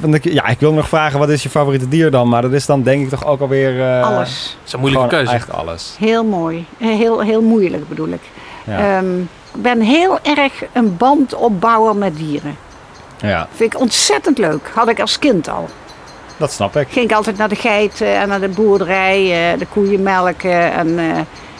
want 0.00 0.14
ik, 0.14 0.24
ja, 0.24 0.46
ik 0.46 0.60
wil 0.60 0.72
nog 0.72 0.88
vragen, 0.88 1.18
wat 1.18 1.28
is 1.28 1.42
je 1.42 1.50
favoriete 1.50 1.88
dier 1.88 2.10
dan? 2.10 2.28
Maar 2.28 2.42
dat 2.42 2.52
is 2.52 2.66
dan 2.66 2.82
denk 2.82 3.02
ik 3.02 3.08
toch 3.08 3.26
ook 3.26 3.40
alweer... 3.40 3.80
eh, 3.98 4.02
Alles. 4.06 4.56
Dat 4.58 4.66
is 4.66 4.72
een 4.72 4.80
moeilijke 4.80 5.08
keuze. 5.08 5.32
Echt 5.32 5.52
alles. 5.52 5.96
Heel 5.98 6.24
mooi. 6.24 6.66
Eh, 6.78 6.88
Heel, 6.88 7.20
heel 7.20 7.42
moeilijk 7.42 7.88
bedoel 7.88 8.08
ik. 8.08 8.22
Ja. 8.64 8.96
Ehm, 8.96 9.20
ik 9.54 9.62
ben 9.62 9.80
heel 9.80 10.18
erg 10.22 10.52
een 10.72 10.96
band 10.96 11.34
opbouwer 11.34 11.96
met 11.96 12.16
dieren. 12.16 12.56
ja, 13.20 13.48
Vind 13.54 13.74
ik 13.74 13.80
ontzettend 13.80 14.38
leuk. 14.38 14.70
Had 14.74 14.88
ik 14.88 15.00
als 15.00 15.18
kind 15.18 15.48
al. 15.48 15.68
dat 16.36 16.52
snap 16.52 16.76
ik. 16.76 16.86
Ging 16.90 17.10
ik 17.10 17.16
altijd 17.16 17.36
naar 17.36 17.48
de 17.48 17.54
geiten 17.56 18.16
en 18.16 18.28
naar 18.28 18.40
de 18.40 18.48
boerderij, 18.48 19.52
eh, 19.52 19.58
de 19.58 19.66
koeien 19.66 20.02
melken 20.02 20.72
en 20.72 20.98
eh, 20.98 21.04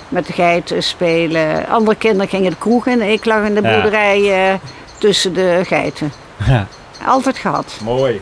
met 0.08 0.26
de 0.26 0.32
geiten 0.32 0.82
spelen. 0.82 1.68
Andere 1.68 1.96
kinderen 1.96 2.28
gingen 2.28 2.50
de 2.50 2.56
kroeg 2.58 2.86
in. 2.86 3.02
Ik 3.02 3.24
lag 3.24 3.44
in 3.46 3.54
de 3.54 3.62
boerderij 3.62 4.48
eh, 4.48 4.54
tussen 4.98 5.32
de 5.34 5.60
geiten. 5.66 6.12
Ja. 6.46 6.66
Altijd 7.04 7.38
gehad. 7.38 7.74
Mooi. 7.82 8.20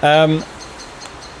Ehm, 0.00 0.32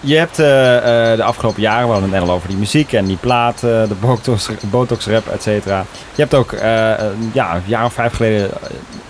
je 0.00 0.16
hebt 0.16 0.38
eh, 0.38 0.76
eh, 1.12 1.16
de 1.16 1.24
afgelopen 1.24 1.62
jaren, 1.62 1.86
we 1.86 1.92
hadden 1.92 2.10
het 2.10 2.20
net 2.20 2.28
al 2.28 2.34
over 2.34 2.48
die 2.48 2.56
muziek 2.56 2.92
en 2.92 3.04
die 3.04 3.16
plaat, 3.16 3.54
eh, 3.54 3.60
de 3.62 3.94
botox, 4.00 4.48
botox 4.60 5.06
rap, 5.06 5.28
et 5.28 5.42
cetera. 5.42 5.84
Je 6.14 6.20
hebt 6.22 6.34
ook 6.34 6.52
ja, 7.32 7.54
een 7.54 7.62
jaar 7.64 7.84
of 7.84 7.92
vijf 7.92 8.14
geleden 8.14 8.50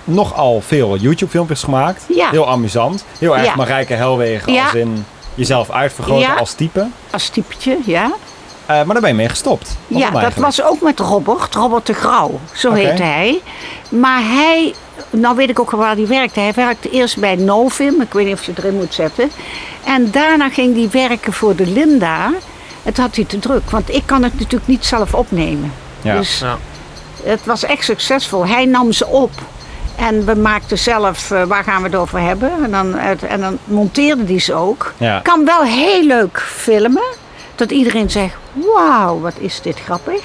nogal 0.04 0.60
veel 0.60 0.96
YouTube 0.96 1.30
filmpjes 1.30 1.62
gemaakt. 1.62 2.04
Ja. 2.08 2.30
Heel 2.30 2.48
amusant. 2.48 3.04
Heel 3.18 3.36
erg 3.36 3.44
Ja. 3.44 3.54
Marijke 3.56 3.94
Helwegen 3.94 4.52
Ja. 4.52 4.64
als 4.64 4.74
in 4.74 5.04
jezelf 5.34 5.70
uitvergroten 5.70 6.22
Ja. 6.22 6.34
als 6.34 6.52
type. 6.52 6.86
Als 7.10 7.28
typetje, 7.28 7.78
ja. 7.84 8.12
Maar 8.66 8.86
daar 8.86 9.00
ben 9.00 9.08
je 9.08 9.14
mee 9.14 9.28
gestopt. 9.28 9.76
Ja, 9.86 10.10
dat 10.10 10.34
was 10.34 10.62
ook 10.62 10.80
met 10.80 10.98
Robert, 10.98 11.54
Robert 11.54 11.86
de 11.86 11.92
Grauw, 11.92 12.40
zo 12.52 12.68
Oké. 12.68 12.78
heette 12.78 13.02
hij. 13.02 13.40
Maar 13.88 14.20
hij, 14.22 14.74
nou 15.10 15.36
weet 15.36 15.50
ik 15.50 15.60
ook 15.60 15.70
wel 15.70 15.80
waar 15.80 15.96
hij 15.96 16.06
werkte. 16.06 16.40
Hij 16.40 16.52
werkte 16.52 16.90
eerst 16.90 17.18
bij 17.18 17.36
Novim, 17.36 18.00
ik 18.00 18.12
weet 18.12 18.24
niet 18.26 18.34
of 18.34 18.44
je 18.44 18.50
het 18.50 18.58
erin 18.64 18.74
moet 18.76 18.94
zetten. 18.94 19.30
En 19.84 20.10
daarna 20.10 20.48
ging 20.48 20.74
hij 20.76 21.08
werken 21.08 21.32
voor 21.32 21.56
de 21.56 21.66
Linda. 21.66 22.30
Het 22.82 22.96
had 22.96 23.16
hij 23.16 23.24
te 23.24 23.38
druk, 23.38 23.70
want 23.70 23.94
ik 23.94 24.02
kan 24.06 24.22
het 24.22 24.32
natuurlijk 24.38 24.66
niet 24.66 24.84
zelf 24.84 25.14
opnemen. 25.14 25.72
Ja. 26.02 26.16
Dus 26.16 26.38
Ja. 26.38 26.56
het 27.22 27.44
was 27.44 27.64
echt 27.64 27.84
succesvol. 27.84 28.46
Hij 28.46 28.64
nam 28.64 28.92
ze 28.92 29.06
op. 29.06 29.30
En 29.96 30.24
we 30.26 30.34
maakten 30.34 30.78
zelf, 30.78 31.30
eh, 31.30 31.42
waar 31.44 31.64
gaan 31.64 31.82
we 31.82 31.88
het 31.88 31.96
over 31.96 32.20
hebben? 32.20 32.50
En 32.64 32.70
dan, 32.70 32.96
uit- 32.98 33.22
en 33.22 33.40
dan 33.40 33.58
monteerde 33.64 34.24
hij 34.24 34.38
ze 34.38 34.54
ook. 34.54 34.92
Ja. 34.96 35.20
Kan 35.20 35.44
wel 35.44 35.62
heel 35.62 36.02
leuk 36.04 36.40
filmen. 36.40 37.02
Dat 37.54 37.70
iedereen 37.70 38.10
zegt, 38.10 38.34
wauw, 38.52 39.20
wat 39.20 39.34
is 39.38 39.60
dit 39.62 39.78
grappig. 39.84 40.22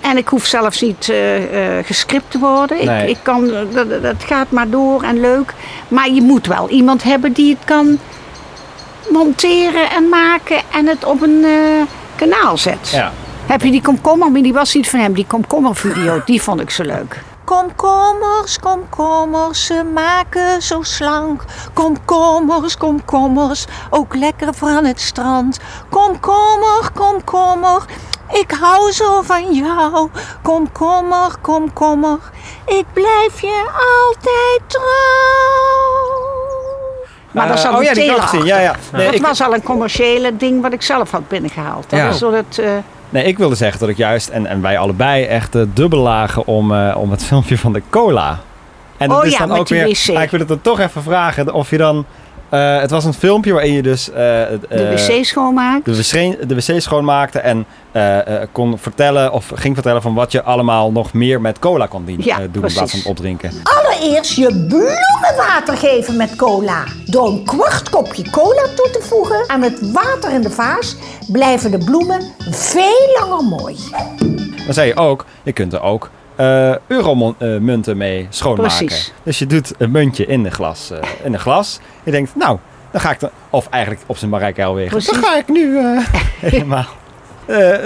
En 0.00 0.16
ik 0.16 0.28
hoef 0.28 0.46
zelfs 0.46 0.80
niet 0.80 1.08
eh, 1.08 1.78
eh, 1.78 1.84
gescript 1.86 2.30
te 2.30 2.38
worden. 2.38 2.84
Nee. 2.84 3.02
Ik, 3.02 3.16
ik 3.16 3.18
kan, 3.22 3.50
eh, 3.52 3.60
dat, 3.72 4.02
dat 4.02 4.24
gaat 4.26 4.50
maar 4.50 4.70
door 4.70 5.02
en 5.02 5.20
leuk. 5.20 5.54
Maar 5.88 6.10
je 6.10 6.22
moet 6.22 6.46
wel 6.46 6.68
iemand 6.68 7.02
hebben 7.02 7.32
die 7.32 7.50
het 7.50 7.64
kan 7.64 7.98
monteren 9.10 9.90
en 9.90 10.08
maken 10.08 10.60
en 10.72 10.86
het 10.86 11.04
op 11.04 11.22
een 11.22 11.44
eh, 11.44 11.82
kanaal 12.16 12.58
zet. 12.58 12.90
Ja. 12.90 13.12
Heb 13.46 13.62
je 13.62 13.70
die 13.70 13.82
komkommer, 13.82 14.30
maar 14.30 14.42
die 14.42 14.52
was 14.52 14.74
niet 14.74 14.88
van 14.88 15.00
hem, 15.00 15.12
die 15.12 15.26
komkommervideo, 15.26 16.22
die 16.24 16.42
vond 16.42 16.60
ik 16.60 16.70
zo 16.70 16.82
leuk. 16.82 17.22
Komkommers, 17.44 18.58
komkommers, 18.58 19.66
ze 19.66 19.84
maken 19.94 20.62
zo 20.62 20.82
slank. 20.82 21.44
Komkommers, 21.72 22.76
komkommers, 22.76 23.64
ook 23.90 24.14
lekker 24.14 24.54
van 24.54 24.84
het 24.84 25.00
strand. 25.00 25.58
Komkommer, 25.88 26.90
komkommer, 26.94 27.84
ik 28.32 28.50
hou 28.60 28.92
zo 28.92 29.22
van 29.22 29.52
jou. 29.54 30.08
Komkommer, 30.42 31.30
komkommer, 31.40 32.18
ik 32.66 32.84
blijf 32.92 33.40
je 33.40 33.64
altijd 33.72 34.60
trouw. 34.66 36.26
Maar 37.30 37.48
dat 37.48 37.56
is 37.56 37.62
Eh, 37.62 37.68
al 37.70 37.74
oh 37.76 37.80
een 37.80 37.86
ja, 37.86 37.92
die. 37.94 38.02
Nee, 38.92 39.04
dat 39.06 39.14
ik- 39.14 39.22
was 39.22 39.40
al 39.42 39.54
een 39.54 39.62
commerciële 39.62 40.36
ding 40.36 40.62
wat 40.62 40.72
ik 40.72 40.82
zelf 40.82 41.10
had 41.10 41.28
binnengehaald. 41.28 41.90
Dat 41.90 41.98
Ja. 41.98 42.08
is 42.08 42.18
door 42.18 42.34
het... 42.34 42.58
eh, 42.58 42.70
Nee, 43.10 43.24
ik 43.24 43.38
wilde 43.38 43.54
zeggen 43.54 43.80
dat 43.80 43.88
ik 43.88 43.96
juist, 43.96 44.28
en, 44.28 44.46
en 44.46 44.60
wij 44.62 44.78
allebei, 44.78 45.24
echt 45.24 45.54
uh, 45.56 45.62
dubbel 45.74 45.98
lagen 46.00 46.46
om, 46.46 46.72
uh, 46.72 46.94
om 46.98 47.10
het 47.10 47.24
filmpje 47.30 47.58
van 47.58 47.72
de 47.72 47.82
cola. 47.90 48.38
En 48.96 49.08
dat 49.08 49.18
Oh 49.18 49.26
is 49.26 49.32
ja, 49.32 49.38
dan 49.38 49.48
met 49.48 49.58
ook 49.58 49.66
die 49.66 49.82
weer. 49.82 49.98
wc. 50.06 50.16
Ah, 50.16 50.22
ik 50.22 50.30
wil 50.30 50.38
het 50.40 50.48
dan 50.48 50.60
toch 50.60 50.80
even 50.80 51.02
vragen 51.02 51.52
of 51.52 51.70
je 51.70 51.76
dan. 51.76 52.04
Uh, 52.50 52.80
het 52.80 52.90
was 52.90 53.04
een 53.04 53.14
filmpje 53.14 53.52
waarin 53.52 53.72
je 53.72 53.82
dus. 53.82 54.08
Uh, 54.08 54.14
de 54.14 55.06
wc 55.08 55.24
schoonmaakt. 55.24 55.84
De 55.84 55.96
wc, 55.96 56.48
de 56.48 56.54
wc 56.54 56.80
schoonmaakte 56.80 57.38
en 57.38 57.66
uh, 57.92 58.18
kon 58.52 58.78
vertellen 58.78 59.32
of 59.32 59.52
ging 59.54 59.74
vertellen 59.74 60.02
van 60.02 60.14
wat 60.14 60.32
je 60.32 60.42
allemaal 60.42 60.92
nog 60.92 61.12
meer 61.12 61.40
met 61.40 61.58
cola 61.58 61.86
kon 61.86 62.04
doen, 62.04 62.16
ja, 62.20 62.36
doen 62.36 62.64
in 62.64 62.72
plaats 62.72 62.90
van 62.90 63.10
opdrinken. 63.10 63.50
Allereerst 63.62 64.34
je 64.34 64.66
bloemenwater 64.68 65.76
geven 65.76 66.16
met 66.16 66.36
cola. 66.36 66.84
Door 67.04 67.26
een 67.26 67.44
kwart 67.44 67.90
kopje 67.90 68.30
cola 68.30 68.62
toe 68.76 68.90
te 68.92 69.00
voegen 69.02 69.44
aan 69.46 69.62
het 69.62 69.92
water 69.92 70.32
in 70.32 70.42
de 70.42 70.50
vaas 70.50 70.96
blijven 71.32 71.70
de 71.70 71.78
bloemen 71.78 72.22
veel 72.50 73.16
langer 73.20 73.44
mooi. 73.44 73.76
Dan 74.64 74.74
zei 74.74 74.86
je 74.86 74.96
ook, 74.96 75.24
je 75.42 75.52
kunt 75.52 75.72
er 75.72 75.82
ook 75.82 76.10
uh, 76.40 76.74
euromunten 76.86 77.96
mee 77.96 78.26
schoonmaken. 78.30 78.86
Precies. 78.86 79.12
Dus 79.22 79.38
je 79.38 79.46
doet 79.46 79.72
een 79.78 79.90
muntje 79.90 80.26
in 80.26 80.44
een 80.44 80.52
glas. 80.52 80.90
Uh, 80.92 80.98
in 81.24 81.32
een 81.32 81.40
glas. 81.40 81.80
Je 82.02 82.10
denkt, 82.10 82.34
nou, 82.34 82.58
dan 82.90 83.00
ga 83.00 83.10
ik 83.10 83.20
dan, 83.20 83.30
of 83.50 83.68
eigenlijk 83.68 84.02
op 84.06 84.16
zijn 84.16 84.30
Marijke 84.30 84.60
Helwegen. 84.60 85.04
Dan 85.04 85.22
ga 85.22 85.36
ik 85.36 85.48
nu 85.48 85.60
uh, 85.60 86.06
helemaal. 86.40 86.86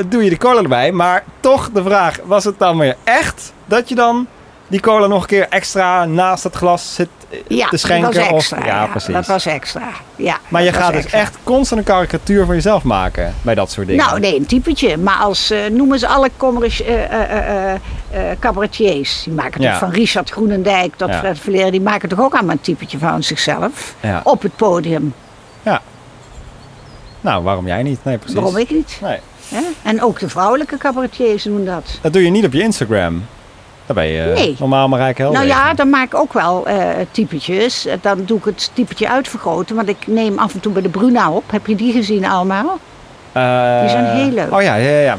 doe 0.07 0.25
je 0.25 0.31
de 0.31 0.37
cola 0.37 0.63
erbij. 0.63 0.93
Maar 0.93 1.25
toch 1.41 1.71
de 1.71 1.83
vraag, 1.83 2.19
was 2.25 2.45
het 2.45 2.59
dan 2.59 2.79
weer 2.79 2.97
echt 3.05 3.53
dat 3.67 3.89
je 3.89 3.95
dan 3.95 4.27
die 4.69 4.81
cola 4.81 5.07
nog 5.07 5.23
een 5.23 5.29
keer 5.29 5.47
extra 5.49 6.05
naast 6.05 6.45
het 6.45 6.55
glas 6.55 6.95
zit 6.95 7.09
ja, 7.49 7.69
te 7.69 7.77
schenken? 7.77 8.13
Dat 8.13 8.31
was 8.31 8.33
extra, 8.33 8.59
of, 8.59 8.65
ja, 8.65 8.83
ja, 8.83 8.87
precies. 8.87 9.15
dat 9.15 9.27
was 9.27 9.47
extra. 9.47 9.89
Ja, 10.17 10.39
maar 10.49 10.63
je 10.63 10.73
gaat 10.73 10.93
dus 10.93 11.03
extra. 11.03 11.19
echt 11.21 11.37
constant 11.45 11.81
een 11.81 11.87
karikatuur 11.87 12.47
van 12.47 12.55
jezelf 12.55 12.83
maken 12.83 13.35
bij 13.43 13.55
dat 13.55 13.71
soort 13.71 13.87
dingen. 13.87 14.05
Nou, 14.07 14.21
nee, 14.21 14.37
een 14.37 14.47
typetje. 14.47 14.97
Maar 14.97 15.17
als 15.19 15.51
uh, 15.51 15.67
noemen 15.67 15.99
ze 15.99 16.07
alle 16.07 16.31
uh, 16.39 17.73
cabaretiers. 18.39 19.23
Die 19.25 19.33
maken 19.33 19.53
toch 19.61 19.71
Ja. 19.71 19.79
van 19.79 19.91
Richard 19.91 20.31
Groenendijk 20.31 20.97
tot 20.97 21.09
Ja. 21.09 21.19
Fred 21.19 21.39
Verleer. 21.39 21.71
Die 21.71 21.81
maken 21.81 22.09
toch 22.09 22.21
ook 22.21 22.33
allemaal 22.33 22.55
een 22.55 22.61
typetje 22.61 22.99
van 22.99 23.23
zichzelf. 23.23 23.95
Ja. 24.01 24.21
Op 24.25 24.43
het 24.43 24.57
podium. 24.57 25.15
Nou, 27.23 27.43
waarom 27.43 27.67
jij 27.67 27.83
niet? 27.83 28.05
Nee, 28.05 28.19
precies. 28.19 28.35
Waarom 28.37 28.57
ik 28.57 28.71
niet? 28.71 28.99
Nee. 29.01 29.19
Ja? 29.49 29.61
En 29.83 30.03
ook 30.03 30.19
de 30.19 30.29
vrouwelijke 30.29 30.77
cabaretiers 30.77 31.43
doen 31.43 31.65
dat. 31.65 31.99
Dat 32.01 32.13
doe 32.13 32.25
je 32.25 32.31
niet 32.31 32.45
op 32.45 32.53
je 32.53 32.63
Instagram. 32.63 33.25
Daar 33.95 34.05
ben 34.05 34.13
je 34.13 34.33
Nee. 34.35 34.57
normaal 34.59 34.89
maar 34.89 34.99
rijk. 34.99 35.19
Nou 35.19 35.47
ja, 35.47 35.75
dan 35.75 35.91
maak 35.91 36.05
ik 36.07 36.15
ook 36.15 36.33
wel 36.33 36.69
uh, 36.69 36.89
typetjes. 37.11 37.87
Dan 38.01 38.25
doe 38.25 38.39
ik 38.39 38.45
het 38.45 38.71
typetje 38.73 39.09
uitvergroten. 39.09 39.77
Want 39.77 39.89
ik 39.89 40.07
neem 40.07 40.39
af 40.39 40.55
en 40.55 40.61
toe 40.61 40.73
bij 40.73 40.83
de 40.83 40.89
Bruna 40.89 41.31
op. 41.31 41.45
Heb 41.51 41.67
je 41.67 41.75
die 41.75 41.93
gezien 41.93 42.25
allemaal? 42.27 42.79
Uh, 43.37 43.81
die 43.81 43.89
zijn 43.89 44.05
heel 44.05 44.31
leuk. 44.31 44.53
Oh 44.53 44.63
ja, 44.63 44.75
ja, 44.75 44.99
ja. 44.99 45.19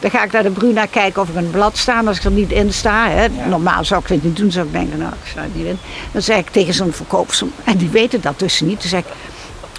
Dan 0.00 0.10
ga 0.10 0.24
ik 0.24 0.32
naar 0.32 0.42
de 0.42 0.50
Bruna 0.50 0.86
kijken 0.86 1.22
of 1.22 1.28
ik 1.28 1.34
het 1.34 1.50
blad 1.50 1.76
sta. 1.76 2.02
Als 2.06 2.16
ik 2.18 2.24
er 2.24 2.30
niet 2.30 2.50
in 2.52 2.72
sta. 2.72 3.08
Hè. 3.08 3.22
Ja. 3.22 3.46
Normaal 3.48 3.84
zou 3.84 4.00
ik 4.02 4.08
het 4.08 4.24
niet 4.24 4.36
doen. 4.36 4.50
Zou 4.50 4.66
ik 4.66 4.72
denken, 4.72 4.98
nou, 4.98 5.12
ik 5.22 5.30
sta 5.30 5.40
er 5.40 5.48
niet 5.52 5.66
in. 5.66 5.78
Dan 6.12 6.22
zeg 6.22 6.38
ik 6.38 6.50
tegen 6.50 6.74
zo'n 6.74 6.92
verkoopster. 6.92 7.46
En 7.64 7.76
die 7.76 7.88
weten 7.88 8.20
dat 8.20 8.38
dus 8.38 8.60
niet. 8.60 8.80
Dan 8.80 8.88
zeg 8.88 9.00
ik, 9.00 9.06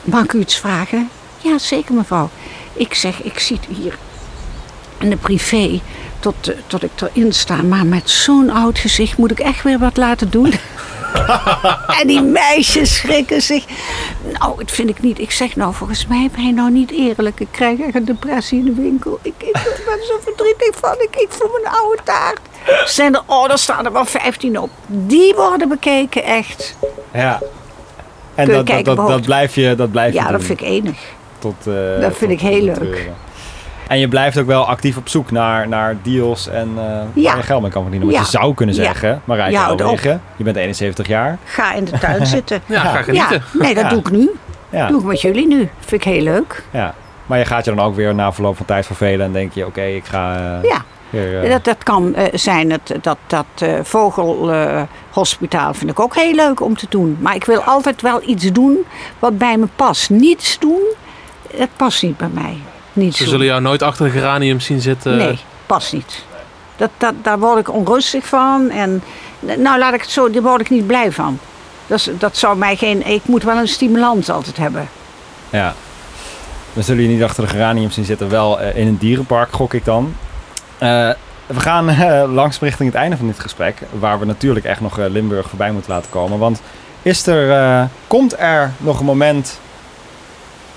mag 0.03 0.23
ik 0.23 0.33
u 0.33 0.39
iets 0.39 0.57
vragen? 0.57 1.09
Ja, 1.37 1.57
zeker 1.57 1.93
mevrouw. 1.93 2.29
Ik 2.73 2.93
zeg, 2.93 3.21
ik 3.21 3.39
zie 3.39 3.59
het 3.61 3.77
hier 3.77 3.97
in 4.97 5.09
de 5.09 5.17
privé 5.17 5.79
tot, 6.24 6.49
uh, 6.49 6.55
tot 6.67 6.84
ik 6.84 6.91
erin 7.01 7.34
sta. 7.34 7.61
Maar 7.61 7.86
met 7.86 8.09
zo'n 8.09 8.49
oud 8.49 8.80
gezicht 8.80 9.17
moet 9.17 9.32
ik 9.32 9.39
echt 9.39 9.63
weer 9.63 9.80
wat 9.80 9.97
laten 9.97 10.30
doen. 10.30 10.53
en 11.99 12.07
die 12.07 12.21
meisjes 12.21 12.95
schrikken 12.95 13.41
zich. 13.41 13.65
Nou, 14.39 14.57
dat 14.57 14.71
vind 14.71 14.89
ik 14.89 15.01
niet. 15.01 15.19
Ik 15.19 15.32
zeg 15.32 15.55
nou, 15.55 15.74
volgens 15.74 16.07
mij 16.07 16.30
ben 16.36 16.45
je 16.45 16.53
nou 16.53 16.71
niet 16.71 16.91
eerlijk. 16.91 17.39
Ik 17.39 17.47
krijg 17.51 17.80
echt 17.80 17.95
een 17.95 18.05
depressie 18.05 18.59
in 18.59 18.65
de 18.65 18.74
winkel. 18.74 19.19
Ik, 19.21 19.34
ik 19.38 19.82
ben 19.86 20.05
zo 20.07 20.19
verdrietig 20.24 20.80
van. 20.80 20.95
Ik, 20.97 21.15
ik 21.15 21.28
voel 21.30 21.49
mijn 21.61 21.76
oude 21.76 21.97
taart. 22.03 22.39
Zijn 22.86 23.15
er, 23.15 23.21
oh, 23.26 23.47
daar 23.47 23.57
staan 23.57 23.86
er 23.86 23.93
wel 23.93 24.05
15 24.05 24.59
op. 24.59 24.69
Die 24.88 25.34
worden 25.34 25.69
bekeken, 25.69 26.24
echt. 26.24 26.76
Ja. 27.13 27.41
En 28.36 28.47
dat, 28.47 28.67
dat, 28.67 28.86
dat, 28.86 28.97
dat, 28.97 29.21
blijf 29.21 29.55
je, 29.55 29.76
dat 29.76 29.91
blijf 29.91 30.13
je 30.13 30.19
Ja, 30.19 30.24
doen. 30.24 30.32
dat 30.32 30.43
vind 30.43 30.61
ik 30.61 30.67
enig. 30.67 30.97
Tot, 31.39 31.55
uh, 31.67 32.01
dat 32.01 32.17
vind 32.17 32.32
ik 32.32 32.39
heel 32.39 32.61
leuk. 32.61 33.09
En 33.88 33.99
je 33.99 34.07
blijft 34.07 34.38
ook 34.39 34.45
wel 34.45 34.67
actief 34.67 34.97
op 34.97 35.09
zoek 35.09 35.31
naar, 35.31 35.67
naar 35.67 35.95
deals 36.01 36.47
en 36.47 36.69
uh, 36.75 36.84
ja. 37.13 37.29
waar 37.29 37.38
je 37.38 37.43
geld 37.43 37.61
mee 37.61 37.71
kan 37.71 37.81
verdienen. 37.81 38.09
Want 38.09 38.19
ja. 38.19 38.31
je 38.31 38.38
zou 38.38 38.53
kunnen 38.53 38.75
zeggen, 38.75 39.09
ja. 39.09 39.21
Marijke 39.23 39.51
ja, 39.51 39.65
Alwegen, 39.65 40.21
je 40.36 40.43
bent 40.43 40.55
71 40.55 41.07
jaar. 41.07 41.38
Ga 41.43 41.73
in 41.73 41.86
de 41.86 41.97
tuin 41.99 42.25
zitten. 42.38 42.61
ja, 42.65 42.81
ga 42.81 43.01
genieten. 43.01 43.43
Nee, 43.51 43.73
dat 43.73 43.84
ja. 43.84 43.89
doe 43.89 43.99
ik 43.99 44.11
nu. 44.11 44.31
Ja. 44.69 44.88
doe 44.88 44.99
ik 44.99 45.05
met 45.05 45.21
jullie 45.21 45.47
nu. 45.47 45.69
Vind 45.79 46.05
ik 46.05 46.13
heel 46.13 46.21
leuk. 46.21 46.63
Ja. 46.71 46.93
Maar 47.25 47.38
je 47.38 47.45
gaat 47.45 47.65
je 47.65 47.75
dan 47.75 47.86
ook 47.86 47.95
weer 47.95 48.15
na 48.15 48.34
verloop 48.34 48.57
van 48.57 48.65
tijd 48.65 48.86
vervelen 48.86 49.25
en 49.25 49.31
denk 49.31 49.53
je, 49.53 49.61
oké, 49.61 49.69
okay, 49.69 49.95
ik 49.95 50.05
ga... 50.05 50.36
Uh, 50.36 50.69
ja. 50.69 50.84
Weer, 51.09 51.43
uh... 51.43 51.49
dat, 51.49 51.63
dat 51.63 51.84
kan 51.84 52.15
zijn, 52.34 52.71
het, 52.71 52.95
dat, 53.01 53.17
dat 53.27 53.45
vogelhospitaal 53.84 55.73
vind 55.73 55.91
ik 55.91 55.99
ook 55.99 56.15
heel 56.15 56.34
leuk 56.34 56.61
om 56.61 56.77
te 56.77 56.86
doen. 56.89 57.17
Maar 57.19 57.36
ik 57.36 57.45
wil 57.45 57.61
altijd 57.61 58.01
wel 58.01 58.21
iets 58.25 58.51
doen 58.51 58.77
wat 59.19 59.38
bij 59.38 59.57
me 59.57 59.67
past. 59.75 60.09
Niets 60.09 60.59
doen, 60.59 60.81
het 61.55 61.69
past 61.75 62.03
niet 62.03 62.17
bij 62.17 62.29
mij. 62.34 62.57
Niets 62.93 63.17
Ze 63.17 63.27
zullen 63.27 63.45
jou 63.45 63.61
nooit 63.61 63.81
achter 63.81 64.05
de 64.05 64.11
geranium 64.11 64.59
zien 64.59 64.81
zitten. 64.81 65.17
Nee, 65.17 65.39
past 65.65 65.93
niet. 65.93 66.23
Dat, 66.75 66.89
dat, 66.97 67.13
daar 67.21 67.39
word 67.39 67.59
ik 67.59 67.73
onrustig 67.73 68.25
van. 68.25 68.69
En 68.69 69.03
nou, 69.39 69.79
laat 69.79 69.93
ik 69.93 70.01
het 70.01 70.09
zo, 70.09 70.29
daar 70.29 70.41
word 70.41 70.61
ik 70.61 70.69
niet 70.69 70.87
blij 70.87 71.11
van. 71.11 71.39
Dat, 71.87 71.99
is, 71.99 72.09
dat 72.17 72.37
zou 72.37 72.57
mij 72.57 72.75
geen. 72.75 73.07
Ik 73.07 73.21
moet 73.25 73.43
wel 73.43 73.57
een 73.57 73.67
stimulans 73.67 74.29
altijd 74.29 74.57
hebben. 74.57 74.89
Ja. 75.49 75.73
Dan 76.73 76.83
zullen 76.83 77.03
je 77.03 77.09
niet 77.09 77.23
achter 77.23 77.43
de 77.43 77.49
geranium 77.49 77.91
zien 77.91 78.05
zitten. 78.05 78.29
Wel 78.29 78.61
uh, 78.61 78.75
in 78.75 78.87
een 78.87 78.97
dierenpark, 78.97 79.51
gok 79.51 79.73
ik 79.73 79.85
dan. 79.85 80.15
Uh, 80.73 81.09
we 81.45 81.59
gaan 81.59 81.89
uh, 81.89 82.23
langzaam 82.33 82.67
richting 82.67 82.89
het 82.91 82.97
einde 82.97 83.17
van 83.17 83.27
dit 83.27 83.39
gesprek. 83.39 83.81
Waar 83.99 84.19
we 84.19 84.25
natuurlijk 84.25 84.65
echt 84.65 84.81
nog 84.81 84.97
Limburg 84.97 85.49
voorbij 85.49 85.71
moeten 85.71 85.91
laten 85.91 86.09
komen. 86.09 86.39
Want 86.39 86.61
is 87.01 87.27
er, 87.27 87.89
komt 88.07 88.39
er 88.39 88.71
nog 88.77 88.99
een 88.99 89.05
moment 89.05 89.59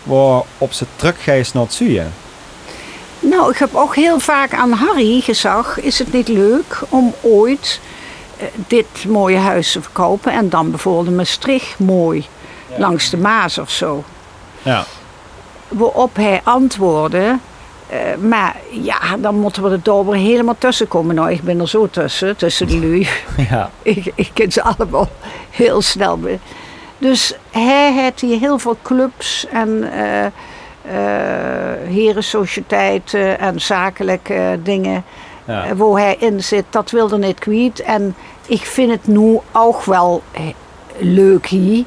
waarop 0.06 0.72
ze 0.72 0.84
teruggeest 0.96 1.54
naar 1.54 1.62
het 1.62 1.72
zuien? 1.72 2.12
Nou, 3.20 3.50
ik 3.50 3.58
heb 3.58 3.74
ook 3.74 3.94
heel 3.94 4.20
vaak 4.20 4.54
aan 4.54 4.72
Harry 4.72 5.20
gezegd: 5.20 5.78
is 5.84 5.98
het 5.98 6.12
niet 6.12 6.28
leuk 6.28 6.80
om 6.88 7.14
ooit 7.20 7.80
uh, 8.40 8.44
dit 8.66 8.86
mooie 9.08 9.36
huis 9.36 9.72
te 9.72 9.82
verkopen 9.82 10.32
en 10.32 10.48
dan 10.48 10.70
bijvoorbeeld 10.70 11.06
een 11.06 11.16
Maastricht 11.16 11.78
mooi 11.78 12.26
ja. 12.70 12.78
langs 12.78 13.10
de 13.10 13.16
Maas 13.16 13.58
of 13.58 13.70
zo? 13.70 14.04
Ja. 14.62 14.84
waarop 15.68 16.16
hij 16.16 16.40
antwoordde. 16.44 17.38
eh, 17.88 17.98
maar 18.20 18.56
ja, 18.70 18.98
dan 19.18 19.38
moeten 19.38 19.62
we 19.62 19.70
er 19.70 19.82
door 19.82 20.14
helemaal 20.14 20.56
tussen 20.58 20.88
komen. 20.88 21.14
Nou, 21.14 21.30
ik 21.30 21.42
ben 21.42 21.60
er 21.60 21.68
zo 21.68 21.88
tussen, 21.90 22.36
tussen 22.36 22.66
de 22.66 22.78
lui. 22.78 23.08
Ja. 23.50 23.70
ik, 23.82 24.12
ik 24.14 24.30
ken 24.32 24.52
ze 24.52 24.62
allemaal 24.62 25.08
heel 25.50 25.82
snel. 25.82 26.18
be- 26.18 26.38
Dus 26.98 27.34
hij 27.50 27.92
had 27.94 28.20
hier 28.20 28.38
heel 28.38 28.58
veel 28.58 28.76
clubs 28.82 29.46
en 29.52 29.92
eh 29.92 30.24
eh, 30.88 31.92
herensociëteiten 31.94 33.38
en 33.38 33.60
zakelijke 33.60 34.58
dingen 34.62 35.04
Ja. 35.44 35.64
eh, 35.64 35.70
waar 35.76 36.00
hij 36.00 36.16
in 36.18 36.42
zit. 36.42 36.64
Dat 36.70 36.90
wilde 36.90 37.18
niet 37.18 37.38
kwijt. 37.38 37.80
En 37.82 38.14
ik 38.46 38.60
vind 38.64 38.90
het 38.90 39.06
nu 39.06 39.38
ook 39.52 39.84
wel 39.84 40.22
leuk 40.98 41.46
hier. 41.46 41.84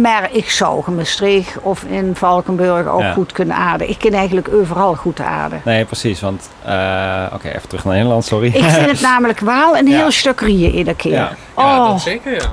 Maar 0.00 0.28
ik 0.32 0.50
zou 0.50 0.82
in 0.86 0.94
Maastricht 0.94 1.58
of 1.60 1.82
in 1.82 2.16
Valkenburg 2.16 2.86
ook 2.86 3.00
Ja. 3.00 3.12
goed 3.12 3.32
kunnen 3.32 3.56
aarden. 3.56 3.88
Ik 3.88 3.98
kan 3.98 4.12
eigenlijk 4.12 4.48
overal 4.52 4.94
goed 4.94 5.20
aarden. 5.20 5.60
Nee, 5.64 5.84
precies. 5.84 6.20
Want, 6.20 6.50
eh, 6.64 7.26
oké, 7.34 7.48
even 7.48 7.68
terug 7.68 7.84
naar 7.84 7.94
Nederland, 7.94 8.24
sorry. 8.24 8.46
Ik 8.46 8.64
vind 8.64 8.90
het 8.90 9.00
namelijk 9.10 9.40
wel 9.40 9.76
een 9.76 9.86
Ja. 9.86 9.96
heel 9.96 10.10
stuk 10.10 10.40
rieën 10.40 10.70
iedere 10.74 10.96
keer. 10.96 11.12
Ja. 11.12 11.30
Ja, 11.56 11.78
Oh, 11.84 11.88
dat 11.90 12.00
zeker, 12.00 12.32
ja. 12.34 12.48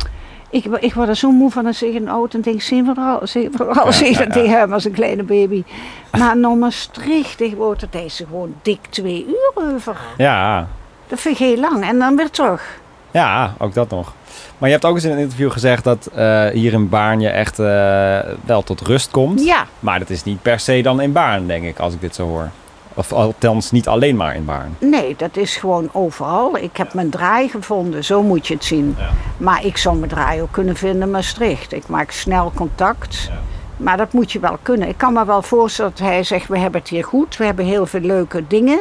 Ik, 0.49 0.65
ik 0.65 0.93
word 0.93 1.09
er 1.09 1.15
zo 1.15 1.31
moe 1.31 1.51
van 1.51 1.65
als 1.65 1.83
ik 1.83 1.95
een 1.95 2.07
auto 2.07 2.37
en 2.37 2.43
denk, 2.43 2.61
zien 2.61 2.85
we 2.85 2.91
er 2.91 3.03
al, 3.03 3.27
zien 3.27 3.51
we 3.51 3.63
er 3.63 3.79
al, 3.79 3.85
Ja, 3.85 3.91
zie 3.91 4.11
ja, 4.11 4.25
dat 4.25 4.45
hem 4.45 4.73
als 4.73 4.85
een 4.85 4.91
kleine 4.91 5.23
baby. 5.23 5.63
Maar 6.11 6.37
naar 6.37 6.57
Maastricht, 6.57 7.41
ik 7.41 7.55
word 7.55 7.81
er 7.81 7.87
deze 7.91 8.25
gewoon 8.25 8.53
dik 8.61 8.79
twee 8.89 9.25
uur 9.27 9.73
over. 9.73 9.97
Ja, 10.17 10.67
Dat 11.07 11.19
vind 11.19 11.39
ik 11.39 11.45
heel 11.47 11.57
lang. 11.59 11.83
En 11.83 11.99
dan 11.99 12.15
weer 12.15 12.29
terug. 12.29 12.79
ja, 13.11 13.53
ook 13.57 13.73
dat 13.73 13.89
nog. 13.89 14.13
Maar 14.57 14.69
je 14.69 14.75
hebt 14.75 14.87
ook 14.87 14.95
eens 14.95 15.03
in 15.03 15.11
een 15.11 15.17
interview 15.17 15.51
gezegd 15.51 15.83
dat 15.83 16.09
eh, 16.15 16.47
hier 16.47 16.73
in 16.73 16.89
Baarn 16.89 17.19
je 17.19 17.29
echt 17.29 17.59
eh, 17.59 18.19
wel 18.45 18.63
tot 18.63 18.81
rust 18.81 19.11
komt. 19.11 19.43
Ja, 19.45 19.65
Maar 19.79 19.99
dat 19.99 20.09
is 20.09 20.23
niet 20.23 20.41
per 20.41 20.59
se 20.59 20.81
dan 20.81 21.01
in 21.01 21.11
Baarn, 21.11 21.47
denk 21.47 21.63
ik, 21.63 21.79
als 21.79 21.93
ik 21.93 22.01
dit 22.01 22.15
zo 22.15 22.27
hoor. 22.27 22.49
Of 22.97 23.13
althans 23.13 23.71
niet 23.71 23.87
alleen 23.87 24.15
maar 24.15 24.35
in 24.35 24.45
Baarn. 24.45 24.75
nee, 24.79 25.15
dat 25.17 25.37
is 25.37 25.55
gewoon 25.55 25.89
overal. 25.91 26.57
Ik 26.57 26.77
heb 26.77 26.93
mijn 26.93 27.09
draai 27.09 27.49
gevonden, 27.49 28.03
zo 28.03 28.23
moet 28.23 28.47
je 28.47 28.53
het 28.53 28.63
zien. 28.63 28.95
Ja. 28.97 29.09
Maar 29.37 29.65
ik 29.65 29.77
zou 29.77 29.97
mijn 29.97 30.09
draai 30.09 30.41
ook 30.41 30.51
kunnen 30.51 30.75
vinden 30.75 31.01
in 31.01 31.11
Maastricht. 31.11 31.73
Ik 31.73 31.87
maak 31.87 32.11
snel 32.11 32.51
contact. 32.55 33.27
Ja. 33.29 33.39
Maar 33.77 33.97
dat 33.97 34.13
moet 34.13 34.31
je 34.31 34.39
wel 34.39 34.57
kunnen. 34.61 34.87
Ik 34.87 34.97
kan 34.97 35.13
me 35.13 35.25
wel 35.25 35.41
voorstellen 35.41 35.91
dat 35.95 36.07
hij 36.07 36.23
zegt, 36.23 36.47
we 36.47 36.59
hebben 36.59 36.79
het 36.79 36.89
hier 36.89 37.03
goed. 37.03 37.37
We 37.37 37.45
hebben 37.45 37.65
heel 37.65 37.85
veel 37.85 37.99
leuke 37.99 38.43
dingen. 38.47 38.79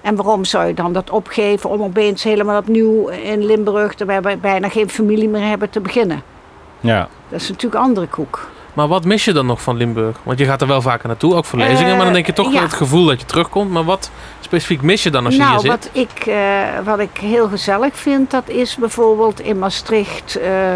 En 0.00 0.16
waarom 0.16 0.44
zou 0.44 0.66
je 0.66 0.74
dan 0.74 0.92
dat 0.92 1.10
opgeven 1.10 1.70
om 1.70 1.82
opeens 1.82 2.22
helemaal 2.22 2.58
opnieuw 2.58 3.08
in 3.08 3.44
Limburg, 3.46 3.94
terwijl 3.94 4.20
we 4.20 4.36
bijna 4.36 4.68
geen 4.68 4.90
familie 4.90 5.28
meer 5.28 5.48
hebben, 5.48 5.70
te 5.70 5.80
beginnen? 5.80 6.22
Ja, 6.80 7.08
Dat 7.28 7.40
is 7.40 7.48
natuurlijk 7.48 7.82
andere 7.82 8.06
koek. 8.06 8.48
Maar 8.74 8.88
wat 8.88 9.04
mis 9.04 9.24
je 9.24 9.32
dan 9.32 9.46
nog 9.46 9.62
van 9.62 9.76
Limburg? 9.76 10.16
Want 10.22 10.38
je 10.38 10.44
gaat 10.44 10.60
er 10.60 10.66
wel 10.66 10.82
vaker 10.82 11.08
naartoe, 11.08 11.34
ook 11.34 11.44
voor 11.44 11.58
lezingen. 11.58 11.90
Eh, 11.90 11.96
maar 11.96 12.04
dan 12.04 12.12
denk 12.12 12.26
je 12.26 12.32
toch 12.32 12.46
ja. 12.46 12.52
wel 12.52 12.62
het 12.62 12.72
gevoel 12.72 13.04
dat 13.04 13.20
je 13.20 13.26
terugkomt. 13.26 13.70
Maar 13.70 13.84
wat 13.84 14.10
specifiek 14.40 14.82
mis 14.82 15.02
je 15.02 15.10
dan 15.10 15.24
als 15.24 15.34
je 15.34 15.40
nou, 15.40 15.52
hier 15.52 15.60
zit? 15.60 15.70
wat 15.70 15.90
ik, 15.92 16.26
eh, 16.26 16.36
wat 16.84 16.98
ik 16.98 17.18
heel 17.20 17.48
gezellig 17.48 17.96
vind, 17.96 18.30
dat 18.30 18.48
is 18.48 18.76
bijvoorbeeld 18.76 19.40
in 19.40 19.58
Maastricht 19.58 20.36
eh, 20.36 20.74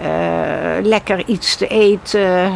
eh, 0.00 0.82
lekker 0.82 1.22
iets 1.26 1.56
te 1.56 1.66
eten. 1.66 2.20
Eh, 2.20 2.50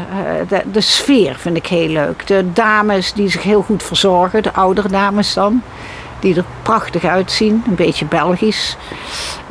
de, 0.48 0.62
de 0.72 0.80
sfeer 0.80 1.34
vind 1.34 1.56
ik 1.56 1.66
heel 1.66 1.88
leuk. 1.88 2.26
De 2.26 2.52
dames 2.52 3.12
die 3.12 3.28
zich 3.28 3.42
heel 3.42 3.62
goed 3.62 3.82
verzorgen, 3.82 4.42
de 4.42 4.52
oudere 4.52 4.88
dames 4.88 5.34
dan, 5.34 5.62
die 6.24 6.36
er 6.36 6.44
prachtig 6.62 7.04
uitzien, 7.04 7.62
een 7.66 7.74
beetje 7.74 8.04
Belgisch. 8.04 8.76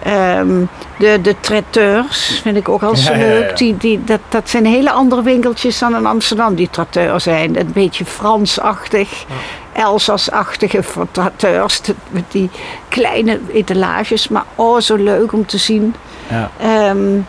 Ehm, 0.03 0.61
de, 0.99 1.19
de 1.21 1.35
traiteurs 1.39 2.39
vind 2.43 2.57
ik 2.57 2.69
ook 2.69 2.83
al 2.83 2.95
zo 2.95 3.11
Ja, 3.11 3.17
leuk. 3.17 3.49
ja. 3.49 3.55
Die, 3.55 3.77
die, 3.77 4.03
dat, 4.03 4.19
dat 4.29 4.49
zijn 4.49 4.65
hele 4.65 4.91
andere 4.91 5.21
winkeltjes 5.21 5.79
dan 5.79 5.95
in 5.95 6.05
Amsterdam, 6.05 6.55
die 6.55 6.69
traiteurs 6.69 7.23
zijn. 7.23 7.59
Een 7.59 7.71
beetje 7.73 8.05
Fransachtig. 8.05 9.25
Elsass-achtige 9.73 10.83
traiteurs 11.11 11.81
met 12.09 12.23
die 12.31 12.49
kleine 12.87 13.39
etalages, 13.53 14.27
maar 14.27 14.43
oh 14.55 14.79
zo 14.79 14.95
leuk 14.95 15.33
om 15.33 15.45
te 15.45 15.57
zien. 15.57 15.95
ja. 16.29 16.49
Ehm, 16.59 17.19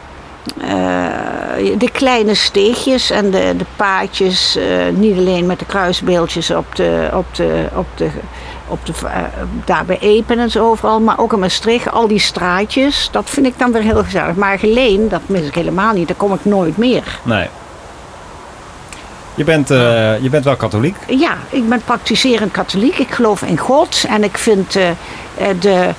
eh, 0.60 1.78
de 1.78 1.90
kleine 1.92 2.34
steegjes 2.34 3.10
en 3.10 3.30
de, 3.30 3.54
de 3.56 3.64
paadjes, 3.76 4.56
eh, 4.56 4.64
niet 4.92 5.16
alleen 5.16 5.46
met 5.46 5.58
de 5.58 5.64
kruisbeeldjes 5.64 6.50
op 6.50 6.74
de, 6.76 7.08
op 7.12 7.26
de, 7.34 7.66
op 7.74 7.86
de, 7.94 8.08
op 8.68 8.86
de, 8.86 8.92
eh, 9.04 9.22
daar 9.64 9.84
bij 9.84 9.98
Epen 9.98 10.38
en 10.38 10.50
zo 10.50 10.70
overal, 10.70 11.00
maar 11.00 11.18
ook 11.18 11.32
in 11.32 11.38
Maastricht, 11.38 11.90
al 11.90 12.08
die 12.08 12.18
straatjes, 12.18 13.08
dat 13.12 13.30
vind 13.30 13.46
ik 13.46 13.58
dan 13.58 13.72
weer 13.72 13.82
heel 13.82 14.04
gezellig. 14.04 14.34
Maar 14.34 14.58
Geleen, 14.58 15.08
dat 15.08 15.20
mis 15.26 15.46
ik 15.46 15.54
helemaal 15.54 15.92
niet, 15.92 16.08
daar 16.08 16.16
kom 16.16 16.32
ik 16.32 16.44
nooit 16.44 16.76
meer. 16.76 17.18
Nee. 17.22 17.48
Je 19.34 19.44
bent, 19.44 19.70
eh, 19.70 20.22
je 20.22 20.30
bent 20.30 20.44
wel 20.44 20.56
katholiek. 20.56 20.96
Ja, 21.06 21.36
ik 21.50 21.68
ben 21.68 21.82
praktiserend 21.84 22.52
katholiek. 22.52 22.98
Ik 22.98 23.10
geloof 23.10 23.42
in 23.42 23.58
God. 23.58 24.04
En 24.08 24.24
ik 24.24 24.38
vind 24.38 24.76
eh, 24.76 24.90
de, 25.60 25.94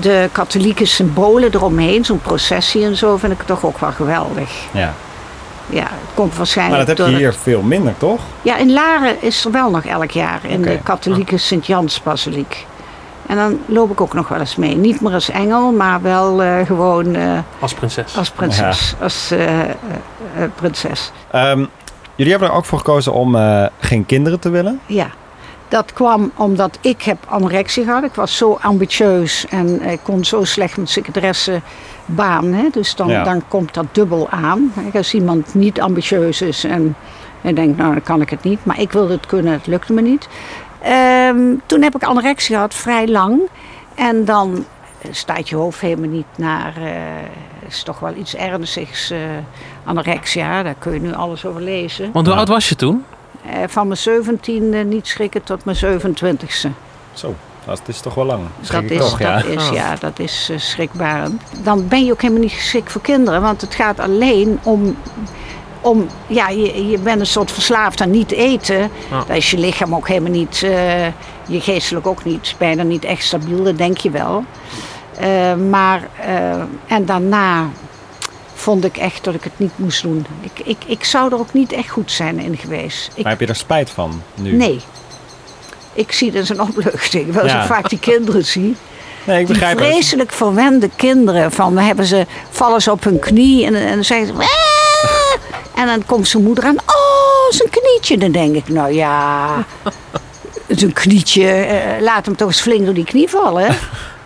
de 0.00 0.28
katholieke 0.32 0.84
symbolen 0.84 1.54
eromheen, 1.54 2.04
zo'n 2.04 2.20
processie 2.20 2.84
en 2.84 2.96
zo, 2.96 3.16
vind 3.16 3.32
ik 3.32 3.42
toch 3.42 3.64
ook 3.64 3.78
wel 3.78 3.92
geweldig. 3.92 4.50
Ja. 4.72 4.94
Ja, 5.70 5.82
het 5.82 5.90
komt 6.14 6.28
Maar 6.28 6.36
waarschijnlijk 6.38 6.86
dat 6.86 6.98
heb 6.98 7.06
je 7.06 7.16
hier 7.16 7.26
het- 7.28 7.36
veel 7.36 7.62
minder, 7.62 7.94
toch? 7.98 8.20
Ja, 8.42 8.56
in 8.56 8.72
Laren 8.72 9.22
is 9.22 9.44
er 9.44 9.50
wel 9.50 9.70
nog 9.70 9.84
elk 9.84 10.10
jaar 10.10 10.40
in 10.42 10.62
de 10.62 10.78
katholieke 10.82 11.36
Sint-Jans-basiliek. 11.38 12.66
En 13.26 13.36
dan 13.36 13.58
loop 13.66 13.90
ik 13.90 14.00
ook 14.00 14.12
nog 14.14 14.28
wel 14.28 14.38
eens 14.38 14.56
mee. 14.56 14.76
Niet 14.76 15.00
meer 15.00 15.12
als 15.12 15.30
engel, 15.30 15.72
maar 15.72 16.02
wel 16.02 16.42
eh, 16.42 16.66
gewoon 16.66 17.14
eh, 17.14 17.38
Als 17.58 17.74
prinses. 17.74 18.16
als 18.16 18.30
prinses. 18.30 18.94
Als 19.00 19.30
eh, 19.30 19.48
prinses. 20.54 21.12
Ehm, 21.30 21.64
jullie 22.14 22.32
hebben 22.32 22.50
er 22.50 22.54
ook 22.54 22.64
voor 22.64 22.78
gekozen 22.78 23.12
om 23.12 23.36
eh, 23.36 23.66
geen 23.78 24.06
kinderen 24.06 24.40
te 24.40 24.48
willen. 24.50 24.80
Ja, 24.86 25.06
dat 25.68 25.92
kwam 25.92 26.30
omdat 26.34 26.78
ik 26.80 27.02
heb 27.02 27.18
anorexie 27.28 27.84
gehad. 27.84 28.04
Ik 28.04 28.14
was 28.14 28.36
zo 28.36 28.58
ambitieus 28.60 29.46
en 29.48 29.82
ik 29.82 30.00
kon 30.02 30.24
zo 30.24 30.44
slecht 30.44 30.76
met 30.76 30.90
secretaresse 30.90 31.60
baan. 32.06 32.52
Hè? 32.52 32.68
Dus 32.72 32.94
dan, 32.94 33.08
Ja. 33.08 33.24
dan 33.24 33.42
komt 33.48 33.74
dat 33.74 33.86
dubbel 33.92 34.28
aan. 34.30 34.72
Als 34.94 35.14
iemand 35.14 35.54
niet 35.54 35.80
ambitieus 35.80 36.40
is 36.42 36.64
en, 36.64 36.96
en 37.42 37.54
denkt, 37.54 37.78
nou 37.78 37.92
dan 37.92 38.02
kan 38.02 38.20
ik 38.20 38.30
het 38.30 38.42
niet. 38.42 38.64
Maar 38.64 38.80
ik 38.80 38.92
wilde 38.92 39.12
het 39.12 39.26
kunnen, 39.26 39.52
het 39.52 39.66
lukte 39.66 39.92
me 39.92 40.00
niet. 40.00 40.28
Ehm, 40.82 41.54
toen 41.66 41.82
heb 41.82 41.94
ik 41.94 42.02
anorexie 42.02 42.54
gehad, 42.54 42.74
vrij 42.74 43.08
lang. 43.08 43.40
En 43.94 44.24
dan 44.24 44.64
staat 45.10 45.48
je 45.48 45.56
hoofd 45.56 45.80
helemaal 45.80 46.10
niet 46.10 46.26
naar... 46.36 46.72
eh 46.76 46.92
is 47.68 47.82
toch 47.82 47.98
wel 47.98 48.14
iets 48.14 48.34
ernstigs, 48.36 49.10
eh, 49.10 49.18
anorexia. 49.84 50.62
Daar 50.62 50.74
kun 50.78 50.92
je 50.92 51.00
nu 51.00 51.12
alles 51.14 51.44
over 51.46 51.62
lezen. 51.62 52.12
Want 52.12 52.26
hoe 52.26 52.36
oud 52.36 52.48
was 52.48 52.68
je 52.68 52.74
toen? 52.74 53.04
Eh, 53.52 53.58
van 53.66 53.88
mijn 53.88 53.98
17e 53.98 54.86
niet 54.86 55.06
schrikken 55.06 55.42
tot 55.42 55.64
mijn 55.64 55.76
27e. 55.76 56.68
Zo, 57.12 57.34
dat 57.64 57.80
is 57.86 58.00
toch 58.00 58.14
wel 58.14 58.24
lang. 58.24 58.42
Schrik 58.62 58.82
Dat 58.82 58.90
ik 58.90 58.98
is, 59.04 59.10
toch, 59.10 59.18
ja. 59.18 59.34
dat 59.36 59.44
is, 59.44 59.68
ja, 59.68 59.94
dat 60.00 60.18
is 60.18 60.48
eh, 60.50 60.58
schrikbarend. 60.58 61.42
Dan 61.62 61.88
ben 61.88 62.04
je 62.04 62.12
ook 62.12 62.20
helemaal 62.22 62.42
niet 62.42 62.52
geschikt 62.52 62.92
voor 62.92 63.00
kinderen. 63.00 63.40
Want 63.42 63.60
het 63.60 63.74
gaat 63.74 64.00
alleen 64.00 64.58
om... 64.62 64.96
om 65.80 66.06
ja, 66.26 66.48
je, 66.48 66.88
je 66.88 66.98
bent 66.98 67.20
een 67.20 67.26
soort 67.26 67.52
verslaafd 67.52 68.00
aan 68.00 68.10
niet 68.10 68.30
eten. 68.32 68.78
Ja. 69.10 69.24
Dan 69.26 69.36
is 69.36 69.50
je 69.50 69.58
lichaam 69.58 69.94
ook 69.94 70.08
helemaal 70.08 70.30
niet... 70.32 70.62
eh, 70.62 71.06
je 71.46 71.60
geestelijk 71.60 72.06
ook 72.06 72.24
niet. 72.24 72.54
Bijna 72.58 72.82
niet 72.82 73.04
echt 73.04 73.24
stabiel, 73.24 73.62
dat 73.62 73.78
denk 73.78 73.96
je 73.98 74.10
wel. 74.10 74.44
Eh, 75.18 75.54
maar... 75.54 76.08
eh, 76.20 76.62
en 76.86 77.04
daarna 77.04 77.68
vond 78.58 78.84
ik 78.84 78.96
echt 78.96 79.24
dat 79.24 79.34
ik 79.34 79.44
het 79.44 79.52
niet 79.58 79.72
moest 79.76 80.02
doen. 80.02 80.26
Ik, 80.40 80.66
ik, 80.66 80.76
ik 80.86 81.04
zou 81.04 81.32
er 81.32 81.38
ook 81.38 81.52
niet 81.52 81.72
echt 81.72 81.88
goed 81.88 82.10
zijn 82.12 82.38
in 82.38 82.56
geweest. 82.56 83.10
Ik 83.14 83.22
Maar 83.22 83.32
heb 83.32 83.40
je 83.40 83.46
er 83.46 83.56
spijt 83.56 83.90
van 83.90 84.22
nu? 84.34 84.52
Nee. 84.52 84.80
Ik 85.92 86.12
zie 86.12 86.30
dat 86.30 86.40
als 86.40 86.48
een 86.48 86.60
opluchting. 86.60 87.32
Wel 87.32 87.46
Ja. 87.46 87.60
zo 87.60 87.66
vaak 87.66 87.88
die 87.88 87.98
kinderen 87.98 88.44
zie. 88.56 88.76
Nee, 89.24 89.40
ik 89.40 89.46
Die 89.46 89.54
begrijp 89.56 89.78
het. 89.78 89.86
vreselijk 89.86 90.32
verwende 90.32 90.90
kinderen. 90.96 91.52
Van, 91.52 91.74
dan 91.74 91.84
hebben 91.84 92.04
ze, 92.04 92.26
vallen 92.50 92.82
ze 92.82 92.90
op 92.90 93.04
hun 93.04 93.18
knie 93.18 93.64
en, 93.66 93.74
en 93.74 93.94
dan 93.94 94.04
zeggen 94.04 94.26
ze... 94.26 94.56
En 95.74 95.86
dan 95.86 96.06
komt 96.06 96.28
zijn 96.28 96.42
moeder 96.42 96.64
aan. 96.64 96.76
Oh, 96.76 97.50
zijn 97.50 97.70
knietje. 97.70 98.18
Dan 98.18 98.32
denk 98.32 98.54
ik, 98.54 98.68
nou 98.68 98.92
ja... 98.92 99.48
Zijn 100.68 100.92
knietje. 100.92 101.48
eh, 101.50 102.02
laat 102.02 102.26
hem 102.26 102.36
toch 102.36 102.48
eens 102.48 102.60
flink 102.60 102.84
door 102.84 102.94
die 102.94 103.04
knie 103.04 103.28
vallen. 103.28 103.76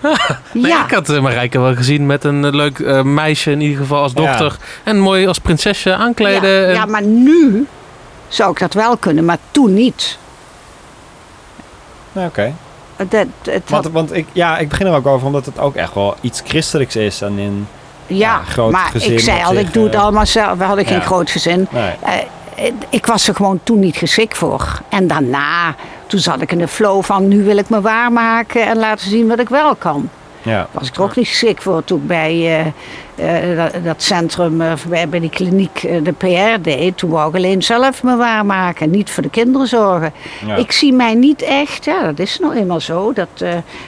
Nee, 0.53 0.67
ja. 0.67 0.85
Ik 0.85 0.91
had 0.91 1.09
uh, 1.11 1.21
Marijke 1.21 1.59
wel 1.61 1.75
gezien 1.75 2.07
met 2.07 2.25
een 2.25 2.45
eh, 2.45 2.53
leuk 2.53 2.79
eh, 2.79 3.03
meisje 3.03 3.51
in 3.51 3.61
ieder 3.61 3.79
geval 3.79 4.03
als 4.03 4.13
Ja. 4.15 4.21
dochter. 4.27 4.57
En 4.85 4.99
mooi 4.99 5.27
als 5.27 5.39
prinsesje 5.39 5.95
aankleden. 5.95 6.51
Ja, 6.51 6.67
En- 6.69 6.75
ja, 6.75 6.87
maar 6.87 7.03
nu 7.03 7.67
zou 8.29 8.51
ik 8.51 8.59
dat 8.59 8.75
wel 8.75 8.97
kunnen, 8.97 9.25
maar 9.25 9.39
toen 9.51 9.75
niet. 9.75 10.19
Nee, 12.13 12.27
Oké. 12.27 12.53
Dat, 12.97 13.27
het 13.43 13.71
had- 13.71 13.83
Want, 13.83 13.89
want 13.95 14.15
ik, 14.15 14.27
ja, 14.33 14.59
ik 14.59 14.69
begin 14.69 14.87
er 14.87 14.95
ook 14.95 15.07
over 15.07 15.27
omdat 15.27 15.47
het 15.47 15.59
ook 15.59 15.75
echt 15.75 15.95
wel 15.95 16.17
iets 16.21 16.43
christelijks 16.45 16.97
is. 16.97 17.21
En 17.21 17.39
in, 17.39 17.67
Ja, 18.07 18.17
Ja, 18.17 18.43
groot 18.43 18.71
maar 18.73 18.89
gezin 18.91 19.13
ik 19.13 19.21
zei 19.21 19.45
al, 19.45 19.55
ik 19.55 19.73
doe 19.73 19.85
het 19.85 19.95
eh, 19.95 20.03
allemaal 20.03 20.27
zelf. 20.27 20.59
We 20.59 20.65
hadden 20.65 20.87
geen 20.87 20.97
ja. 20.99 21.05
groot 21.05 21.31
gezin. 21.31 21.67
nee. 21.71 21.91
Eh, 22.55 22.73
ik 22.89 23.07
was 23.07 23.29
er 23.29 23.35
gewoon 23.35 23.61
toen 23.65 23.79
niet 23.79 23.97
geschikt 23.97 24.37
voor. 24.39 24.81
En 24.89 25.07
daarna, 25.07 25.75
toen 26.13 26.21
zat 26.21 26.41
ik 26.41 26.53
in 26.53 26.59
de 26.59 26.69
flow 26.69 27.03
van... 27.03 27.29
nu 27.29 27.45
wil 27.45 27.57
ik 27.57 27.69
me 27.69 27.81
waarmaken 27.81 28.67
en 28.67 28.77
laten 28.77 29.09
zien 29.09 29.29
wat 29.29 29.39
ik 29.39 29.49
wel 29.49 29.75
kan. 29.75 30.09
Ja. 30.43 30.69
was 30.71 30.89
ik 30.89 30.97
er 30.97 31.03
ook 31.03 31.17
niet 31.17 31.29
geschikt 31.29 31.63
voor 31.63 31.85
toen 31.85 32.01
ik 32.01 32.07
bij 32.07 32.73
eh, 33.15 33.51
eh, 33.51 33.73
dat, 33.73 33.85
dat 33.85 34.03
centrum, 34.03 34.61
eh, 34.61 34.73
bij, 34.89 35.09
bij 35.09 35.21
die 35.21 35.31
kliniek, 35.31 35.81
de 35.81 36.13
PR 36.13 36.63
deed. 36.63 36.97
Toen 36.97 37.11
wou 37.11 37.29
ik 37.29 37.35
alleen 37.37 37.63
zelf 37.63 38.03
me 38.03 38.17
waarmaken, 38.17 38.91
niet 38.91 39.11
voor 39.11 39.23
de 39.23 39.31
kinderen 39.31 39.67
zorgen. 39.67 40.13
Ja. 40.47 40.57
Ik 40.57 40.73
zie 40.73 40.93
mij 40.93 41.15
niet 41.15 41.43
echt, 41.43 41.85
ja, 41.85 42.03
dat 42.03 42.19
is 42.19 42.39
nou 42.39 42.55
eenmaal 42.55 42.81
zo. 42.81 43.13
Dat 43.13 43.45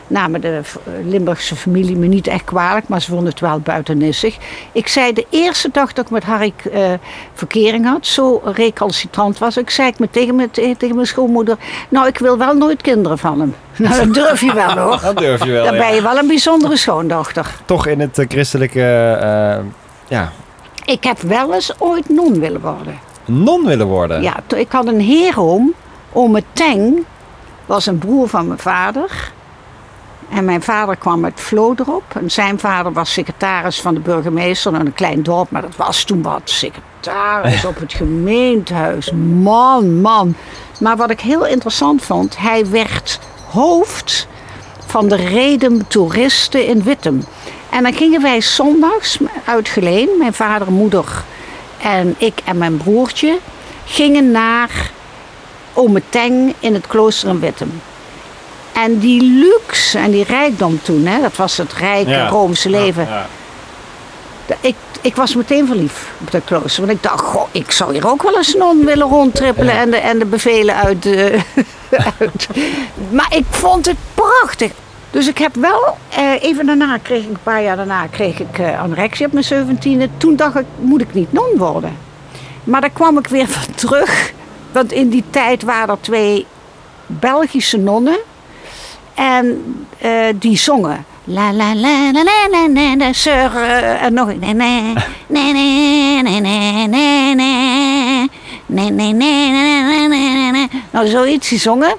namen 0.07 0.40
de 0.40 0.61
Limburgse 1.05 1.57
familie 1.57 1.96
me 1.96 2.07
niet 2.07 2.26
echt 2.26 2.44
kwalijk, 2.44 2.88
maar 2.88 3.00
ze 3.00 3.11
vonden 3.11 3.28
het 3.28 3.40
wel 3.40 3.59
buitennissig. 3.61 4.36
Ik 4.72 4.88
zei 4.88 5.12
de 5.12 5.26
eerste 5.30 5.68
dag 5.72 5.92
dat 5.92 6.05
ik 6.05 6.11
met 6.11 6.24
Harry 6.24 6.52
verkering 7.34 7.86
had, 7.86 8.07
zo 8.07 8.40
recalcitrant 8.44 9.38
was 9.38 9.57
ik, 9.57 9.70
zei 9.70 9.88
ik 9.88 9.98
me 9.98 10.09
tegen, 10.11 10.34
me, 10.34 10.50
tegen 10.50 10.94
mijn 10.94 11.07
schoonmoeder, 11.07 11.57
nou 11.88 12.07
ik 12.07 12.18
wil 12.18 12.38
wel 12.38 12.55
nooit 12.55 12.82
kinderen 12.82 13.18
van 13.18 13.40
hem. 13.40 13.55
Nou, 13.84 13.96
dat 13.96 14.14
durf 14.14 14.40
je 14.40 14.52
wel 14.55 14.70
hoor. 14.70 15.00
Dat 15.02 15.16
durf 15.16 15.44
je 15.44 15.50
wel, 15.50 15.64
Dan 15.64 15.76
ben 15.76 15.94
je 15.94 16.02
wel 16.02 16.18
een 16.18 16.26
bijzondere 16.45 16.76
schoondochter. 16.76 17.55
Toch 17.64 17.86
in 17.86 18.01
het 18.01 18.18
eh, 18.18 18.26
christelijke, 18.28 18.80
eh, 19.20 19.64
ja, 20.09 20.32
Ik 20.84 21.05
heb 21.05 21.20
wel 21.20 21.55
eens 21.55 21.72
ooit 21.78 22.09
non 22.09 22.40
willen 22.40 22.61
worden. 22.61 22.99
non 23.24 23.64
willen 23.64 23.86
worden. 23.86 24.22
Ja, 24.22 24.36
ik 24.57 24.72
had 24.72 24.86
een 24.86 25.01
heeroom, 25.01 25.72
ome 26.12 26.42
Teng, 26.53 27.05
was 27.66 27.86
een 27.86 27.99
broer 27.99 28.28
van 28.28 28.47
mijn 28.47 28.59
vader. 28.59 29.32
En 30.30 30.45
mijn 30.45 30.62
vader 30.62 30.97
kwam 30.97 31.24
uit 31.24 31.40
Vlodrop. 31.40 32.03
En 32.14 32.30
zijn 32.30 32.59
vader 32.59 32.92
was 32.92 33.12
secretaris 33.12 33.80
van 33.80 33.95
de 33.95 34.01
burgemeester 34.01 34.74
in 34.74 34.80
een 34.80 34.95
klein 34.95 35.22
dorp. 35.22 35.51
Maar 35.51 35.62
dat 35.62 35.76
was 35.76 36.05
toen 36.05 36.22
wat 36.22 36.40
secretaris 36.45 37.64
op 37.70 37.78
het 37.78 37.92
gemeentehuis. 37.92 39.12
Man, 39.42 40.01
man. 40.01 40.34
Maar 40.80 40.97
wat 40.97 41.11
ik 41.11 41.20
heel 41.20 41.47
interessant 41.47 42.03
vond, 42.03 42.36
hij 42.38 42.70
werd 42.70 43.20
hoofd 43.51 44.28
van 44.95 45.09
de 45.09 45.16
Redem 45.16 45.88
Toeristen 45.88 46.66
in 46.66 46.82
Wittem. 46.82 47.24
En 47.70 47.82
dan 47.82 47.95
gingen 47.95 48.22
wij 48.22 48.40
zondags 48.40 49.18
uit 49.45 49.68
Geleen, 49.68 50.09
mijn 50.18 50.34
vader, 50.34 50.72
moeder 50.72 51.24
en 51.78 52.14
ik 52.18 52.34
en 52.45 52.59
mijn 52.59 52.76
broertje, 52.76 53.38
gingen 53.84 54.30
naar 54.30 54.90
Ome 55.72 56.03
Teng 56.09 56.55
in 56.59 56.74
het 56.74 56.86
klooster 56.86 57.28
in 57.28 57.40
Wittem. 57.40 57.80
En 58.72 58.99
die 58.99 59.22
luxe 59.22 59.99
en 59.99 60.11
die 60.11 60.24
rijkdom 60.24 60.80
toen, 60.82 61.07
hè, 61.07 61.20
dat 61.20 61.36
was 61.36 61.57
het 61.57 61.72
rijke 61.72 62.11
Ja. 62.11 62.28
Roomse 62.28 62.70
leven. 62.70 63.07
Ja. 63.09 63.26
Ik, 64.61 64.76
ik 65.01 65.16
was 65.16 65.34
meteen 65.34 65.66
verliefd 65.66 66.07
op 66.20 66.30
dat 66.30 66.42
klooster. 66.45 66.86
Want 66.86 66.97
ik 66.97 67.03
dacht, 67.03 67.20
goh, 67.20 67.49
ik 67.51 67.70
zou 67.70 67.92
hier 67.92 68.09
ook 68.09 68.22
wel 68.22 68.36
eens 68.36 68.55
non 68.55 68.84
willen 68.84 69.09
rondtrippelen 69.09 69.74
en, 69.74 69.90
de, 69.90 69.97
en 69.97 70.18
de 70.18 70.24
bevelen 70.26 70.74
uit 70.74 71.03
de. 71.03 71.38
uit. 72.18 72.49
Maar 73.11 73.36
ik 73.36 73.45
vond 73.51 73.86
het 73.86 73.97
prachtig. 74.14 74.70
Dus 75.14 75.28
ik 75.28 75.38
heb 75.38 75.54
wel, 75.54 75.96
eh, 76.08 76.42
even 76.42 76.66
daarna 76.66 76.98
kreeg 76.98 77.22
ik, 77.22 77.28
een 77.28 77.36
paar 77.42 77.62
jaar 77.62 77.76
daarna 77.76 78.06
kreeg 78.06 78.40
ik 78.40 78.58
eh, 78.58 78.80
anorexia 78.80 79.26
op 79.26 79.32
mijn 79.32 79.44
zeventiende. 79.44 80.08
Toen 80.16 80.36
dacht 80.36 80.56
ik, 80.58 80.64
moet 80.78 81.00
ik 81.00 81.14
niet 81.14 81.32
non 81.32 81.56
worden? 81.56 81.96
Maar 82.64 82.80
daar 82.80 82.90
kwam 82.90 83.18
ik 83.18 83.26
weer 83.26 83.48
van 83.48 83.74
terug. 83.74 84.32
Want 84.72 84.92
in 84.92 85.08
die 85.08 85.24
tijd 85.30 85.62
waren 85.62 85.88
er 85.88 86.00
twee 86.00 86.46
Belgische 87.06 87.78
nonnen. 87.78 88.16
En 89.14 89.74
eh, 89.98 90.10
die 90.34 90.56
zongen. 90.56 91.04
La 91.24 91.52
la 91.52 91.74
la 91.74 92.10
la 92.12 92.22
la 92.22 92.68
la 92.72 92.96
la 92.96 93.12
sir. 93.12 93.56
eh, 93.56 94.02
En 94.02 94.14
nog 94.14 94.28
een. 94.28 94.38
Nee, 94.38 94.54
nee, 94.54 94.94
nee, 95.26 95.52
nee, 95.52 96.22
nee, 96.22 96.40
nee, 96.40 96.86
nee, 96.88 97.34
nee. 97.34 98.30
Nee, 98.66 98.90
nee, 98.90 99.12
nee, 99.12 99.50
nee, 99.50 100.08
nee, 100.08 100.50
nee. 100.50 100.68
Nou, 100.90 101.06
zoiets 101.06 101.48
die 101.48 101.58
zongen. 101.58 101.94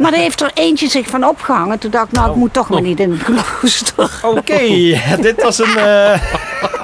Maar 0.00 0.10
daar 0.10 0.20
heeft 0.20 0.40
er 0.40 0.50
eentje 0.54 0.88
zich 0.88 1.06
van 1.08 1.24
opgehangen. 1.28 1.78
Toen 1.78 1.90
dacht 1.90 2.06
ik, 2.06 2.12
nou, 2.12 2.30
ik 2.30 2.36
moet 2.36 2.52
toch 2.52 2.68
maar 2.68 2.80
niet 2.82 3.00
in 3.00 3.10
het 3.12 3.22
klooster. 3.22 4.20
Oké, 4.36 4.58
dit 5.20 5.42
was 5.42 5.58
een 5.58 5.76
eh, 5.76 6.22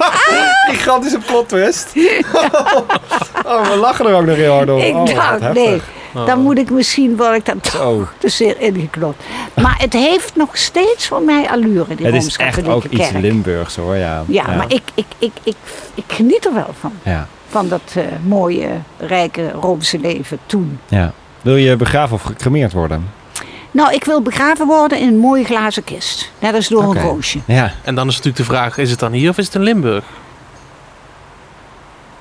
gigantische 0.71 1.19
plot 1.25 1.49
twist. 1.49 1.91
oh, 3.45 3.69
we 3.69 3.75
lachen 3.79 4.05
er 4.07 4.13
ook 4.15 4.25
nog 4.25 4.35
heel 4.35 4.53
hard 4.53 4.69
om. 4.69 4.77
Ik 4.77 4.95
Oh, 4.95 5.05
dacht, 5.05 5.53
nee, 5.53 5.81
dan 6.25 6.39
moet 6.39 6.57
ik 6.57 6.69
misschien 6.69 7.15
word 7.17 7.47
ik 7.47 7.53
Zo. 7.71 8.07
te 8.17 8.29
zeer 8.29 8.59
ingeklopt. 8.61 9.23
Maar 9.55 9.75
het 9.77 9.93
heeft 9.93 10.35
nog 10.35 10.57
steeds 10.57 11.07
voor 11.07 11.21
mij 11.21 11.49
allure, 11.49 11.95
die 11.95 12.05
Het 12.05 12.15
is 12.15 12.35
echt 12.37 12.67
ook 12.67 12.83
iets. 12.83 13.11
Limburgs 13.11 13.75
hoor, 13.75 13.95
ja. 13.95 14.23
Ja, 14.27 14.43
maar 14.55 14.65
ik, 14.67 14.81
ik, 14.93 15.05
ik, 15.17 15.31
ik, 15.43 15.55
ik 15.95 16.03
geniet 16.07 16.45
er 16.45 16.53
wel 16.53 16.73
van. 16.79 16.93
Ja, 17.03 17.27
Van 17.49 17.67
dat 17.67 17.81
eh, 17.95 18.03
mooie, 18.25 18.69
rijke 18.97 19.51
Roomse 19.51 19.99
leven 19.99 20.39
toen. 20.45 20.79
ja. 20.87 21.13
Wil 21.47 21.55
je 21.55 21.75
begraven 21.75 22.15
of 22.15 22.21
gecremeerd 22.21 22.73
worden? 22.73 23.11
Nou, 23.71 23.93
ik 23.93 24.03
wil 24.03 24.21
begraven 24.21 24.67
worden 24.67 24.99
in 24.99 25.07
een 25.07 25.17
mooie 25.17 25.43
glazen 25.43 25.83
kist. 25.83 26.31
Net 26.39 26.53
als 26.55 26.67
door 26.67 26.83
een 26.95 27.01
roosje. 27.01 27.39
Ja. 27.45 27.71
En 27.83 27.95
dan 27.95 28.07
is 28.07 28.15
natuurlijk 28.15 28.37
de 28.47 28.53
vraag, 28.53 28.77
is 28.77 28.89
het 28.89 28.99
dan 28.99 29.11
hier 29.11 29.29
of 29.29 29.37
is 29.37 29.45
het 29.45 29.55
in 29.55 29.61
Limburg? 29.61 30.03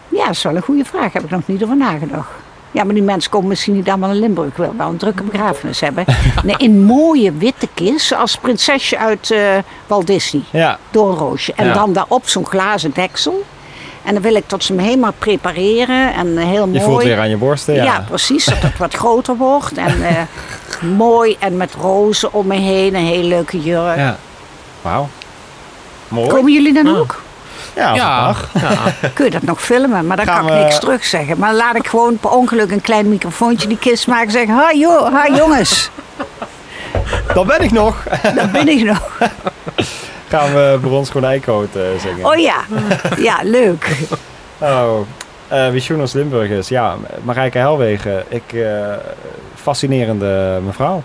Ja, 0.09 0.25
dat 0.27 0.35
is 0.35 0.43
wel 0.43 0.57
een 0.57 0.63
goede 0.63 0.85
vraag. 0.85 1.13
Heb 1.13 1.25
ik 1.25 1.31
nog 1.31 1.41
niet 1.47 1.63
over 1.63 1.77
nagedacht. 1.77 2.29
Ja, 2.71 2.85
maar 2.85 2.95
die 2.95 3.03
mensen 3.03 3.31
komen 3.31 3.49
misschien 3.49 3.75
niet 3.75 3.89
allemaal 3.89 4.11
in 4.11 4.19
Limburg. 4.19 4.49
Ik 4.49 4.57
wil 4.57 4.75
wel 4.77 4.89
een 4.89 4.97
drukke 4.97 5.23
begrafenis 5.23 5.81
hebben. 5.81 6.05
Nee, 6.45 6.57
in 6.59 6.85
mooie 6.85 7.33
witte 7.33 7.69
kist. 7.75 8.15
Als 8.15 8.37
prinsesje 8.37 8.99
uit 8.99 9.31
eh, 9.31 9.41
Walt 9.87 10.07
Disney. 10.07 10.43
Ja, 10.51 10.79
Door 10.91 11.09
een 11.11 11.17
roosje. 11.17 11.53
En 11.57 11.67
Ja. 11.67 11.73
dan 11.73 11.93
daarop 11.93 12.29
zo'n 12.29 12.47
glazen 12.47 12.91
deksel. 12.95 13.45
En 14.07 14.13
dan 14.15 14.23
wil 14.23 14.35
ik 14.35 14.45
tot 14.47 14.65
ze 14.65 14.73
me 14.73 14.83
helemaal 14.83 15.13
prepareren. 15.19 16.15
En 16.15 16.39
eh, 16.39 16.45
heel 16.45 16.61
je 16.67 16.67
mooi. 16.67 16.81
voelt 16.81 17.03
weer 17.03 17.19
aan 17.19 17.29
je 17.29 17.37
borsten. 17.37 17.75
Ja, 17.75 17.83
Ja, 17.85 18.05
precies. 18.09 18.45
Dat 18.45 18.59
het 18.61 18.79
wat 18.79 18.95
groter 18.95 19.37
wordt. 19.37 19.77
En 19.77 20.03
eh, 20.09 20.17
mooi. 20.97 21.37
En 21.39 21.57
met 21.57 21.75
rozen 21.81 22.33
om 22.33 22.47
me 22.47 22.55
heen. 22.57 22.95
Een 22.95 23.05
hele 23.05 23.29
leuke 23.29 23.61
jurk. 23.61 23.97
Ja. 23.97 24.17
Wauw. 24.83 25.09
Mooi. 26.09 26.29
Komen 26.29 26.53
jullie 26.53 26.73
dan 26.73 26.87
Ah. 26.87 26.99
ook? 26.99 27.23
Ja, 27.77 27.95
Ja, 27.95 28.35
ja. 28.61 29.09
Kun 29.15 29.25
je 29.25 29.31
dat 29.31 29.43
nog 29.43 29.63
filmen? 29.63 30.07
Maar 30.07 30.17
dan 30.17 30.27
Gaan 30.27 30.37
kan 30.39 30.47
ik 30.47 30.53
we- 30.53 30.59
niks 30.65 30.79
terug 30.79 31.05
zeggen. 31.05 31.39
Maar 31.39 31.55
laat 31.55 31.77
ik 31.77 31.87
gewoon 31.87 32.17
per 32.19 32.31
ongeluk 32.31 32.71
een 32.71 32.81
klein 32.81 33.09
microfoontje 33.09 33.69
die 33.69 33.79
kist 33.79 34.07
maken 34.07 34.27
en 34.27 34.33
zeggen: 34.33 34.55
Ha, 34.55 34.73
joh, 34.75 35.13
ha 35.13 35.29
jongens, 35.37 35.91
Dan 37.35 37.47
ben 37.47 37.61
ik 37.63 37.71
nog. 37.71 37.97
daar 38.35 38.51
ben 38.51 38.69
ik 38.69 38.83
nog. 38.85 39.19
Gaan 40.29 40.53
we 40.53 40.79
Brons 40.81 41.11
Konijnkoot 41.11 41.77
eh 41.77 41.83
zingen. 42.01 42.27
Oh 42.27 42.37
ja, 42.37 42.57
ja, 43.19 43.39
leuk. 43.43 43.89
Oh, 44.59 44.99
eh 45.49 45.71
Visionos 45.71 46.13
Limburgers. 46.13 46.69
Ja, 46.69 46.97
Marijke 47.23 47.59
Helwegen. 47.59 48.25
Ik, 48.29 48.53
eh, 48.53 48.93
fascinerende 49.55 50.61
mevrouw. 50.65 51.03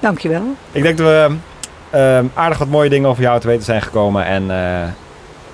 Dankjewel. 0.00 0.42
Ik 0.72 0.82
denk 0.82 0.98
dat 0.98 1.06
we 1.06 1.30
eh, 1.90 2.18
aardig 2.34 2.58
wat 2.58 2.68
mooie 2.68 2.88
dingen 2.90 3.08
over 3.08 3.22
jou 3.22 3.40
te 3.40 3.46
weten 3.46 3.64
zijn 3.64 3.82
gekomen. 3.82 4.24
En 4.24 4.50
eh, 4.50 4.88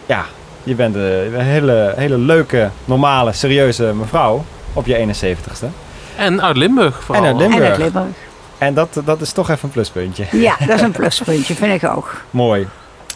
ja, 0.06 0.24
je 0.62 0.74
bent 0.74 0.94
een 0.94 1.34
hele, 1.40 1.92
hele 1.96 2.18
leuke, 2.18 2.70
normale, 2.84 3.32
serieuze 3.32 3.84
mevrouw 3.94 4.44
op 4.72 4.86
je 4.86 5.06
71ste. 5.06 5.66
En 6.16 6.42
uit 6.42 6.56
Limburg 6.56 7.02
vooral. 7.02 7.24
En 7.24 7.32
uit 7.32 7.42
En 7.42 7.48
Limburg. 7.50 7.70
het 7.70 7.78
Limburg. 7.78 8.16
En 8.58 8.74
dat, 8.74 9.00
dat 9.04 9.20
is 9.20 9.32
toch 9.32 9.50
even 9.50 9.64
een 9.64 9.70
pluspuntje. 9.70 10.24
Ja, 10.32 10.56
dat 10.66 10.76
is 10.76 10.80
een 10.80 10.90
pluspuntje, 11.00 11.54
vind 11.54 11.82
ik 11.82 11.90
ook. 11.90 12.20
Mooi. 12.30 12.68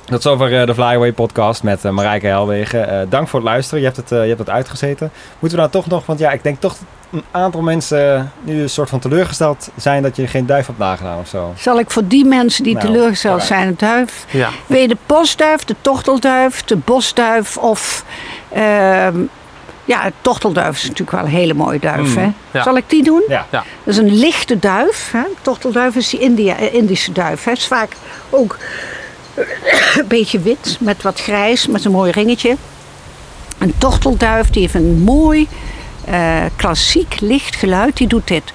Tot 0.05 0.23
zover 0.23 0.61
eh, 0.61 0.67
de 0.67 0.75
Flyaway 0.75 1.13
podcast 1.13 1.63
met 1.63 1.85
eh, 1.85 1.91
Marijke 1.93 2.27
Helwegen. 2.27 2.89
Eh, 2.89 3.07
dank 3.09 3.29
voor 3.29 3.41
het 3.41 3.49
luisteren. 3.49 3.79
Je 3.81 3.85
hebt 3.87 3.97
het, 3.97 4.13
eh, 4.13 4.21
je 4.23 4.27
hebt 4.27 4.39
het 4.39 4.51
uitgezeten. 4.51 5.11
Moeten 5.39 5.59
we 5.59 5.65
nou 5.65 5.71
toch 5.71 5.87
nog, 5.87 6.07
want 6.07 6.19
ja, 6.19 6.31
ik 6.31 6.43
denk 6.43 6.61
toch 6.61 6.73
dat 6.73 6.83
een 7.11 7.25
aantal 7.31 7.61
mensen 7.63 8.33
nu 8.43 8.63
een 8.63 8.71
soort 8.71 8.89
van 8.89 8.99
teleurgesteld 8.99 9.69
zijn 9.77 10.03
dat 10.03 10.17
je 10.17 10.27
geen 10.27 10.47
duif 10.47 10.67
hebt 10.67 10.79
nagedaan 10.79 11.19
of 11.19 11.29
zo. 11.29 11.53
Zal 11.59 11.79
ik 11.79 11.91
voor 11.91 12.07
die 12.07 12.25
mensen 12.25 12.65
die 12.65 12.75
Nou, 12.75 12.87
teleurgesteld 12.87 13.43
zijn, 13.43 13.67
een 13.69 13.75
duif? 13.79 14.25
Ja. 14.31 14.49
Wil 14.67 14.81
je 14.81 14.89
de 14.89 14.97
postduif, 15.07 15.65
de 15.65 15.75
tortelduif, 15.81 16.63
de 16.65 16.77
bosduif 16.77 17.57
of... 17.57 18.05
ehm, 18.53 19.17
ja, 19.85 20.05
de 20.05 20.13
tortelduif 20.21 20.77
is 20.77 20.83
natuurlijk 20.83 21.11
wel 21.11 21.21
een 21.21 21.27
hele 21.37 21.55
mooie 21.55 21.79
duif, 21.79 22.09
Mm, 22.09 22.17
hè? 22.23 22.31
ja. 22.51 22.63
Zal 22.63 22.77
ik 22.77 22.85
die 22.91 23.05
doen? 23.05 23.23
Ja. 23.29 23.47
Ja. 23.51 23.65
Dat 23.85 23.95
is 23.95 23.97
een 23.97 24.15
lichte 24.15 24.59
duif. 24.59 25.11
Hè? 25.13 25.23
Tortelduif 25.43 25.95
is 25.97 26.09
die 26.09 26.21
India, 26.21 26.57
Indische 26.57 27.13
duif. 27.13 27.45
Hè? 27.45 27.51
Het 27.51 27.61
is 27.61 27.67
vaak 27.67 27.93
ook 28.31 28.57
een 29.35 30.09
beetje 30.09 30.41
wit 30.41 30.77
met 30.81 31.03
wat 31.03 31.21
grijs, 31.21 31.67
met 31.67 31.85
een 31.85 31.93
mooi 31.93 32.11
ringetje. 32.11 32.57
Een 33.59 33.75
tortelduif 33.79 34.51
die 34.51 34.63
heeft 34.63 34.75
een 34.75 34.99
mooi 34.99 35.49
eh, 36.05 36.45
klassiek 36.57 37.21
licht 37.21 37.57
geluid. 37.57 37.97
Die 37.97 38.07
doet 38.07 38.29
dit. 38.29 38.53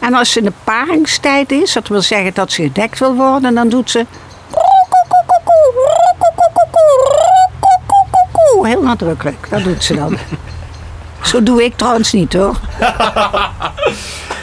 En 0.00 0.14
als 0.14 0.32
ze 0.32 0.38
in 0.38 0.44
de 0.44 0.52
paringstijd 0.64 1.52
is, 1.52 1.72
dat 1.72 1.88
wil 1.88 2.02
zeggen 2.02 2.34
dat 2.34 2.52
ze 2.52 2.62
gedekt 2.62 2.98
wil 2.98 3.14
worden, 3.14 3.54
dan 3.54 3.68
doet 3.68 3.90
ze. 3.90 4.06
Heel 8.62 8.82
nadrukkelijk, 8.82 9.50
dat 9.50 9.64
doet 9.64 9.84
ze 9.84 9.94
dan. 9.94 10.18
Zo 11.36 11.42
doe 11.42 11.64
ik 11.64 11.76
trouwens 11.76 12.12
niet 12.12 12.32
hoor. 12.32 12.56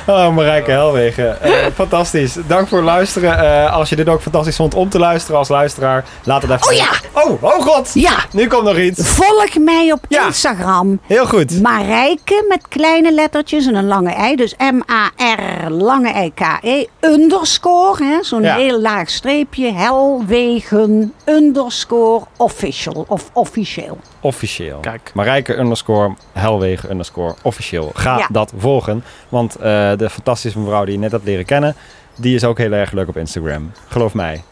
Oh, 0.08 0.36
Marijke 0.36 0.72
Helwegen. 0.72 1.42
Eh, 1.42 1.52
fantastisch. 1.76 2.38
Dank 2.48 2.68
voor 2.68 2.78
het 2.78 2.88
luisteren. 2.88 3.38
Eh, 3.38 3.74
als 3.74 3.90
je 3.90 3.96
dit 3.96 4.10
ook 4.10 4.22
fantastisch 4.22 4.56
vond 4.56 4.74
om 4.74 4.90
te 4.90 5.00
luisteren 5.00 5.38
als 5.38 5.48
luisteraar, 5.48 6.04
laat 6.24 6.42
het 6.42 6.52
even 6.52 6.68
Oh 6.68 6.74
ja, 6.74 6.90
Oh, 7.24 7.44
Oh, 7.44 7.62
god. 7.62 7.92
Ja, 7.94 8.26
Nu 8.32 8.48
komt 8.48 8.64
nog 8.64 8.78
iets. 8.78 9.08
volg 9.10 9.58
mij 9.60 9.92
op 9.92 10.06
Ja. 10.10 10.26
Instagram. 10.26 11.00
Heel 11.04 11.26
goed. 11.28 11.62
Marijke 11.62 12.46
met 12.50 12.68
kleine 12.68 13.12
lettertjes 13.14 13.66
en 13.68 13.76
een 13.76 13.88
lange 13.88 14.12
ei. 14.12 14.36
Dus 14.36 14.56
M-A-R, 14.58 15.70
lange 15.70 16.10
ei-K-E, 16.12 16.86
underscore. 17.02 18.04
hè, 18.06 18.24
Zo'n 18.24 18.42
Ja. 18.42 18.56
heel 18.56 18.82
laag 18.82 19.10
streepje. 19.10 19.72
Helwegen, 19.74 21.14
underscore, 21.26 22.26
official. 22.38 23.06
Of 23.08 23.30
officieel. 23.34 23.98
Officieel. 24.22 24.80
Kijk. 24.80 25.12
Marijke 25.14 25.58
underscore 25.58 26.16
Helwegen 26.34 26.90
underscore 26.92 27.36
officieel. 27.42 27.92
Ga 27.94 28.18
Ja. 28.18 28.28
dat 28.32 28.54
volgen. 28.58 29.04
Want 29.30 29.56
eh, 29.56 29.62
de 29.98 30.10
fantastische 30.10 30.60
mevrouw 30.60 30.84
die 30.86 30.94
je 30.94 31.00
net 31.00 31.12
hebt 31.12 31.24
leren 31.26 31.46
kennen... 31.46 31.76
die 32.18 32.36
is 32.36 32.44
ook 32.44 32.58
heel 32.58 32.72
erg 32.72 32.92
leuk 32.92 33.08
op 33.08 33.18
Instagram. 33.18 33.72
Geloof 33.88 34.14
mij. 34.14 34.44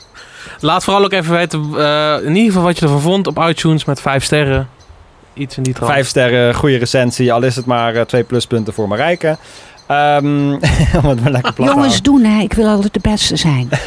Laat 0.60 0.84
vooral 0.84 1.04
ook 1.04 1.12
even 1.12 1.34
weten, 1.34 1.70
eh, 1.78 2.16
in 2.24 2.36
ieder 2.36 2.52
geval 2.52 2.64
wat 2.64 2.80
je 2.80 2.86
ervan 2.86 3.02
vond 3.02 3.28
op 3.28 3.38
iTunes 3.48 3.86
met 3.86 4.02
vijf 4.02 4.24
sterren. 4.24 4.70
Iets 5.34 5.58
in 5.58 5.64
die 5.64 5.74
trant. 5.74 5.92
Vijf 5.92 6.08
sterren, 6.08 6.56
goede 6.56 6.78
recensie. 6.78 7.34
Al 7.34 7.44
is 7.44 7.56
het 7.56 7.66
maar 7.66 7.96
eh, 7.96 8.02
twee 8.02 8.24
pluspunten 8.24 8.74
voor 8.74 8.88
Marijke. 8.88 9.38
Ehm 9.88 10.52
om 11.04 11.10
het 11.10 11.22
maar 11.22 11.32
lekker 11.32 11.54
Jongens, 11.58 12.02
doen 12.02 12.24
hè. 12.24 12.42
Ik 12.42 12.54
wil 12.54 12.68
altijd 12.68 12.94
de 12.94 13.00
beste 13.02 13.36
zijn. 13.36 13.70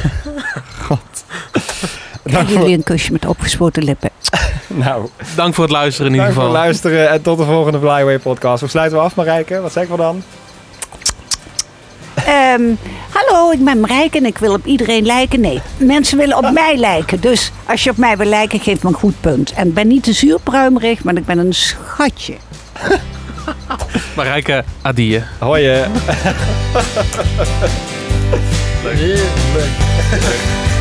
Krijgen 2.22 2.44
Dank 2.44 2.48
voor, 2.48 2.58
jullie 2.58 2.76
een 2.76 2.82
kusje 2.82 3.12
met 3.12 3.26
opgespoten 3.26 3.84
lippen. 3.84 4.10
nou, 4.66 5.08
Dank 5.36 5.54
voor 5.54 5.64
het 5.64 5.72
luisteren 5.72 6.06
in 6.06 6.12
ieder 6.12 6.26
dank 6.26 6.40
voor 6.40 6.48
geval. 6.48 6.60
het 6.60 6.66
luisteren. 6.66 7.10
En 7.10 7.22
tot 7.22 7.38
de 7.38 7.44
volgende 7.44 7.78
Flyway 7.78 8.18
podcast. 8.18 8.60
Hoe 8.60 8.68
sluiten 8.68 8.98
we 8.98 9.04
af 9.04 9.14
Marijke? 9.14 9.60
Wat 9.60 9.72
zeggen 9.72 9.96
we 9.96 10.02
dan? 10.02 10.22
Ehm, 12.14 12.74
hallo, 13.10 13.50
ik 13.50 13.64
ben 13.64 13.80
Marijke 13.80 14.18
en 14.18 14.26
ik 14.26 14.38
wil 14.38 14.52
op 14.54 14.66
iedereen 14.66 15.06
lijken. 15.06 15.40
Nee, 15.40 15.60
mensen 15.76 16.18
willen 16.18 16.36
op 16.36 16.50
mij 16.50 16.76
lijken. 16.76 17.20
Dus 17.20 17.52
als 17.64 17.84
je 17.84 17.90
op 17.90 17.96
mij 17.96 18.16
wil 18.16 18.26
lijken, 18.26 18.60
geef 18.60 18.82
me 18.82 18.88
een 18.88 18.94
goed 18.94 19.20
punt. 19.20 19.52
En 19.52 19.68
ik 19.68 19.74
ben 19.74 19.88
niet 19.88 20.02
te 20.02 20.12
zuurpruimerig, 20.12 21.04
maar 21.04 21.16
ik 21.16 21.26
ben 21.26 21.38
een 21.38 21.54
schatje. 21.54 22.34
Marijke, 24.16 24.64
adie. 24.82 25.22
Hoi. 25.38 25.64
Heerlijk. 28.84 30.72